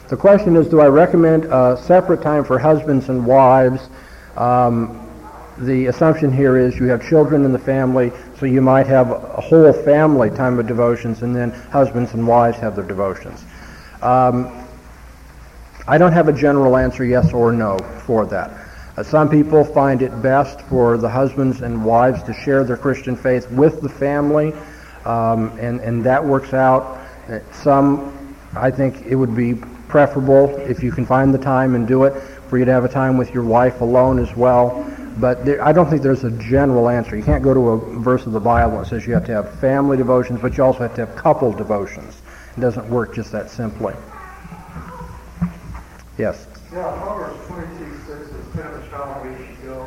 The 0.07 0.15
question 0.15 0.55
is, 0.55 0.69
do 0.69 0.79
I 0.79 0.87
recommend 0.87 1.43
a 1.51 1.77
separate 1.83 2.21
time 2.21 2.45
for 2.45 2.57
husbands 2.57 3.09
and 3.09 3.25
wives? 3.25 3.89
Um, 4.37 5.05
the 5.57 5.87
assumption 5.87 6.31
here 6.31 6.55
is 6.55 6.77
you 6.77 6.85
have 6.85 7.05
children 7.05 7.43
in 7.43 7.51
the 7.51 7.59
family, 7.59 8.13
so 8.39 8.45
you 8.45 8.61
might 8.61 8.87
have 8.87 9.11
a 9.11 9.41
whole 9.41 9.73
family 9.73 10.29
time 10.29 10.59
of 10.59 10.65
devotions, 10.65 11.23
and 11.23 11.35
then 11.35 11.51
husbands 11.51 12.13
and 12.13 12.25
wives 12.25 12.57
have 12.59 12.77
their 12.77 12.85
devotions. 12.85 13.43
Um, 14.01 14.62
I 15.85 15.97
don't 15.97 16.13
have 16.13 16.29
a 16.29 16.33
general 16.33 16.77
answer, 16.77 17.03
yes 17.03 17.33
or 17.33 17.51
no, 17.51 17.77
for 18.05 18.25
that. 18.27 18.51
Uh, 18.95 19.03
some 19.03 19.29
people 19.29 19.65
find 19.65 20.01
it 20.01 20.21
best 20.21 20.61
for 20.61 20.97
the 20.97 21.09
husbands 21.09 21.61
and 21.61 21.83
wives 21.83 22.23
to 22.23 22.33
share 22.33 22.63
their 22.63 22.77
Christian 22.77 23.17
faith 23.17 23.51
with 23.51 23.81
the 23.81 23.89
family, 23.89 24.53
um, 25.03 25.49
and, 25.59 25.81
and 25.81 26.01
that 26.05 26.23
works 26.23 26.53
out. 26.53 27.01
Uh, 27.27 27.39
some, 27.51 28.35
I 28.55 28.71
think 28.71 29.05
it 29.05 29.15
would 29.15 29.35
be 29.35 29.55
preferable 29.89 30.55
if 30.59 30.81
you 30.81 30.91
can 30.91 31.05
find 31.05 31.33
the 31.33 31.37
time 31.37 31.75
and 31.75 31.85
do 31.85 32.05
it 32.05 32.17
for 32.47 32.57
you 32.57 32.63
to 32.63 32.71
have 32.71 32.85
a 32.85 32.89
time 32.89 33.17
with 33.17 33.33
your 33.33 33.43
wife 33.43 33.81
alone 33.81 34.19
as 34.19 34.33
well. 34.37 34.89
But 35.17 35.43
there, 35.43 35.61
I 35.61 35.73
don't 35.73 35.89
think 35.89 36.01
there's 36.01 36.23
a 36.23 36.31
general 36.31 36.87
answer. 36.87 37.17
You 37.17 37.23
can't 37.23 37.43
go 37.43 37.53
to 37.53 37.69
a 37.71 37.99
verse 37.99 38.25
of 38.25 38.31
the 38.31 38.39
Bible 38.39 38.77
that 38.77 38.87
says 38.87 39.05
you 39.05 39.13
have 39.15 39.25
to 39.25 39.33
have 39.33 39.59
family 39.59 39.97
devotions, 39.97 40.39
but 40.39 40.55
you 40.55 40.63
also 40.63 40.79
have 40.79 40.95
to 40.95 41.05
have 41.05 41.15
couple 41.17 41.51
devotions. 41.51 42.21
It 42.55 42.61
doesn't 42.61 42.89
work 42.89 43.13
just 43.13 43.33
that 43.33 43.49
simply. 43.49 43.95
Yes? 46.17 46.47
Yeah, 46.71 46.91
Proverbs 47.01 47.47
22 47.47 47.97
says 48.05 48.29
that 48.29 48.61
kind 48.61 48.75
of 48.75 48.83
a 48.85 48.89
child 48.89 49.25
you 49.25 49.67
go 49.67 49.83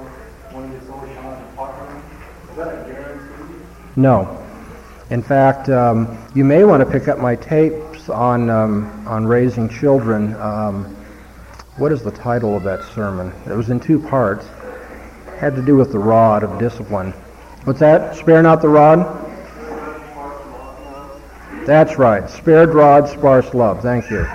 when 0.53 0.71
he 0.71 0.89
always 0.89 1.17
on 1.19 1.41
the. 1.57 2.51
Is 2.51 2.57
that 2.57 2.87
a 2.87 2.93
guarantee? 2.93 3.65
No. 3.95 4.43
In 5.11 5.23
fact, 5.23 5.69
um, 5.69 6.19
you 6.35 6.45
may 6.45 6.65
want 6.65 6.81
to 6.81 6.91
pick 6.91 7.07
up 7.07 7.19
my 7.19 7.37
tapes 7.37 8.09
on 8.09 8.51
um, 8.51 9.07
on 9.07 9.25
raising 9.25 9.69
children. 9.69 10.35
Um, 10.35 10.97
what 11.77 11.93
is 11.93 12.03
the 12.03 12.11
title 12.11 12.57
of 12.57 12.65
that 12.65 12.83
sermon? 12.95 13.33
It 13.47 13.55
was 13.55 13.71
in 13.71 13.79
two 13.79 14.01
parts 14.01 14.47
It 14.47 15.39
had 15.39 15.55
to 15.55 15.62
do 15.62 15.77
with 15.77 15.93
the 15.93 15.99
rod 15.99 16.43
of 16.43 16.59
discipline. 16.59 17.12
What's 17.65 17.81
that? 17.81 18.17
Spare 18.17 18.43
not 18.43 18.62
the 18.62 18.69
rod? 18.69 19.23
That's 21.67 21.99
right. 21.99 22.29
Spared 22.31 22.75
rod, 22.75 23.09
sparse 23.09 23.53
love. 23.53 23.83
Thank 23.83 24.11
you. 24.11 24.27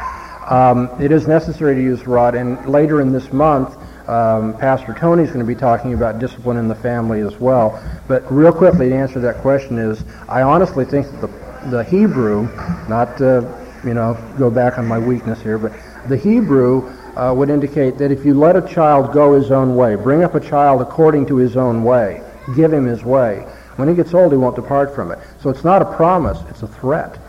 Um, 0.47 0.89
it 0.99 1.12
is 1.12 1.27
necessary 1.27 1.75
to 1.75 1.82
use 1.82 2.08
rod, 2.08 2.36
and 2.36 2.65
later 2.65 3.01
in 3.01 3.12
this 3.12 3.32
month, 3.32 3.77
um, 4.10 4.58
Pastor 4.58 4.93
Tony 4.93 5.23
is 5.23 5.30
going 5.30 5.39
to 5.39 5.45
be 5.45 5.56
talking 5.56 5.93
about 5.93 6.19
discipline 6.19 6.58
in 6.58 6.67
the 6.67 6.75
family 6.75 7.21
as 7.21 7.39
well. 7.39 7.82
But 8.08 8.30
real 8.32 8.51
quickly, 8.51 8.89
to 8.89 8.95
answer 8.95 9.19
that 9.19 9.38
question 9.38 9.77
is, 9.77 10.04
I 10.27 10.41
honestly 10.41 10.84
think 10.84 11.08
that 11.12 11.21
the, 11.21 11.69
the 11.69 11.84
Hebrew, 11.84 12.49
not 12.89 13.17
to, 13.19 13.80
you 13.86 13.93
know, 13.93 14.17
go 14.38 14.49
back 14.49 14.80
on 14.80 14.88
my 14.88 14.97
weakness 14.97 15.41
here, 15.41 15.58
but 15.58 15.73
the 16.08 16.17
Hebrew 16.17 16.89
uh, 17.15 17.34
would 17.36 17.49
indicate 17.49 17.97
that 17.99 18.12
if 18.12 18.25
you 18.25 18.34
let 18.34 18.56
a 18.56 18.67
child 18.67 19.13
go 19.13 19.34
his 19.34 19.51
own 19.51 19.75
way, 19.75 19.95
bring 19.95 20.23
up 20.23 20.34
a 20.34 20.39
child 20.39 20.82
according 20.82 21.27
to 21.27 21.36
his 21.36 21.56
own 21.56 21.84
way, 21.84 22.23
give 22.56 22.73
him 22.73 22.86
his 22.86 23.04
way, 23.04 23.45
when 23.75 23.88
he 23.88 23.95
gets 23.95 24.13
old, 24.13 24.32
he 24.32 24.38
won't 24.38 24.56
depart 24.56 24.93
from 24.93 25.12
it. 25.12 25.19
So 25.41 25.49
it's 25.49 25.63
not 25.63 25.82
a 25.82 25.86
promise, 25.86 26.39
it's 26.49 26.63
a 26.63 26.67
threat. 26.67 27.20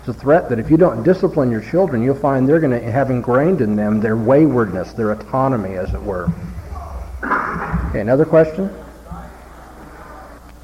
It's 0.00 0.08
a 0.08 0.14
threat 0.14 0.48
that 0.48 0.58
if 0.58 0.70
you 0.70 0.78
don't 0.78 1.02
discipline 1.02 1.50
your 1.50 1.60
children, 1.60 2.02
you'll 2.02 2.14
find 2.14 2.48
they're 2.48 2.58
going 2.58 2.72
to 2.72 2.90
have 2.90 3.10
ingrained 3.10 3.60
in 3.60 3.76
them 3.76 4.00
their 4.00 4.16
waywardness, 4.16 4.94
their 4.94 5.12
autonomy, 5.12 5.74
as 5.74 5.92
it 5.92 6.02
were. 6.02 6.32
Okay, 7.22 8.00
another 8.00 8.24
question? 8.24 8.70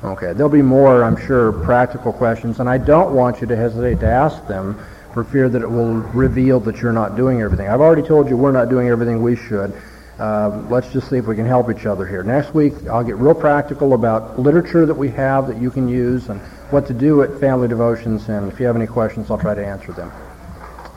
Okay, 0.02 0.32
there'll 0.32 0.48
be 0.48 0.62
more, 0.62 1.04
I'm 1.04 1.18
sure, 1.26 1.52
practical 1.52 2.14
questions, 2.14 2.60
and 2.60 2.68
I 2.68 2.78
don't 2.78 3.14
want 3.14 3.42
you 3.42 3.46
to 3.48 3.56
hesitate 3.56 4.00
to 4.00 4.06
ask 4.06 4.46
them 4.46 4.82
for 5.12 5.22
fear 5.22 5.50
that 5.50 5.60
it 5.60 5.70
will 5.70 5.94
reveal 5.94 6.58
that 6.60 6.78
you're 6.78 6.92
not 6.92 7.14
doing 7.14 7.42
everything. 7.42 7.68
I've 7.68 7.82
already 7.82 8.02
told 8.02 8.30
you 8.30 8.38
we're 8.38 8.52
not 8.52 8.70
doing 8.70 8.88
everything 8.88 9.22
we 9.22 9.36
should. 9.36 9.74
Uh, 10.18 10.64
let's 10.70 10.90
just 10.92 11.10
see 11.10 11.18
if 11.18 11.26
we 11.26 11.36
can 11.36 11.44
help 11.44 11.70
each 11.70 11.84
other 11.84 12.06
here. 12.06 12.22
Next 12.22 12.54
week, 12.54 12.72
I'll 12.90 13.04
get 13.04 13.16
real 13.16 13.34
practical 13.34 13.92
about 13.92 14.38
literature 14.38 14.86
that 14.86 14.94
we 14.94 15.10
have 15.10 15.46
that 15.48 15.60
you 15.60 15.70
can 15.70 15.88
use 15.88 16.30
and 16.30 16.40
what 16.70 16.86
to 16.86 16.94
do 16.94 17.22
at 17.22 17.38
family 17.38 17.68
devotions. 17.68 18.28
And 18.28 18.50
if 18.50 18.58
you 18.58 18.66
have 18.66 18.76
any 18.76 18.86
questions, 18.86 19.30
I'll 19.30 19.38
try 19.38 19.54
to 19.54 19.64
answer 19.64 19.92
them. 19.92 20.10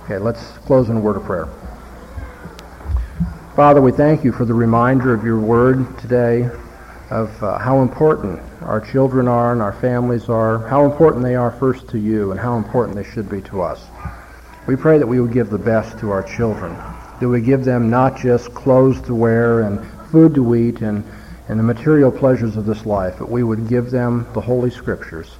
Okay, 0.03 0.17
let's 0.17 0.57
close 0.59 0.89
in 0.89 0.97
a 0.97 0.99
word 0.99 1.17
of 1.17 1.23
prayer. 1.23 1.47
Father, 3.55 3.81
we 3.81 3.91
thank 3.91 4.23
you 4.23 4.31
for 4.31 4.45
the 4.45 4.53
reminder 4.53 5.13
of 5.13 5.23
your 5.23 5.39
word 5.39 5.99
today 5.99 6.49
of 7.09 7.43
uh, 7.43 7.57
how 7.57 7.81
important 7.81 8.39
our 8.61 8.79
children 8.79 9.27
are 9.27 9.51
and 9.51 9.61
our 9.61 9.73
families 9.73 10.29
are, 10.29 10.67
how 10.67 10.85
important 10.85 11.23
they 11.23 11.35
are 11.35 11.51
first 11.51 11.87
to 11.89 11.97
you, 11.97 12.31
and 12.31 12.39
how 12.39 12.57
important 12.57 12.95
they 12.95 13.03
should 13.03 13.29
be 13.29 13.41
to 13.41 13.61
us. 13.61 13.85
We 14.67 14.75
pray 14.75 14.97
that 14.97 15.07
we 15.07 15.19
would 15.19 15.33
give 15.33 15.49
the 15.49 15.57
best 15.57 15.97
to 15.99 16.11
our 16.11 16.23
children, 16.23 16.73
that 17.19 17.27
we 17.27 17.41
give 17.41 17.65
them 17.65 17.89
not 17.89 18.17
just 18.17 18.53
clothes 18.53 19.01
to 19.01 19.15
wear 19.15 19.61
and 19.61 19.85
food 20.11 20.35
to 20.35 20.55
eat 20.55 20.81
and, 20.81 21.03
and 21.47 21.59
the 21.59 21.63
material 21.63 22.11
pleasures 22.11 22.55
of 22.55 22.65
this 22.65 22.85
life, 22.85 23.15
but 23.17 23.29
we 23.29 23.43
would 23.43 23.67
give 23.67 23.89
them 23.89 24.27
the 24.33 24.41
Holy 24.41 24.69
Scriptures. 24.69 25.35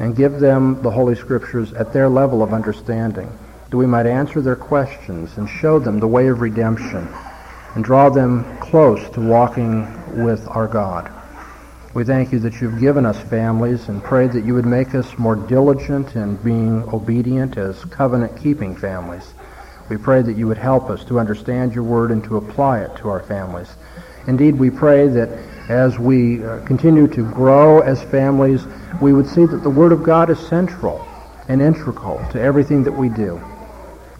And 0.00 0.16
give 0.16 0.40
them 0.40 0.82
the 0.82 0.90
Holy 0.90 1.14
Scriptures 1.14 1.72
at 1.74 1.92
their 1.92 2.08
level 2.08 2.42
of 2.42 2.52
understanding, 2.52 3.30
that 3.68 3.76
we 3.76 3.86
might 3.86 4.06
answer 4.06 4.40
their 4.40 4.56
questions 4.56 5.36
and 5.36 5.48
show 5.48 5.78
them 5.78 6.00
the 6.00 6.08
way 6.08 6.26
of 6.28 6.40
redemption 6.40 7.06
and 7.74 7.84
draw 7.84 8.08
them 8.08 8.58
close 8.58 9.08
to 9.10 9.20
walking 9.20 9.86
with 10.24 10.48
our 10.48 10.66
God. 10.66 11.12
We 11.92 12.04
thank 12.04 12.32
you 12.32 12.38
that 12.40 12.60
you've 12.60 12.80
given 12.80 13.04
us 13.04 13.20
families 13.20 13.88
and 13.88 14.02
pray 14.02 14.26
that 14.28 14.44
you 14.44 14.54
would 14.54 14.64
make 14.64 14.94
us 14.94 15.18
more 15.18 15.36
diligent 15.36 16.16
in 16.16 16.36
being 16.36 16.82
obedient 16.92 17.56
as 17.56 17.84
covenant-keeping 17.84 18.76
families. 18.76 19.34
We 19.88 19.96
pray 19.96 20.22
that 20.22 20.36
you 20.36 20.46
would 20.46 20.56
help 20.56 20.88
us 20.88 21.04
to 21.06 21.18
understand 21.18 21.74
your 21.74 21.84
word 21.84 22.10
and 22.10 22.22
to 22.24 22.36
apply 22.36 22.80
it 22.80 22.96
to 22.98 23.08
our 23.08 23.22
families. 23.22 23.68
Indeed, 24.28 24.56
we 24.56 24.70
pray 24.70 25.08
that 25.08 25.28
as 25.70 26.00
we 26.00 26.44
uh, 26.44 26.58
continue 26.66 27.06
to 27.06 27.22
grow 27.32 27.78
as 27.78 28.02
families, 28.02 28.66
we 29.00 29.12
would 29.12 29.26
see 29.26 29.46
that 29.46 29.62
the 29.62 29.70
Word 29.70 29.92
of 29.92 30.02
God 30.02 30.28
is 30.28 30.38
central 30.48 31.06
and 31.48 31.62
integral 31.62 32.18
to 32.32 32.40
everything 32.40 32.82
that 32.82 32.92
we 32.92 33.08
do. 33.08 33.40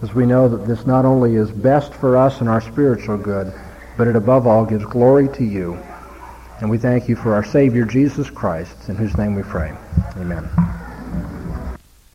As 0.00 0.14
we 0.14 0.26
know 0.26 0.48
that 0.48 0.68
this 0.68 0.86
not 0.86 1.04
only 1.04 1.34
is 1.34 1.50
best 1.50 1.92
for 1.92 2.16
us 2.16 2.40
and 2.40 2.48
our 2.48 2.60
spiritual 2.60 3.18
good, 3.18 3.52
but 3.98 4.06
it 4.06 4.14
above 4.14 4.46
all 4.46 4.64
gives 4.64 4.84
glory 4.84 5.28
to 5.30 5.44
you. 5.44 5.74
And 6.60 6.70
we 6.70 6.78
thank 6.78 7.08
you 7.08 7.16
for 7.16 7.34
our 7.34 7.44
Savior, 7.44 7.84
Jesus 7.84 8.30
Christ, 8.30 8.88
in 8.88 8.94
whose 8.94 9.16
name 9.18 9.34
we 9.34 9.42
pray. 9.42 9.74
Amen. 10.18 10.79